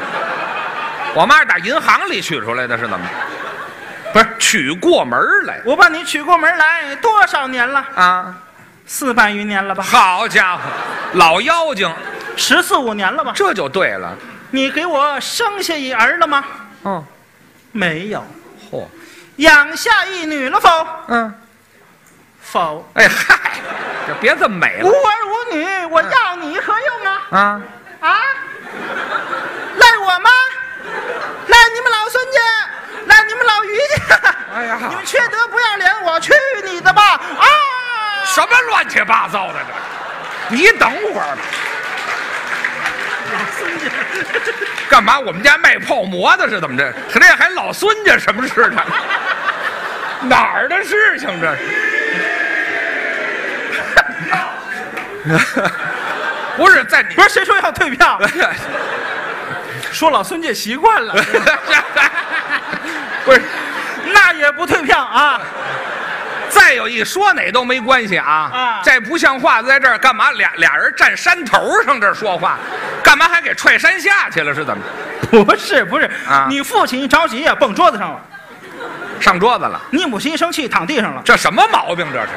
[1.16, 4.14] 我妈是打银行里取出来的，是怎么着？
[4.14, 7.84] 不是取过门来我把你取过门来多少年了？
[7.96, 8.36] 啊？
[8.88, 9.84] 四百余年了吧？
[9.84, 10.62] 好家伙，
[11.14, 11.94] 老妖精，
[12.38, 13.34] 十四五年了吧？
[13.36, 14.16] 这就对了。
[14.50, 16.44] 你给我生下一儿了吗？
[16.84, 17.04] 哦，
[17.74, 18.26] 没有。
[18.72, 18.86] 嚯，
[19.36, 20.88] 养下一女了否？
[21.10, 21.34] 嗯，
[22.42, 22.90] 否。
[22.94, 23.60] 哎嗨，
[24.08, 27.22] 就别这么美了无儿无女，我要你何用啊？
[27.32, 27.62] 啊！
[28.00, 28.18] 啊？
[29.76, 30.30] 赖我吗？
[31.48, 32.40] 赖你们老孙家，
[33.06, 34.36] 赖你们老于家。
[34.56, 36.34] 哎呀你们缺德不要脸，我去
[36.64, 37.02] 你的吧！
[37.04, 37.46] 啊！
[38.34, 39.56] 什么乱七八糟的
[40.50, 40.56] 这？
[40.56, 41.42] 你等会儿吧。
[44.90, 45.20] 干嘛？
[45.20, 46.94] 我们家卖泡馍的是怎么着？
[47.14, 48.82] 这还老孙家什么事呢？
[50.22, 51.62] 哪儿的事情这是？
[56.58, 58.20] 不是在你不是谁说要退票？
[59.92, 61.14] 说老孙家习惯了，
[63.26, 63.42] 不是，
[64.14, 65.42] 那也不退票啊！
[66.58, 68.50] 再有一说哪都没关系啊！
[68.54, 70.32] 啊这不像话，在这儿干嘛？
[70.32, 72.58] 俩俩人站山头上这儿说话，
[73.04, 74.54] 干嘛还给踹山下去了？
[74.54, 74.84] 是怎么？
[75.44, 78.20] 不是不是，啊你父亲一着急呀，蹦桌子上了；
[79.20, 79.82] 上桌子了？
[79.92, 81.22] 你母亲一生气，躺地上了。
[81.24, 82.06] 这什么毛病？
[82.12, 82.28] 这是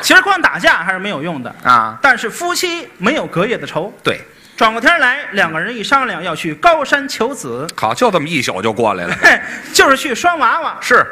[0.00, 1.98] 其实光打架还是没有用的啊？
[2.00, 3.92] 但是夫妻没有隔夜的仇。
[4.02, 4.20] 对，
[4.56, 9.16] 转过天来，两个人一商量，要去高山求子，好，就这么一宿就过来了。
[9.74, 10.76] 就是去拴娃娃。
[10.80, 11.04] 是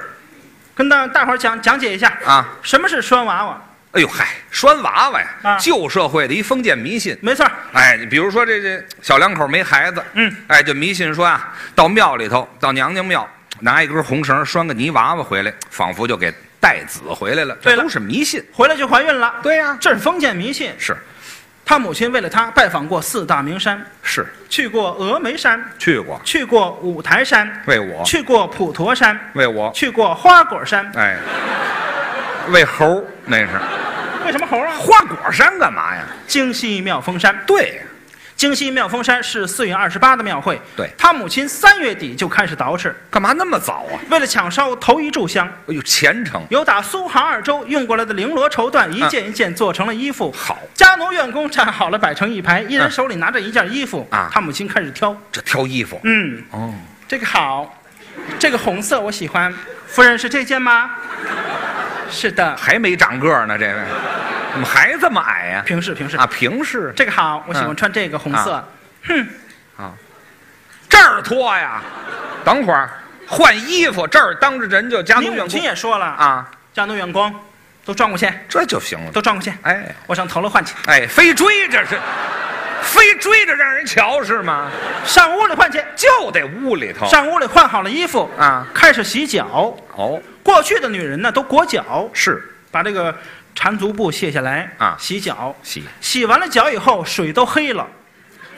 [0.77, 3.63] 跟大大伙儿讲讲解一下啊，什么是拴娃娃？
[3.93, 7.17] 哎呦嗨，拴娃娃呀，啊旧社会的一封建迷信。
[7.23, 13.27] 没错儿，哎，你比如说这这小两口没孩子，嗯，哎，就迷信说啊，到庙里头，到娘娘庙
[13.61, 17.57] 拿一根红绳拴个泥娃娃回来，仿佛就给带子回来了。
[17.63, 18.45] 对了这都是迷信。
[18.53, 19.37] 回来就怀孕了。
[19.43, 20.75] 对呀这是封建迷信。
[20.79, 20.95] 是
[21.69, 30.89] 他母亲为了他拜访过四大名山，是，去过峨眉山，去过，去过五台山，为我，去过普陀山，为我，去过花果山。
[30.95, 31.17] 哎，
[32.51, 33.49] 为猴那是。
[34.25, 34.73] 为什么猴啊？
[34.79, 36.03] 花果山干嘛呀？
[36.29, 37.37] 京西妙峰山。
[37.45, 37.83] 对，
[38.37, 40.61] 京西妙峰山是四月二十八的庙会。
[40.77, 40.91] 对。
[40.99, 43.97] 他母亲三月底就开始捯饬，干嘛那么早啊？
[44.11, 50.31] 为了抢烧头一炷香，哎呦，虔诚，有打苏杭二州运过来的绫罗绸缎，一件一件做成了衣服。
[50.33, 54.07] 好，家奴院工站好了，摆成一排，一人嗯手里拿着一件衣服。
[54.11, 54.29] 啊。
[54.31, 56.75] 他母亲开始挑，这挑衣服，嗯，哦，
[57.09, 57.83] 这个好，
[58.39, 59.53] 这个红色我喜欢。
[59.87, 60.91] 夫人是这件吗？
[62.11, 63.75] 是的，还没长个呢，这位
[64.53, 65.63] 怎么还这么矮呀？
[65.67, 66.17] 平视平视。
[66.17, 68.65] 啊，平视这个好，我喜欢嗯穿这个红色。
[69.07, 69.27] 哼，
[69.77, 69.93] 啊
[70.89, 71.83] 这儿脱呀？
[72.45, 72.89] 等会儿
[73.27, 77.35] 换衣服，这儿当着人就家你母亲奴员工也说了，啊，家奴员工
[77.85, 79.11] 都转过去，这就行了。
[79.11, 79.53] 都转过去。
[79.63, 81.99] 哎我上头了换去，哎，非追这是，
[82.87, 84.71] 非追着让人瞧是吗？
[85.05, 85.85] 上屋里换去。
[85.95, 89.77] 就得屋里头上屋里换好了衣服啊开始洗脚。
[89.97, 93.15] 哦，过去的女人呢，都裹脚，是把这个
[93.55, 95.55] 缠足布卸下来啊洗脚。
[95.63, 97.87] 洗，洗完了脚以后，水都黑了，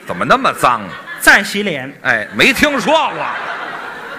[0.05, 0.89] 怎么那么脏啊？
[1.19, 1.91] 再洗脸。
[2.03, 3.25] 哎，没听说过，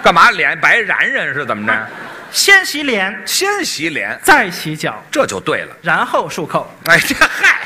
[0.03, 1.87] 干嘛脸白染染是怎么着？
[2.31, 5.75] 先洗脸，先洗脸，再洗脚，这就对了。
[5.81, 6.73] 然后漱口。
[6.85, 7.59] 哎，这嗨，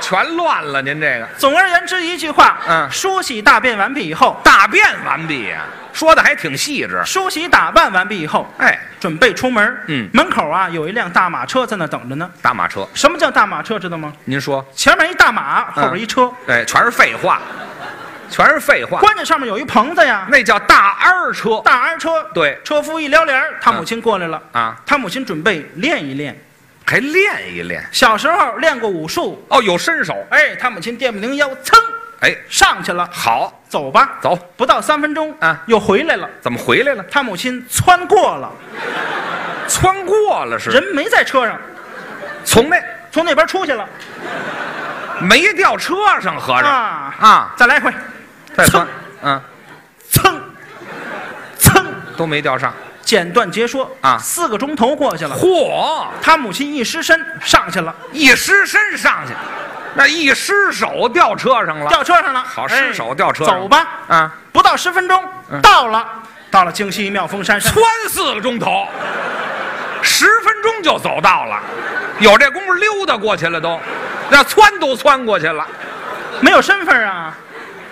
[0.00, 7.02] 全乱了，您这个总而言之，一句话，嗯梳洗大便完毕以后，大便完毕呀、说的还挺细致。
[7.04, 9.76] 梳洗打扮完毕以后，哎，准备出门。
[9.88, 12.30] 嗯门口啊有一辆大马车在那等着呢。
[12.42, 13.78] 大马车，什么叫大马车？
[13.78, 14.12] 知道吗？
[14.24, 14.64] 您说？
[14.74, 17.40] 前面一大马，后边一车，哎，全是废话，
[18.28, 18.98] 全是废话。
[18.98, 20.26] 关键上面有一棚子呀。
[20.30, 21.60] 那叫大二车。
[21.64, 26.36] 大儿车，对车夫一撩帘儿他母亲过来了，啊，他母亲准备练一练，
[26.86, 27.84] 还还练一练。
[27.90, 30.14] 小时候练过武术，哦，有身手。
[30.30, 31.76] 哎，他母亲电不灵腰，噌
[32.20, 34.38] 哎，上去了，好，走吧，走。
[34.56, 35.60] 不到三分钟啊。
[35.66, 36.30] 又回来了。
[36.40, 37.04] 怎么回来了？
[37.10, 38.48] 他母亲窜过了，
[39.66, 40.70] 窜过了是？
[40.70, 41.58] 人没在车上，
[42.44, 42.80] 从那。
[43.10, 43.88] 从那边出去了。
[45.20, 46.68] 没掉车上，合着。
[46.68, 47.14] 啊。
[47.20, 47.92] 啊，再来一回，
[48.56, 48.86] 再窜，
[49.22, 49.40] 嗯，
[50.10, 50.40] 噌。
[51.58, 51.84] 噌，
[52.16, 52.72] 都没掉上。
[53.04, 54.18] 简短截说啊。
[54.18, 59.32] 四个钟头过去了，嚯，他母亲一失身上去了，一失身上去，
[59.94, 61.88] 那一失手掉车上了。
[61.88, 63.60] 掉车上了，好，哎失手掉车上。
[63.60, 65.60] 走吧，啊，不到十分钟嗯。
[65.60, 66.06] 到了，
[66.50, 68.86] 到了京西妙峰山上，窜四个钟头，
[70.02, 71.60] 十分钟就走到了，
[72.20, 73.78] 有这功夫溜达过去了都，
[74.30, 75.66] 那窜都窜过去了。
[76.40, 77.34] 没有身份啊。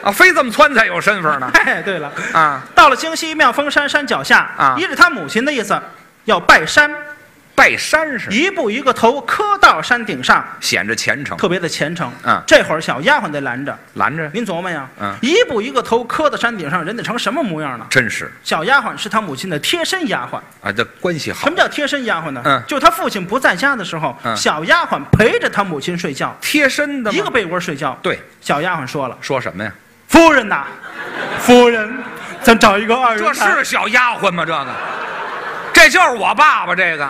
[0.03, 2.62] 啊，非这么窜才有身份呢 哎，对了，啊！
[2.74, 5.80] 到了京西妙峰山山脚下啊依着他母亲的意思，
[6.24, 6.90] 要拜山，
[7.55, 12.11] 拜山是一步一个头磕到山顶上，显着虔诚，特别的虔诚。
[12.24, 17.86] 嗯这会儿小丫鬟得拦着，拦着，您琢磨呀，嗯一步一个头磕到山顶上，人得成什么模样呢？
[17.88, 20.36] 真是小丫鬟是他母亲的贴身丫鬟。
[20.66, 21.57] 啊，这关系好什么。
[21.57, 22.42] 叫贴身丫鬟呢？
[22.44, 27.96] 嗯就他父亲不在家的时候，嗯小丫鬟陪着他母亲睡觉，贴身的一个被窝睡觉。
[28.03, 29.72] 对，小丫鬟说了说什么呀
[30.13, 30.65] ？：“夫人呐，
[31.41, 31.91] 夫人，
[32.43, 33.51] 咱找一个二人这台。
[33.53, 34.45] 是小丫鬟吗？
[34.45, 34.67] 这个，
[35.73, 37.09] 这就是我爸爸这个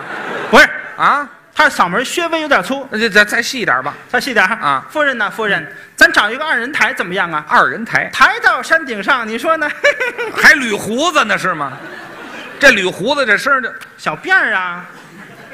[0.50, 0.70] 不是？
[0.96, 3.92] 啊，他嗓门稍微有点粗，那就再再细一点吧。
[4.08, 7.44] 再细点哈啊夫人呐，夫人，咱找一个二人台怎么样啊？
[7.48, 9.68] 二人台抬到山顶上，你说呢？
[10.40, 11.72] 还捋胡子呢是吗？
[12.60, 14.84] 这捋胡子这声儿这小辫儿啊，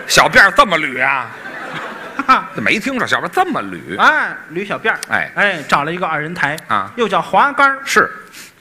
[0.06, 1.26] 小辫儿这么捋啊？
[2.56, 8.10] 没听说小辫这么捋哎，捋小辫儿，哎哎，找了一个二人抬啊又叫滑竿儿，是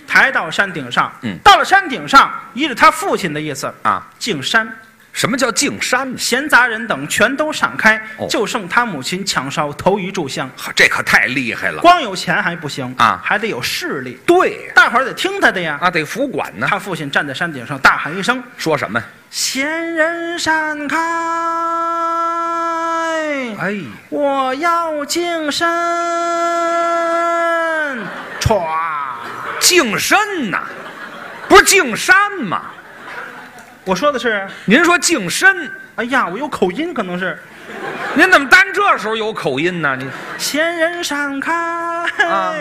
[0.07, 1.11] 抬到山顶上。
[1.23, 4.05] 嗯到了山顶上，依着他父亲的意思，啊？
[4.19, 4.67] 敬山。
[5.11, 6.17] 什么叫敬山呢？
[6.17, 10.47] 闲杂人等全都闪开，哦就剩他母亲抢烧头一炷香。
[10.55, 11.81] 呵这可太厉害了。
[11.81, 15.79] 光有钱还不行啊还得有势力，对大伙儿得听他的呀。
[15.81, 16.67] 啊，得服管呢。
[16.69, 20.95] 他父亲站在山顶上大喊一声说什么？：“闲人闪开，
[23.59, 23.75] 哎，
[24.09, 25.67] 我要净身。”
[28.39, 28.61] 歘，
[29.59, 30.59] 净身呐，
[31.49, 32.61] 不是净山吗？
[33.83, 37.37] 我说的是，您说净身，哎呀，我有口音，可能是。
[38.13, 39.95] 您怎么单这时候有口音呢？
[39.97, 40.07] 你。
[40.37, 42.53] 闲人闪开，啊。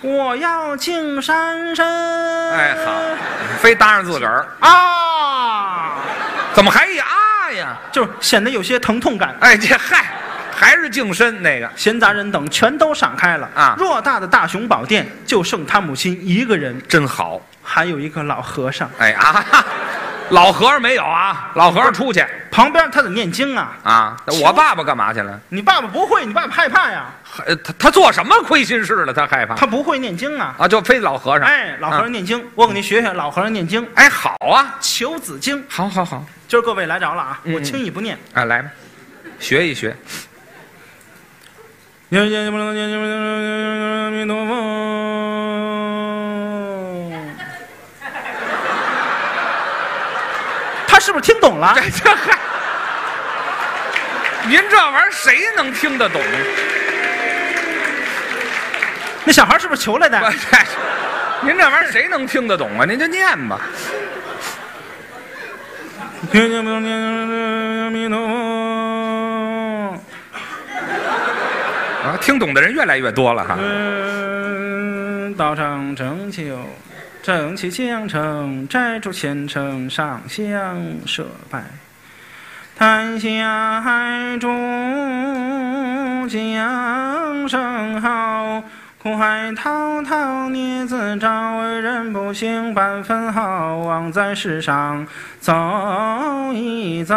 [0.00, 1.86] 我要净山身。
[2.52, 2.92] 哎好，
[3.60, 5.98] 非搭上自个儿，啊，
[6.54, 7.06] 怎么还一啊
[7.52, 7.78] 呀？
[7.92, 9.34] 就是显得有些疼痛感。
[9.40, 10.06] 哎，这嗨，
[10.54, 11.70] 还是净身那个。
[11.76, 19.44] 闲杂人等全都闪开了啊偌大的大雄宝殿就剩他母亲一个人，真好，还有一个老和尚，哎啊，
[20.30, 21.50] 老和尚没有啊？
[21.54, 23.72] 老和尚出去旁边他得念经啊。
[23.82, 24.16] 啊？
[24.42, 25.38] 我爸爸干嘛去了？
[25.48, 27.06] 你爸爸不会，你爸爸害怕呀，
[27.46, 29.12] 呃他他做什么亏心事了？
[29.12, 30.54] 他害怕他不会念经啊。
[30.58, 30.68] 啊？
[30.68, 31.48] 就非老和尚。
[31.48, 35.58] 哎，老和尚念经，我给您学学老和尚念经，《哎，好啊，求子经》。
[35.68, 38.18] 好好好，今儿各位来着了啊，嗯我轻易不念。
[38.32, 38.70] 啊，来吧，
[39.38, 39.94] 学一学。
[42.08, 44.54] 念念不能念念不能阿弥陀佛。
[50.86, 51.74] 他是不是听懂了？
[51.76, 52.38] 这这嗨，
[54.46, 56.22] 您这玩意儿谁能听得懂？
[59.26, 60.18] 那小孩是不是求来的？
[61.42, 62.86] 您这玩意儿谁能听得懂啊？
[62.86, 63.60] 您就念吧。
[63.60, 63.66] 念
[65.38, 66.07] 念不能念阿弥陀佛。
[72.04, 73.56] 啊，听懂的人越来越多了哈。
[73.60, 76.58] 嗯，道场正就，
[77.22, 81.62] 正气相承，摘竹虔诚，上香设拜。
[82.76, 88.62] 谈下海中江声号，
[89.00, 95.06] 苦海滔滔孽自招，为人不行半分好，枉在世上
[95.38, 95.52] 走
[96.52, 97.14] 一遭。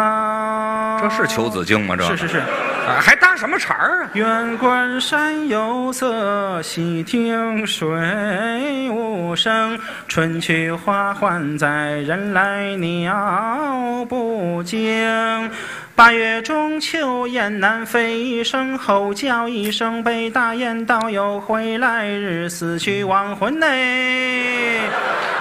[1.02, 1.96] 这是求子经吗？
[1.96, 2.38] 这是是是。
[2.38, 4.10] 啊，还搭什么茬儿啊？
[4.14, 9.76] 远观山有色，细听水无声。
[10.06, 11.68] 春去花还在，
[12.02, 15.50] 人来鸟不惊。
[15.94, 24.80] 八月中秋雁南飞一声，吼叫一声，悲大雁道有回来日，死去亡魂内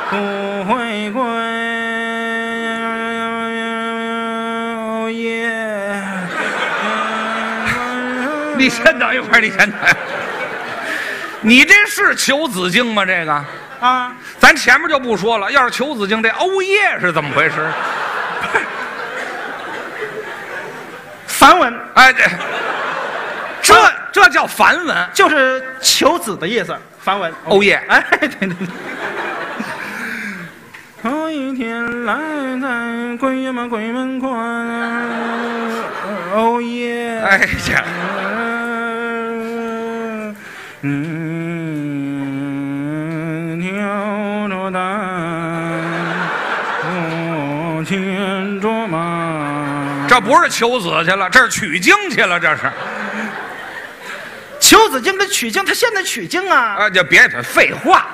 [0.09, 0.17] 不
[0.65, 1.23] 回归。
[5.13, 6.03] 耶。
[8.57, 9.79] 你先等一会儿，你先等。
[11.39, 13.05] 你这是求子经吗？
[13.05, 13.45] 这个，
[13.79, 15.49] 啊，咱前面就不说了。
[15.49, 17.67] 要是求子经，这欧耶是怎么回事？
[21.41, 22.13] 梵文哎，
[23.63, 23.73] 这这
[24.11, 24.95] 这叫梵文。
[25.11, 27.33] 就是求子的意思，梵文。
[27.45, 28.55] 哦耶哎，对对对。
[31.01, 32.13] 头一天来
[32.61, 34.31] 在鬼呀嘛鬼门关，
[36.35, 37.19] 哦耶！
[37.25, 37.39] 哎
[37.71, 37.83] 呀，
[40.81, 41.01] 嗯，
[43.59, 43.67] 挑
[44.47, 44.79] 着担，
[46.85, 48.40] 我牵着马。
[50.11, 52.69] 这不是求子去了，这是取经去了，这是。
[54.59, 58.07] 求子经跟取经，他现在取经啊啊，就别废话，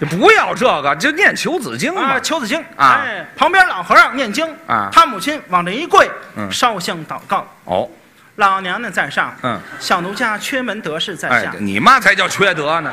[0.00, 2.20] 就不要这个，就念求子经嘛啊！。
[2.20, 7.44] 求子经啊哎，旁边老和尚念经啊他母亲往这一跪，嗯烧香祷告。
[7.64, 7.90] 哦，
[8.36, 12.92] 老娘娘在上，嗯，小奴家缺门得势在哎下，，你妈才叫缺德呢，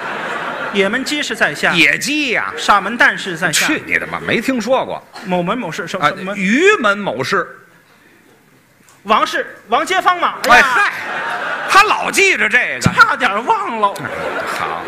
[0.73, 2.51] 野门鸡是在下， 野鸡呀！
[2.57, 6.35] 傻门旦是在下，去你的吧，没听说过某门某氏什么什么？
[6.35, 7.47] 于门某氏。
[9.03, 10.35] 王氏王街坊嘛？
[10.49, 10.91] 哎嗨，
[11.69, 12.79] 他老记着这个。
[12.81, 13.87] 差点忘了，
[14.59, 14.81] 好，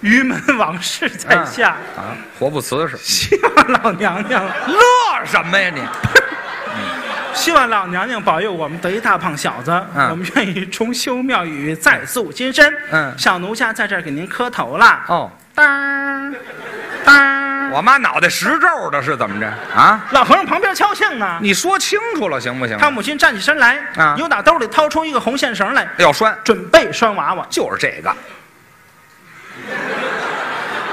[0.00, 5.82] 于门王氏在下，啊，活不辞是，希望老娘娘，乐什么呀你？
[7.32, 12.74] 希望老娘娘保佑我们得一大胖小子，嗯我们愿意重修庙宇，再塑金身。
[12.90, 15.04] 嗯小奴家在这儿给您磕头了。
[15.06, 16.34] 哦，当
[17.02, 20.04] 当，我妈脑袋实皱的是怎么着啊？
[20.10, 21.38] 老和尚旁边敲磬呢。
[21.40, 22.76] 你说清楚了行不行？
[22.76, 27.46] 他母亲站起身来，啊又打兜里掏出一个红线绳来，要拴，准备拴娃娃。
[27.48, 28.14] 就是这个。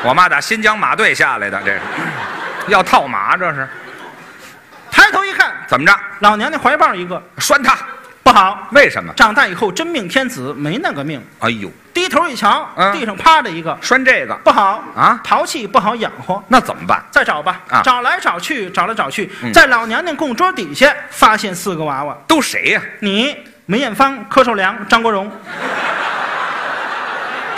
[0.02, 1.82] 我妈打新疆马队下来的，这是
[2.68, 3.68] 要套马，这是
[4.90, 5.94] 抬头一看，怎么着？
[6.20, 7.78] 老娘娘怀抱一个，拴他？
[8.24, 9.14] 不好，为什么？
[9.14, 11.22] 长大以后真命天子没那个命。
[11.40, 12.92] 哎呦，低头一瞧，嗯。
[12.94, 14.82] 地上趴着一个，拴这个，不好。
[14.96, 15.20] 啊？
[15.24, 16.42] 淘气不好养活。
[16.48, 17.04] 那怎么办？
[17.12, 17.82] 再找吧，啊。
[17.84, 19.52] 找来找去，找来找去，嗯。
[19.52, 25.30] 在老娘娘供桌底下发现四个娃娃，都谁呀、你梅艳芳、柯受良、张国荣，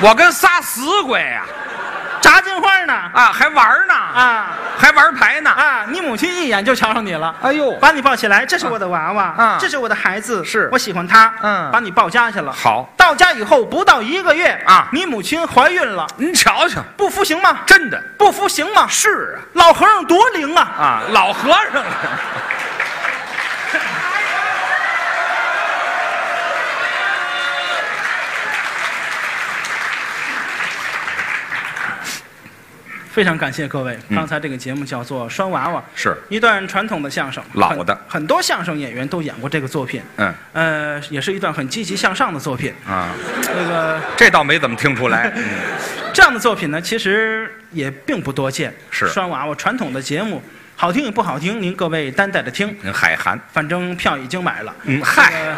[0.02, 1.44] 我跟仨死鬼呀、
[2.26, 2.94] 炸金花呢？
[3.14, 4.48] 啊，还玩呢，啊
[4.80, 5.52] 还玩牌呢。
[5.52, 5.86] 啊！
[5.90, 7.36] 你母亲一眼就瞧上你了。
[7.40, 12.52] 哎呦，把你抱起来，这是我的娃娃，啊这是我的孩子，是我喜欢他，嗯把你抱家去了。
[12.52, 17.60] 好，到家以后不到一个月啊你母亲怀孕了，您瞧瞧，不服行吗？
[17.68, 18.88] 真的不服行吗？
[18.90, 20.68] 是啊老和尚多灵啊！
[20.80, 21.84] 啊啊，老和尚。
[33.16, 42.74] 非常感谢各位，嗯刚才这个节目叫做《拴娃娃》，是一段传统的相声，老的很很多相声演员都演过这个作品，嗯呃，也是一段很积极向上的作品。
[42.86, 43.12] 啊，
[43.56, 45.32] 那个这倒没怎么听出来。
[46.14, 48.76] 这样的作品呢，其实也并不多见。
[48.92, 50.44] 是拴娃娃传统的节目，
[50.76, 52.76] 好听与不好听，您各位担待着听。
[52.82, 55.56] 您海涵，反正票已经买了，嗯，嗨，呃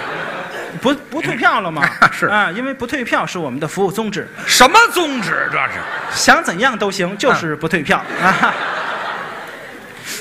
[0.82, 1.84] 不不退票了吗？
[2.12, 5.80] 是啊，因为不退票是我们的服务宗旨，什么宗旨这是？
[6.12, 8.54] 想怎样都行，就是不退票啊。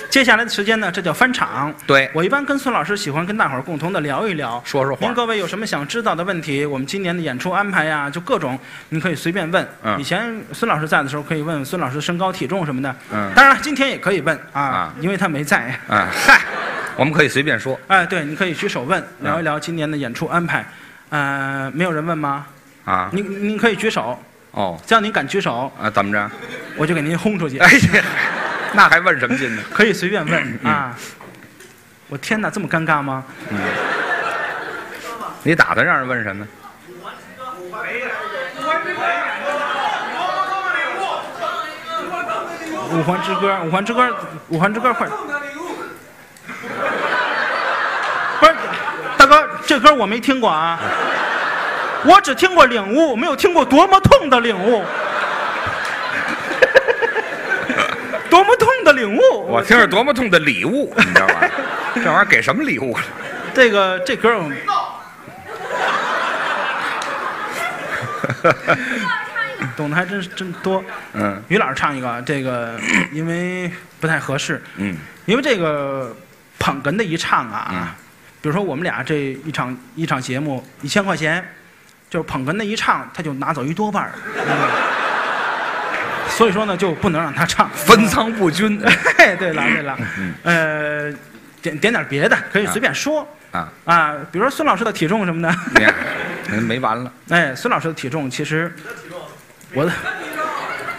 [0.09, 1.73] 接下来的时间呢，这叫翻场。
[1.87, 6.65] 对我一般跟孙老师喜欢跟大伙儿共同的聊一聊，说说话您各位有什么想知道的问题？
[6.65, 9.69] 我们今年的演出安排呀，就各种，您可以随便问。
[9.83, 12.97] 嗯以前孙老师在的时候，可以问问孙老师身高体重什么的。
[13.13, 15.79] 嗯当然了，今天也可以问啊，啊因为他没在。
[15.89, 16.41] 嗯，嗨，
[16.97, 17.79] 我们可以随便说。
[17.89, 20.67] 哎，对，你可以举手问，嗯聊一聊今年的演出安排。
[21.11, 22.47] 呃，没有人问吗？
[22.85, 24.19] 啊，您您可以举手，
[24.53, 26.31] 哦，只要您敢举手，啊，怎么着？
[26.77, 27.59] 我就给您轰出去。
[27.59, 28.05] 哎呀，
[28.73, 29.63] 那还问什么劲呢？
[29.73, 30.97] 可以随便问嗯啊。
[32.09, 33.25] 我天哪，这么尴尬吗？
[33.51, 33.59] 嗯
[35.43, 36.47] 你打算让人问什么？
[42.93, 44.17] 五环之歌，五环之歌，
[44.49, 45.07] 五环之歌，快
[49.17, 50.79] 大哥，这歌我没听过啊，
[52.05, 54.85] 我只听过领悟，没有听过多么痛的领悟。
[58.29, 59.47] 多么痛的领悟！
[59.49, 61.35] 我听着多么痛的礼物，你知道吗？
[61.95, 63.03] 这玩意儿给什么礼物了？
[63.55, 64.53] 这个这歌我，
[69.77, 70.85] 懂的还真是真多。
[71.15, 72.79] 嗯于老师唱一个，这个
[73.13, 76.15] 因为不太合适，嗯因为这个
[76.59, 77.89] 捧哏的一唱啊，嗯
[78.43, 79.15] 比如说我们俩这
[79.45, 81.45] 一场一场节目一千块钱，
[82.09, 84.13] 就是捧哏的一唱，他就拿走一多半儿。
[84.37, 84.43] 嗯
[86.29, 87.71] 所以说呢，就不能让他唱。
[87.71, 88.79] 分仓不均
[89.17, 91.19] 嘿，对了对了，嗯呃，
[91.63, 93.73] 点点点别的，可以随便说啊！
[93.87, 95.55] 啊，比如说孙老师的体重什么的。
[96.61, 98.71] 没完了哎，孙老师的体重其实，
[99.73, 99.91] 我的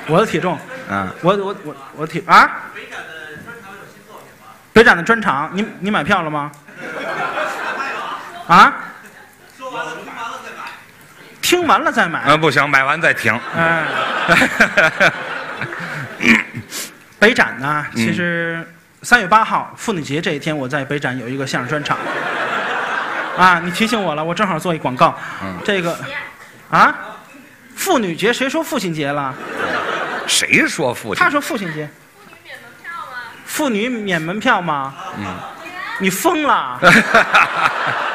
[0.08, 0.58] 我的体重，
[0.90, 1.14] 啊！
[1.22, 3.06] 我我我我体啊，北展的
[3.46, 6.52] 专场有新作品吗北展的专场，你你买票了吗？
[8.48, 8.74] 啊？
[9.58, 9.91] 说完了
[11.41, 12.20] 听完了再买。
[12.22, 13.39] 啊，不行，买完再停。
[13.56, 13.84] 哎，
[17.20, 18.68] 北展呢，嗯其实
[19.02, 21.98] 三月八号妇女节这一天，我在北展有一个相声专场。
[23.38, 25.18] 啊，你提醒我了，我正好做一广告。
[25.41, 25.98] 嗯这个，
[26.70, 26.93] 啊，
[27.76, 29.34] 妇女节谁说父亲节了？
[30.28, 31.30] 谁说父亲他？
[31.30, 31.89] 说父亲节。
[33.45, 34.93] 妇女免门票吗？
[35.18, 35.26] 嗯。
[36.00, 36.80] 你疯了？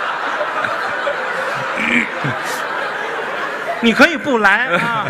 [3.80, 5.07] 你可以不来啊。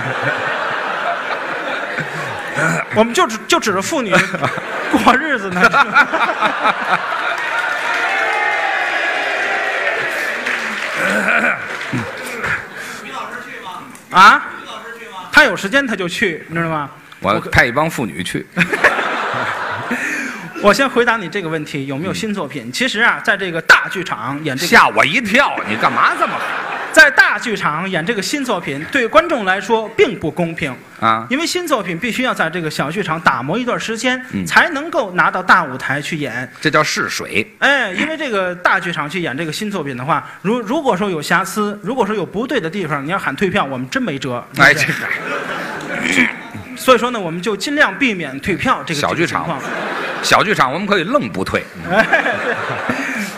[2.95, 4.15] 我们就指就指着妇女
[5.05, 5.61] 过日子呢。
[14.11, 14.43] 啊？
[15.33, 16.91] 他有时间他就去，你知道吗？
[17.21, 18.47] 我派一帮妇女去。
[20.63, 22.71] 我先回答你这个问题，有没有新作品？
[22.71, 25.57] 其实啊，在这个大剧场演这个，吓我一跳！
[25.67, 26.35] 你干嘛这么
[26.93, 30.75] 在大剧场演这个新作品，对观众来说并不公平。
[31.01, 31.27] 啊？
[31.29, 36.49] 因为新作品必须要在这个小剧场打磨一段时间，嗯才能够拿到大舞台去演。
[36.61, 37.45] 这叫试水。
[37.59, 44.45] 哎，因为这个大剧场去演这个新作品的话，如如果说有瑕疵，如果说有不对的地方，你要喊退票，我们真没辙。
[44.59, 46.29] 哎，对这个
[46.77, 49.59] 所以说呢，我们就尽量避免退票这个小剧场。
[50.23, 51.65] 小剧场我们可以愣不退。
[51.91, 52.07] 哎，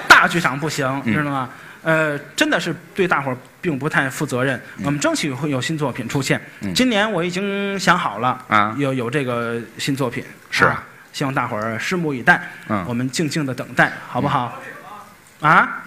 [0.06, 1.48] 大剧场不行，嗯知道吗？
[1.84, 4.60] 呃，真的是对大伙儿并不太负责任。
[4.82, 6.40] 我们争取会有新作品出现。
[6.62, 10.24] 嗯今年我已经想好了啊有有这个新作品。
[10.50, 10.82] 是啊
[11.12, 12.50] 希望大伙儿拭目以待。
[12.68, 14.60] 嗯我们静静的等待，好不好？
[15.40, 15.82] 啊？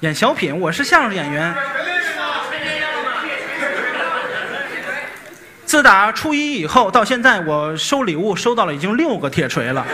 [0.00, 1.54] 演小品，我是相声演员。
[5.64, 9.84] 自打初一以后到现在，我收礼物收到了已经六个铁锤了。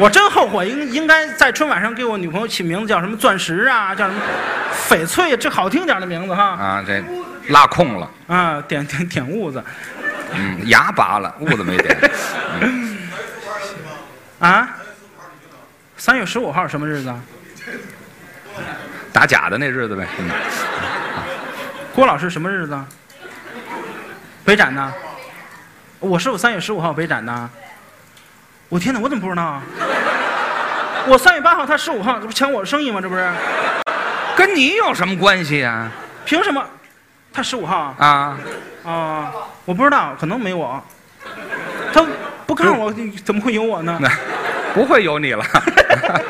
[0.00, 4.20] 我真后悔，应应该在春晚上给我女朋友起名字叫什么钻石啊，叫什么
[4.88, 6.42] 翡翠，这好听点的名字哈。
[6.42, 7.02] 啊，这
[7.48, 9.62] 拉空了，啊，点点点痦子
[10.32, 11.96] 嗯，牙拔了，痦子没点。
[14.40, 14.68] 啊。
[15.96, 17.20] 三月十五号什么日子啊？
[19.12, 20.06] 打假的那日子呗。
[20.20, 20.30] 嗯
[21.92, 22.86] 郭老师什么日子啊？
[24.44, 24.92] 北展呢？
[25.98, 27.50] 我师傅三月十五号北展呢。
[28.68, 29.62] 我天哪，我怎么不知道啊？
[31.06, 33.00] 我三月八号，他十五号，这不抢我的生意吗？
[33.00, 33.26] 这不是？
[34.36, 35.90] 跟你有什么关系呀？
[36.26, 36.62] 凭什么？
[37.32, 37.96] 他十五号啊？
[37.98, 38.38] 啊，
[38.84, 39.32] 啊，
[39.64, 40.82] 我不知道，可能没我。
[41.94, 42.04] 他
[42.46, 42.92] 不看我，
[43.24, 43.98] 怎么会有我呢？
[44.74, 45.42] 不会有你了。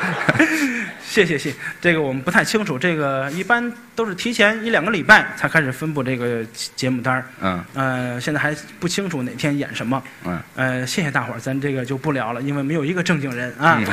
[1.08, 6.44] 谢谢谢，这个我们不太清楚，这个一般都是提前一两个礼拜才开始分布这个
[6.76, 7.24] 节目单儿。
[7.40, 10.02] 嗯呃，现在还不清楚哪天演什么。
[10.24, 13.80] 嗯呃，谢谢大伙儿，咱这个就不聊了，因为没有一个正经人啊。
[13.80, 13.86] 嗯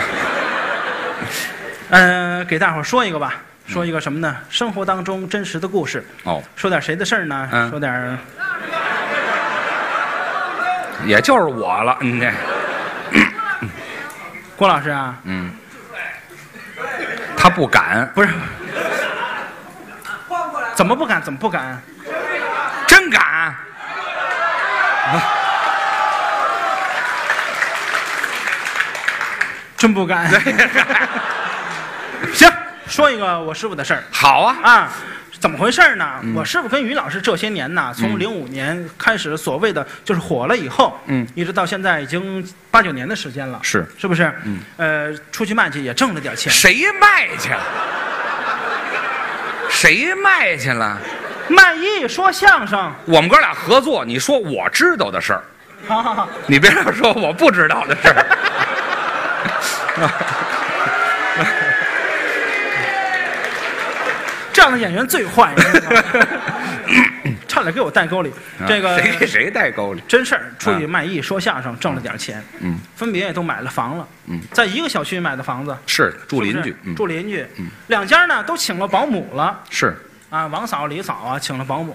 [1.89, 4.35] 呃，给大伙儿说一个吧，说一个什么呢？
[4.49, 7.47] 生活当中真实的故事，哦，说点谁的事儿呢？
[7.51, 8.17] 嗯说点
[11.05, 11.97] 也就是我了。
[12.01, 12.29] 嗯，这
[14.57, 15.51] 郭老师啊，嗯，
[17.45, 18.29] 他不敢，不是，
[20.73, 21.21] 怎么不敢？
[21.21, 21.79] 怎么不敢？
[22.87, 23.55] 真敢。
[29.77, 30.27] 真不敢。
[32.33, 32.51] 行，
[32.87, 34.03] 说一个我师傅的事儿。
[34.11, 34.57] 好啊。
[34.63, 34.89] 啊，
[35.45, 36.13] 怎么回事呢？
[36.23, 44.33] 嗯我师傅跟于老师这些年呐，从零五年开始所谓的就是火了以后，嗯，一直到现在已经八九年的时间了，是是不是？
[44.43, 47.59] 嗯，呃，出去卖去也挣了点钱，谁卖去了？
[49.69, 50.97] 谁卖去了？
[51.47, 55.43] 卖艺说相声，我们哥俩合作，你说我知道的事儿，
[55.87, 58.25] 好好好，你别老说我不知道的事儿。
[64.55, 66.27] 这样的演员最坏，你知道吗？
[67.45, 68.31] 差点给我带沟里。
[68.65, 70.01] 这个啊谁给谁带沟里？
[70.07, 77.67] 真事儿，出去卖艺说相声挣了点钱，嗯，分别也都买了房了，嗯，在一个小区买的房子，是住邻居嗯，住邻居，嗯。
[77.87, 79.61] 两家呢都请了保姆了。
[79.69, 79.93] 是。
[80.29, 81.93] 啊，王嫂、李嫂啊，请了保姆，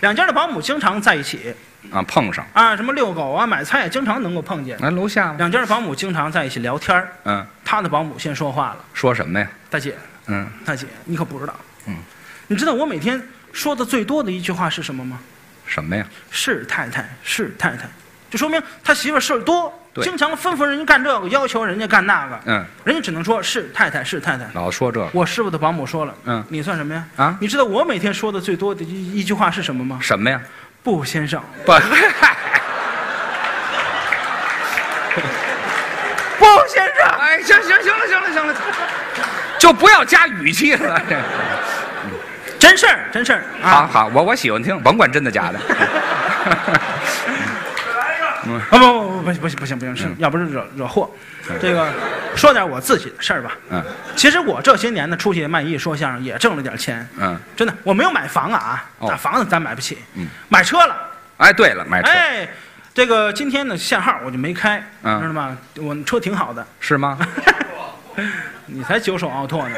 [0.00, 1.52] 两家的保姆经常在一起。
[1.90, 4.78] 啊，碰上，啊，什么遛狗啊、买菜，经常能够碰见。
[4.80, 5.32] 来楼下。
[5.38, 7.08] 两家的保姆经常在一起聊天儿。
[7.24, 8.78] 嗯，他的保姆先说话了。
[8.94, 9.94] 说什么呀？：“大姐，
[10.26, 11.54] 嗯，大姐，你可不知道，
[11.88, 11.96] 嗯，
[12.46, 13.20] 你知道我每天
[13.52, 15.18] 说的最多的一句话是什么吗？
[15.66, 16.06] 什么呀？
[16.30, 17.88] 是太太，是太太，
[18.30, 24.46] 就说明他媳妇事儿多，对经常吩咐人家干这个，要求人家干那个，嗯，人家只能说是太太，是太太。
[24.54, 27.04] 老说这个我师傅的保姆说了，嗯你算什么呀？
[27.16, 27.36] 啊？
[27.40, 29.98] 你知道我每天说的最多的一一句话是什么吗？
[30.00, 30.40] 什么呀？
[30.82, 31.72] 不，先生，不，
[36.38, 37.06] 不，先生。
[37.20, 38.54] 哎，行行行了行了行了，
[39.58, 41.02] 就不要加语气了。
[42.58, 43.90] 这真事儿，真事儿好啊！
[43.90, 45.58] 好，我我喜欢听，甭管真的假的。
[45.58, 46.78] 啊
[48.70, 51.10] 不不不不不行不行不行，是要不是惹惹祸。
[51.60, 51.92] 这个
[52.34, 53.52] 说点我自己的事儿吧。
[53.70, 53.82] 嗯
[54.16, 57.74] 其实我这些年呢，出去卖艺说相声也挣了点钱，嗯，真的。
[57.82, 59.98] 我没有买房啊，啊那房子咱买不起。
[60.14, 60.96] 嗯，买车了。
[61.36, 62.48] 哎，对了，买车、哎，
[62.94, 65.56] 这个今天呢限号我就没开，嗯知道吗？
[65.76, 67.18] 我车挺好的，是吗？
[68.66, 69.76] 你才九手奥拓呢。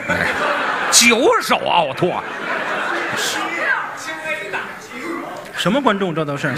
[0.93, 2.23] 九手奥拓，
[5.57, 6.53] 什么观众这都是。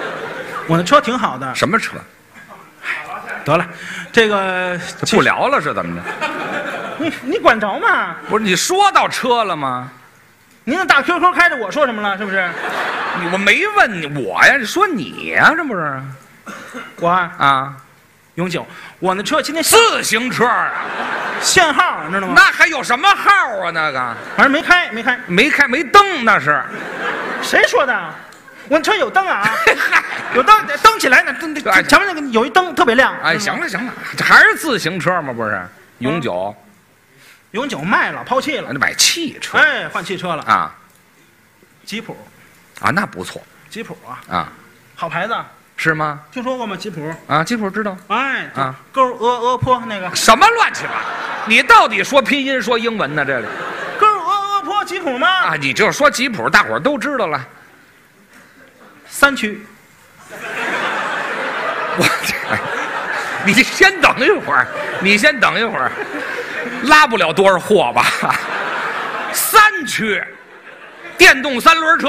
[0.68, 1.96] 我的车挺好的，什么车？
[3.44, 3.66] 得了，
[4.10, 4.78] 这个
[5.10, 6.02] 不聊了是怎么着？
[6.98, 8.16] 你你管着吗？
[8.28, 9.90] 不是你说到车了吗？
[10.64, 12.16] 您那大 QQ 开着，我说什么了？
[12.16, 12.48] 是不是？
[13.20, 16.02] 你我没问你我呀，你说你呀，这不是
[16.96, 17.76] 我啊啊？
[18.34, 18.66] 永久，
[18.98, 20.72] 我那车今天限自行车啊？
[21.40, 22.34] 限号，你知道吗？
[22.36, 23.30] 那还有什么号
[23.60, 23.70] 啊？
[23.72, 25.18] 那个反正没开，没开。
[25.26, 26.62] 没开没灯那是。
[27.42, 28.14] 谁说的？
[28.68, 30.02] 我那车有灯啊，嗨，
[30.34, 33.14] 有灯，灯起来呢，灯哎前面那个有一灯特别亮。
[33.22, 35.32] 哎，行了行了，这还是自行车吗？
[35.32, 35.62] 不是，
[35.98, 36.56] 永久，
[37.50, 38.78] 永久卖了，抛弃了那。
[38.80, 40.74] 买汽车哎，换汽车了，啊
[41.84, 42.16] 吉普，
[42.80, 44.48] 啊，那不错吉普啊，啊，
[44.96, 45.36] 好牌子，
[45.76, 46.20] 是吗？
[46.32, 46.76] 听说过吗？
[46.76, 50.92] 吉普，啊，吉普知道哎，啊，勾俄俄坡那个什么乱七八？
[51.46, 53.24] 你到底说拼音说英文呢？
[53.24, 53.46] 这里
[53.98, 55.28] 勾俄俄坡吉普吗？
[55.28, 57.44] 啊，你就说吉普，大伙儿都知道了。
[59.08, 59.64] 三驱，
[61.98, 62.34] 我这，
[63.44, 64.66] 你先等一会儿，
[65.00, 65.92] 你先等一会儿，
[66.84, 68.04] 拉不了多少货吧？
[69.32, 70.22] 三驱，
[71.18, 72.08] 电动三轮车。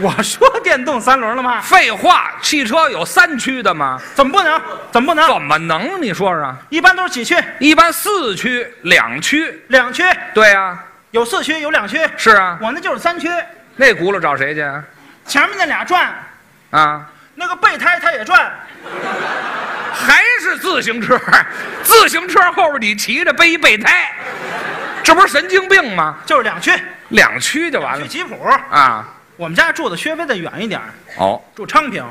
[0.00, 1.60] 我说电动三轮了吗？
[1.60, 4.00] 废话，汽车有三驱的吗？
[4.14, 4.60] 怎么不能？
[4.92, 5.26] 怎么不能？
[5.26, 6.00] 怎么能？
[6.00, 7.36] 你说说，一般都是几驱？
[7.58, 9.64] 一般四驱、两驱。
[9.68, 10.78] 两驱，对呀、
[11.10, 11.98] 有四驱，有两驱。
[12.16, 13.28] 是啊，我那就是三驱，
[13.76, 14.82] 那轱辘找谁去啊？
[15.26, 16.14] 前面那俩转，
[16.70, 17.04] 啊，
[17.34, 18.52] 那个备胎它也转。
[19.92, 21.18] 还是自行车？
[21.82, 24.12] 自行车后边你骑着背一备胎，
[25.02, 26.16] 这不是神经病吗？
[26.24, 26.72] 就是两驱，
[27.08, 28.36] 两驱就完了去吉普。
[28.70, 29.04] 啊。
[29.38, 32.04] 我们家住的稍微的远一点儿，哦，住昌平，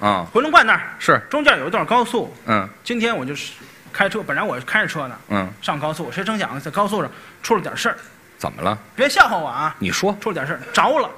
[0.00, 2.34] 嗯，回龙观那儿，是，中间有一段高速。
[2.46, 3.52] 嗯今天我就是
[3.92, 7.08] 开车，本来我开着车呢，嗯，上高速，谁成想在高速上
[7.40, 7.96] 出了点事儿，
[8.36, 8.76] 怎么了？
[8.96, 11.08] 别笑话我啊，你说出了点事儿，着了，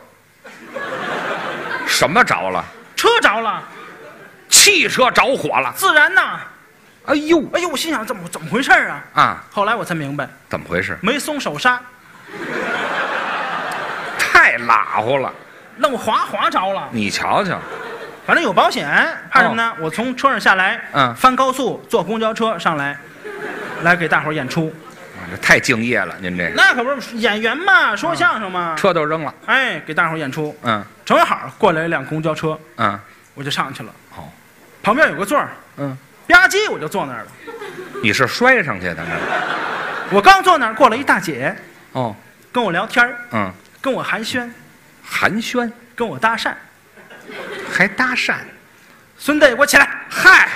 [1.87, 2.63] 什么着了？
[2.95, 3.63] 车着了，
[4.51, 5.73] 汽车着火了？
[5.75, 6.41] 自燃呐。
[7.07, 9.05] 哎呦哎呦，我心想怎么怎么回事儿啊？
[9.15, 10.99] 啊，后来我才明白，怎么回事？
[11.01, 11.81] 没松手刹，
[14.19, 15.33] 太拉乎了！
[15.79, 16.89] 愣滑滑着了。
[16.93, 17.59] 你瞧瞧，
[18.27, 18.89] 反正有保险，
[19.31, 19.73] 怕什么呢？
[19.81, 22.97] 我从车上下来，嗯翻高速坐公交车上来，
[23.83, 24.73] 来给大伙儿演出。
[25.31, 28.75] 这太敬业了，您这那可不是演员嘛，说相声嘛。
[28.77, 29.35] 车都扔了。
[29.47, 32.99] 哎，给大伙儿演出，嗯正好过来一辆公交车，嗯，
[33.35, 33.91] 我就上去了。
[34.11, 34.31] 好，
[34.83, 35.49] 旁边有个座儿，
[35.79, 35.97] 嗯，
[36.29, 37.27] 吧唧我就坐那儿了。
[38.03, 40.15] 你是摔上去的那是？
[40.15, 41.57] 我刚坐那儿，过来一大姐，
[41.93, 42.15] 哦，
[42.53, 44.47] 跟我聊天儿嗯，跟我寒暄，
[45.05, 46.53] 寒暄跟我搭讪。
[47.73, 48.35] 还搭讪，
[49.19, 49.89] 孙子，给我起来！
[50.11, 50.49] 嗨，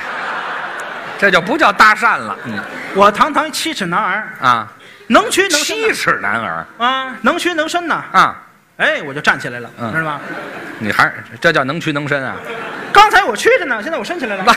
[1.19, 2.39] 这就不叫搭讪了。
[2.45, 2.59] 嗯
[2.95, 4.71] 我堂堂七尺男儿，啊，
[5.09, 8.05] 能屈能伸七尺男儿啊，能屈能伸呐。
[8.13, 8.43] 啊，
[8.77, 10.21] 哎，我就站起来了，嗯知道吗？
[10.79, 12.37] 你还这叫能屈能伸啊？
[12.93, 14.45] 刚才我屈着呢，现在我伸起来了。
[14.47, 14.55] 来，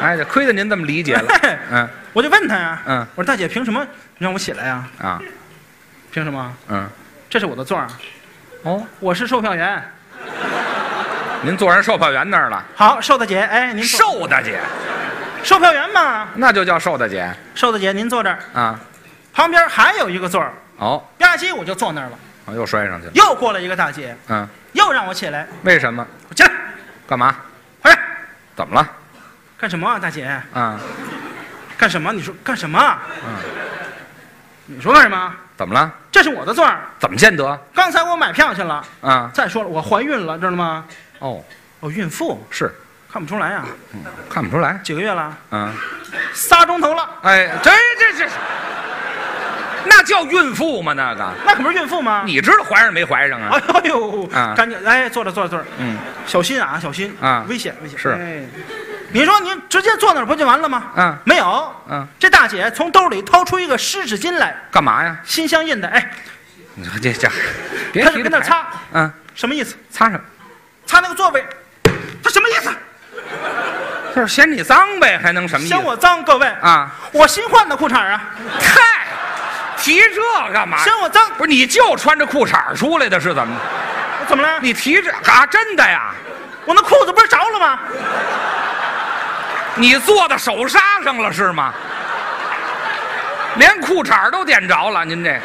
[0.00, 1.40] 哎，这亏得您这么理解了。
[1.70, 3.84] 嗯我就问他呀，嗯我说大姐凭什么
[4.18, 4.84] 让我起来呀？
[5.00, 5.20] 啊
[6.12, 6.54] 凭什么？
[6.68, 6.88] 嗯，
[7.28, 7.86] 这是我的座儿，
[8.64, 9.82] 哦，我是售票员。
[11.42, 12.64] 您坐人售票员那儿了。
[12.74, 14.58] 好，瘦大姐，哎，您坐瘦大姐，
[15.42, 18.80] 售票员嘛，那就叫瘦大姐瘦大姐您坐这儿，啊。
[19.34, 22.18] 旁边还有一个座儿，哦，吧唧我就坐那儿了。
[22.46, 23.12] 啊又摔上去了。
[23.14, 26.06] 又过来一个大姐，嗯，又让我起来，为什么？
[26.30, 26.50] 我起来，
[27.06, 27.36] 干嘛？
[27.82, 28.02] 快点，
[28.56, 28.88] 怎么了？
[29.58, 30.24] 干什么啊，大姐？
[30.54, 30.80] 啊，
[31.76, 32.10] 干什么？
[32.14, 32.98] 你说干什么？
[33.26, 33.36] 嗯，
[34.64, 35.34] 你说干什么？
[35.56, 35.92] 怎么了？
[36.10, 37.58] 这是我的座儿，怎么见得？
[37.74, 38.84] 刚才我买票去了。
[39.00, 40.84] 啊，再说了，我怀孕了，知道吗？
[41.20, 41.42] 哦，
[41.80, 42.72] 哦孕妇是
[43.12, 43.64] 看不出来呀、
[44.28, 44.80] 看不出来。
[44.82, 45.72] 几个月了，嗯，
[46.32, 48.28] 仨钟头了，哎，这这这，
[49.86, 50.92] 那叫孕妇吗？
[50.92, 52.22] 那个，那可不是孕妇吗？
[52.26, 53.60] 你知道怀上没怀上啊？
[53.74, 57.98] 哎呦，啊赶紧哎，坐着坐着坐着，嗯小心啊，小心啊危险危险。
[57.98, 58.42] 是哎，
[59.14, 60.90] 你说您直接坐那儿不就完了吗？
[60.96, 65.16] 嗯没有，嗯，这大姐从兜里掏出一个湿纸巾来，干嘛呀？
[65.24, 66.10] 心相印的，哎，
[66.74, 67.30] 你说这这，
[67.92, 69.76] 别她提跟那儿擦，嗯，什么意思？
[69.88, 70.20] 擦什么，
[70.84, 71.46] 擦那个座位，
[72.24, 72.74] 他什么意思？
[74.16, 75.74] 就是嫌你脏呗，还能什么意思？
[75.76, 76.90] 嫌我脏，各位，啊？
[77.12, 78.20] 我新换的裤衩啊，
[78.58, 79.06] 嗨，
[79.76, 80.20] 提这
[80.52, 80.76] 干嘛？
[80.82, 81.30] 嫌我脏？
[81.38, 83.56] 不是，你就穿着裤衩出来的，是怎么？
[84.26, 84.58] 怎么了？
[84.60, 85.46] 你提这啊？
[85.46, 86.10] 真的呀？
[86.64, 87.78] 我那裤子不是着了吗？
[89.76, 91.72] 你坐到手刹上了是吗？
[93.56, 95.40] 连裤衩都点着了，您这。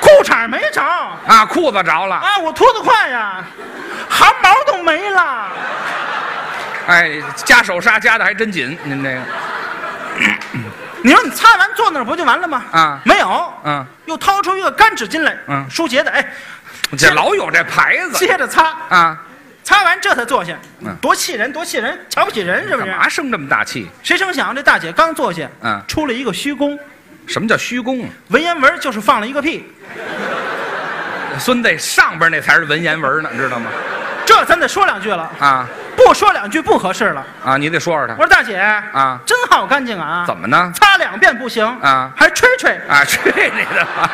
[0.00, 0.82] 裤衩没着。
[0.82, 2.16] 啊，裤子着了。
[2.16, 3.44] 啊，我脱得快呀，
[4.08, 5.48] 汗毛都没了。
[6.88, 9.20] 哎，加手刹加的还真紧，您这个。
[11.02, 12.64] 你说你擦完坐那儿不就完了吗？
[12.72, 12.98] 啊。
[13.04, 15.64] 没有，嗯，又掏出一个干纸巾来，嗯。
[15.70, 16.24] 舒洁的，哎，
[16.98, 18.18] 这老有这牌子。
[18.18, 19.16] 接着擦，啊，
[19.68, 22.86] 擦完这才坐下嗯，多气人，多气人，瞧不起人是不是？
[22.86, 23.86] 干嘛生这么大气？
[24.02, 26.78] 谁成想这大姐刚坐下，嗯出了一个虚功，
[27.26, 28.08] 什么叫虚功啊？
[28.30, 29.70] 文言文就是放了一个屁，
[31.38, 33.70] 孙子上边那才是文言文呢，知道吗？
[34.24, 37.22] 这咱得说两句了，啊不说两句不合适了。
[37.44, 40.72] 啊，你得说说他我说大姐啊真好干净啊，怎么呢？
[40.74, 42.70] 擦两遍不行啊还吹吹。
[42.88, 44.10] 啊，去你的吧！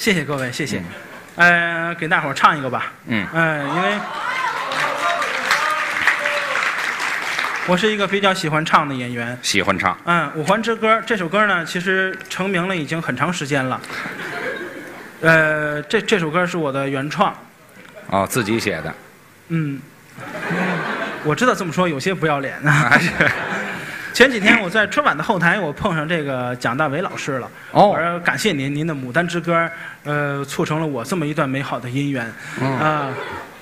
[0.00, 0.82] 谢谢各位，谢谢。
[1.36, 2.90] 呃，给大伙儿唱一个吧。
[3.06, 3.92] 嗯嗯、因为
[7.66, 9.38] 我是一个比较喜欢唱的演员。
[9.42, 13.78] 喜欢唱，嗯，《五环之歌》这首歌呢，其实成名了已经很长时间了。
[15.20, 17.36] 呃，这这首歌是我的原创。
[18.08, 18.94] 哦，自己写的，
[19.48, 19.82] 嗯，
[21.24, 22.98] 我知道这么说有些不要脸啊。
[24.12, 27.48] 前几天我在春晚的后台，我碰上这个蒋大为老师了。
[27.72, 29.54] 哦我说感谢您，您的《牡丹之歌》
[30.04, 32.30] 呃，促成了我这么一段美好的姻缘。
[32.60, 33.08] 嗯啊、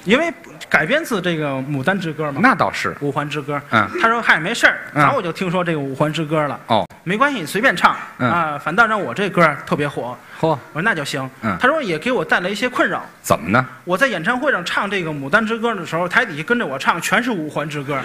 [0.05, 0.33] 因为
[0.69, 3.57] 改编自这个《牡丹之歌》嘛，那倒是《五环之歌》。
[3.71, 6.59] 嗯他说嗨，没事儿，嗯早我就听说这个《五环之歌》了。
[6.67, 10.17] 哦，没关系，你随便唱嗯啊，反倒让我这歌儿特别火。
[10.41, 11.29] 嚯，我说那就行。
[11.43, 13.05] 嗯他说也给我带来一些困扰。
[13.23, 13.65] 怎么呢？
[13.85, 18.01] 我在演唱会上唱这个《牡丹之歌》的时候，台底下跟着我唱全是五环之歌。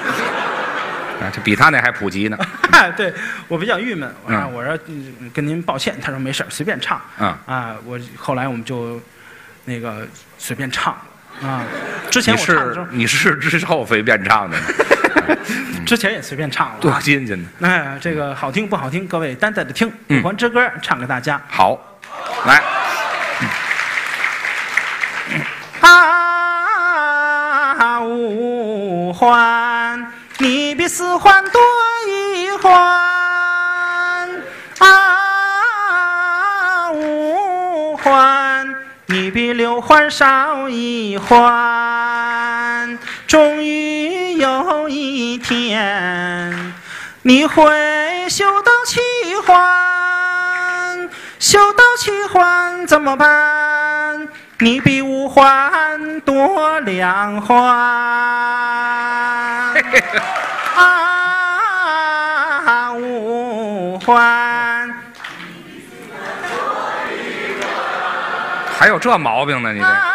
[1.21, 2.37] 啊，这比他那还普及呢。
[2.97, 3.13] 对
[3.47, 6.99] 我比较郁闷，我说、嗯我说嗯跟您抱歉，他说没事儿随便唱。
[7.19, 9.01] 嗯啊，我后来我们就
[9.65, 10.07] 那个
[10.37, 10.95] 随便唱
[11.41, 11.63] 啊。
[12.09, 14.65] 之前我唱的时候，你是之后随便唱的呢，
[15.85, 16.99] 之前也随便唱了、多啊。
[16.99, 17.47] 新鲜呢！
[17.61, 19.89] 哎，这个好听不好听，各位担待着听。
[20.09, 21.41] 嗯五环之歌唱给大家。
[21.47, 21.79] 好，
[22.45, 22.61] 来，
[27.79, 30.11] 啊，五环，
[30.43, 31.61] 你比四环多
[32.05, 32.69] 一环。
[34.79, 38.75] 啊，五环，
[39.05, 42.99] 你比六环少一环。
[43.25, 46.73] 终于有一天，
[47.21, 48.99] 你会修到七
[49.45, 51.09] 环，
[51.39, 54.27] 修到七环怎么办？
[54.59, 59.42] 你比五环多两环。
[60.75, 64.93] 啊，五环。
[68.77, 69.71] 还有这毛病呢？
[69.71, 70.09] 你这啊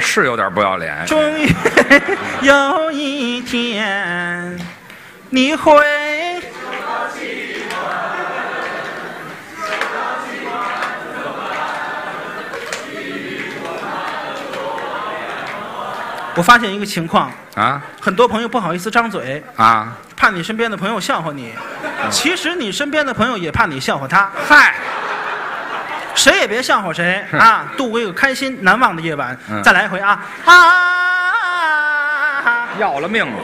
[0.00, 1.06] 是有点不要脸。
[1.06, 1.48] 终于
[2.42, 4.58] 有一天，
[5.30, 5.91] 你会。
[16.34, 19.96] 我发现一个情况，啊很多朋友不好意思张嘴，啊！
[20.16, 21.52] 怕你身边的朋友笑话你。
[22.10, 24.74] 其实你身边的朋友也怕你笑话他，嗨，
[26.14, 27.66] 谁也别笑话谁啊！
[27.76, 30.52] 度过一个开心难忘的夜晚，嗯再来一回啊啊！
[32.78, 33.38] 要了命了！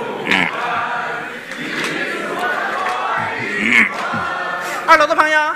[4.86, 5.54] 二楼的朋友，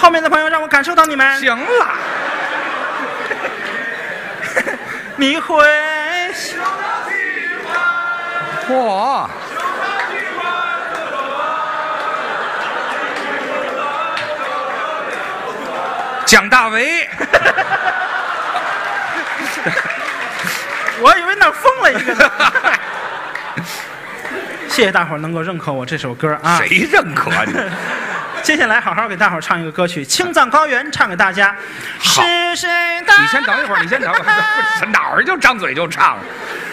[0.00, 1.88] 后面的朋友让我感受到你们，行了，
[5.16, 5.62] 你会
[8.66, 9.28] 嚯！
[16.24, 17.06] 蒋大为，
[21.00, 22.30] 我以为那疯了一个呢。
[24.70, 26.58] 谢谢大伙儿能够认可我这首歌啊！
[26.64, 27.52] 谁认可你？
[28.50, 31.54] 接下来好好给大伙儿唱一个歌曲《青藏高原》，唱给大家。
[32.00, 32.68] 好是谁
[33.06, 33.12] 的？
[33.16, 36.18] 你先等一会儿，你先等一会儿， 哪儿就张嘴就唱？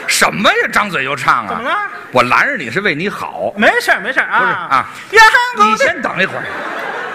[0.07, 0.67] 什么呀？
[0.73, 1.49] 张嘴就唱啊？
[1.49, 1.77] 怎么了？
[2.11, 3.53] 我拦着你是为你好。
[3.55, 4.89] 没事儿没事儿啊。
[5.07, 6.43] 不是啊你先等一会儿，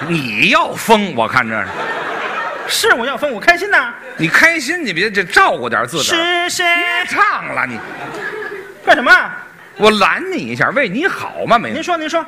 [0.06, 1.68] 你要疯，我看这是。
[2.68, 3.92] 是我要疯，我开心呐。
[4.16, 6.04] 你开心，你别这照顾点自个儿。
[6.04, 6.64] 是谁？
[6.76, 7.80] 别唱了，你
[8.86, 9.38] 干什么啊？
[9.76, 12.24] 我拦你一下，为你好嘛，没您说您说，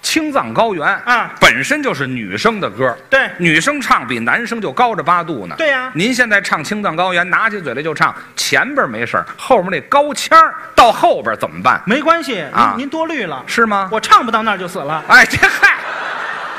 [0.00, 5.54] 青藏高原啊本身就是女生的歌，对女生唱比男生就高着八度呢。
[5.58, 11.82] 对呀您现在唱青藏高原，拿起嘴来就唱，前边没事儿后面那高腔儿到后边怎么办？
[11.84, 13.88] 没关系，啊您您多虑了，是吗？
[13.92, 15.04] 我唱不到那儿就死了。
[15.08, 15.76] 哎，这嗨，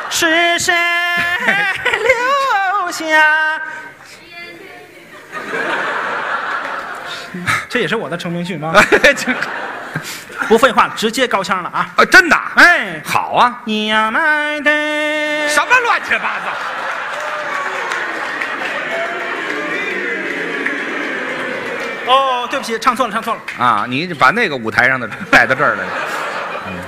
[0.10, 3.62] 是谁留下？
[7.70, 8.74] 这也是我的成名曲吗？
[8.76, 9.32] 哎 这
[10.48, 11.88] 不废话了，直接高腔了啊！
[11.96, 14.70] 啊，真的啊，哎，好啊，呀麦的。
[15.50, 16.52] 什么乱七八糟？
[22.12, 23.42] 哦，对不起，唱错了，唱错了。
[23.64, 25.84] 啊，你把那个舞台上的带到这儿来。
[25.84, 25.90] 了。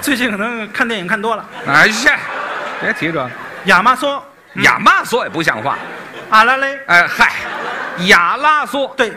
[0.02, 1.46] 最近可能看电影看多了。
[1.68, 2.20] 哎呀，
[2.80, 3.30] 别提这，
[3.66, 4.20] 亚麻梭，
[4.64, 5.78] 亚麻索也不像话。
[6.30, 7.34] 阿拉蕾，哎嗨，
[8.06, 9.14] 亚拉索，对，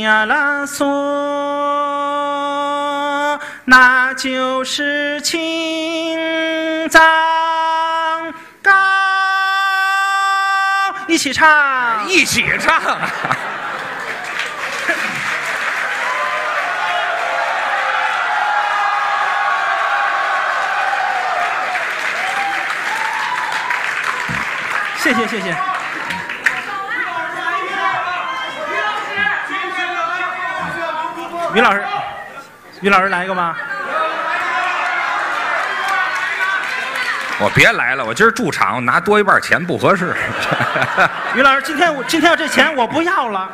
[0.00, 0.84] 亚拉梭，
[3.70, 8.32] 那就是青藏
[8.62, 8.72] 高，
[11.06, 12.08] 一起唱。
[12.08, 13.10] 一起唱啊。
[24.96, 25.54] 谢谢谢谢。
[31.54, 31.84] 于老师，于老师
[33.10, 33.56] 来一个吗。
[37.40, 40.16] 我别来了，我今儿驻场，我拿多一半钱不合适。
[41.34, 43.48] 于老师，今天我今天要这钱我不要了。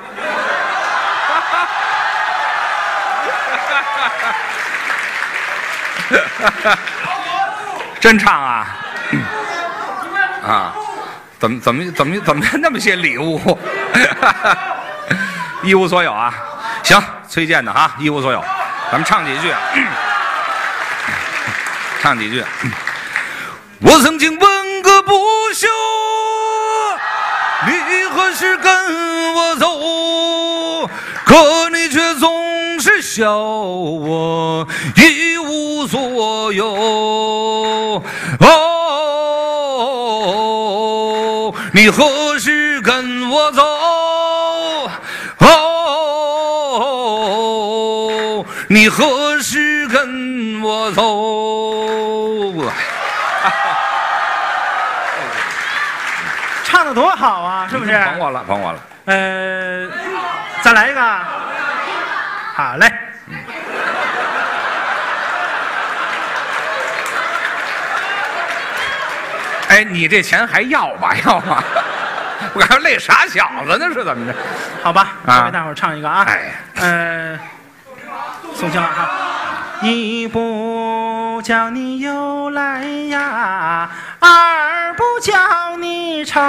[8.01, 8.66] 真唱啊？
[10.46, 10.72] 啊？
[11.38, 13.59] 怎么怎么怎么怎么那么些礼物？
[15.62, 16.32] 一无所有啊！
[16.82, 18.42] 行，崔健的哈，一无所有，
[18.90, 19.61] 咱们唱几句啊。
[22.01, 22.44] 唱几句。
[23.81, 25.12] 我曾经问个不
[25.55, 25.69] 休，
[27.66, 29.66] 你何时跟我走？
[31.24, 34.66] 可你却总是笑我
[34.97, 38.02] 一无所有。
[38.40, 39.15] 哦，
[41.73, 43.62] 你何时跟我走？
[48.74, 51.01] 你何时跟我走？
[56.64, 57.92] 唱的多好啊，是不是？
[57.92, 58.78] 甭我了，甭我了。
[59.05, 59.88] 呃，
[60.60, 61.01] 再来一个。
[62.56, 62.92] 好嘞。
[69.68, 71.14] 哎，你这钱还要吧？
[71.24, 71.62] 要吧？
[72.55, 74.36] 我感觉累傻小子呢，是怎么着？
[74.82, 76.24] 好吧，啊我给大伙儿唱一个啊。
[76.26, 76.40] 哎，
[76.80, 77.38] 呃，
[78.55, 79.10] 宋清了哈。
[79.82, 80.28] 一
[81.35, 83.90] 不叫你又来呀，
[84.20, 86.40] 二不叫你愁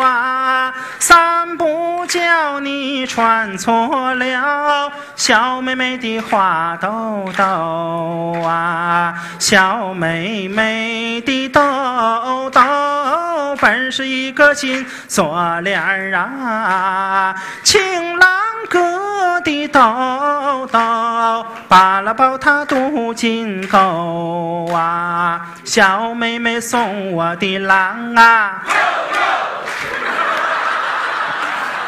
[0.00, 12.60] 啊，三不叫你穿错了小妹妹的花兜兜啊，小妹妹的兜兜
[13.60, 18.28] 本是一个金锁链儿啊，情郎
[18.68, 23.78] 哥的兜兜，巴拉抱他镀金钩
[24.72, 28.62] 啊，小妹妹送我的郎啊，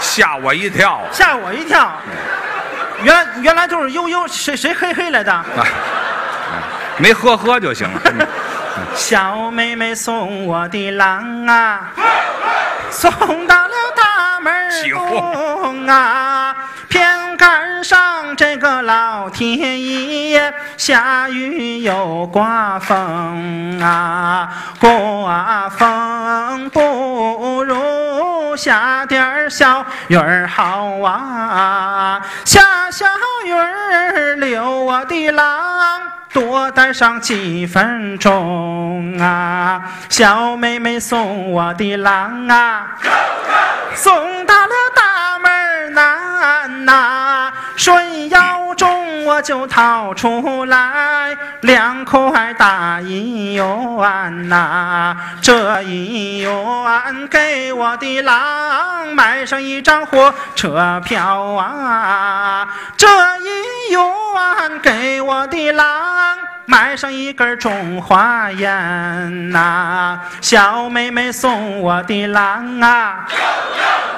[0.01, 1.01] 吓我一跳！
[1.13, 1.91] 吓我一跳。
[3.03, 5.33] 原来原来就是悠悠，谁谁嘿嘿来的？
[5.33, 5.45] 啊，
[6.97, 8.01] 没呵呵就行了。
[8.95, 11.93] 小妹妹送我的郎啊，
[12.91, 13.11] 送
[13.47, 15.21] 到了大门起哄
[15.63, 16.57] 东啊，
[16.89, 24.49] 偏赶上这个老天爷下雨又刮风啊，
[24.81, 33.07] 刮风不如下点儿小雨儿好啊，下小
[33.45, 36.01] 雨儿留我的郎。
[36.33, 39.81] 多待上几分钟啊，
[40.11, 42.89] 小妹妹送我的郎啊，
[43.95, 46.93] 送到了大门南呐、
[47.77, 62.67] 顺腰中我就掏出来两块大银元呐、这一元给我的郎买上一张火车票啊，
[62.97, 63.07] 这
[63.39, 66.37] 一元给我的郎。
[66.69, 73.25] 买上一根中华烟呐、小妹妹送我的郎啊，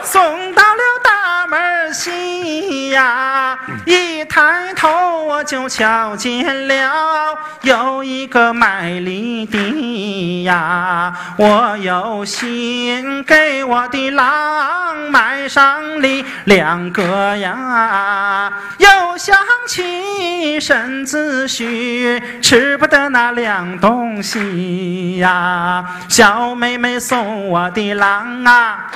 [0.02, 1.10] 送到了大
[1.48, 3.58] 门西呀！
[3.86, 25.84] 一抬头我就瞧见了有一个卖梨的呀，我有心给我的郎买上梨两个呀，又想起身子虚，吃不得那两东西呀。
[26.08, 28.90] 小妹妹送我的郎啊，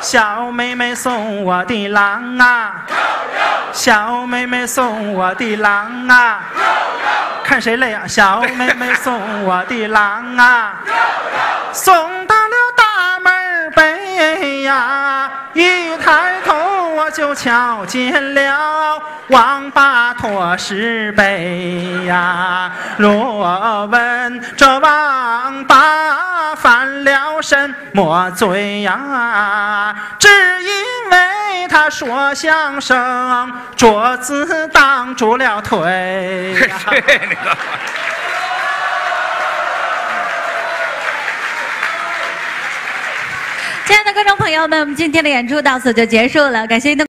[0.00, 2.72] 小妹妹送我的郎啊，
[3.72, 6.40] 小妹妹送我的郎啊，
[7.44, 8.06] 看谁累啊？
[8.06, 10.74] 小妹妹送我的郎啊，
[11.72, 16.54] 送到了大门北呀，一抬头
[16.94, 22.70] 我就瞧见了王八驮石碑呀。
[22.96, 29.94] 若问这王八犯了什么罪呀？
[30.18, 30.28] 只
[30.62, 31.18] 因为
[31.68, 36.54] 他说相声，桌子挡住了腿！
[43.86, 47.02] 亲爱的观众朋友们，我们今天的演出到此就结束了，感谢您的。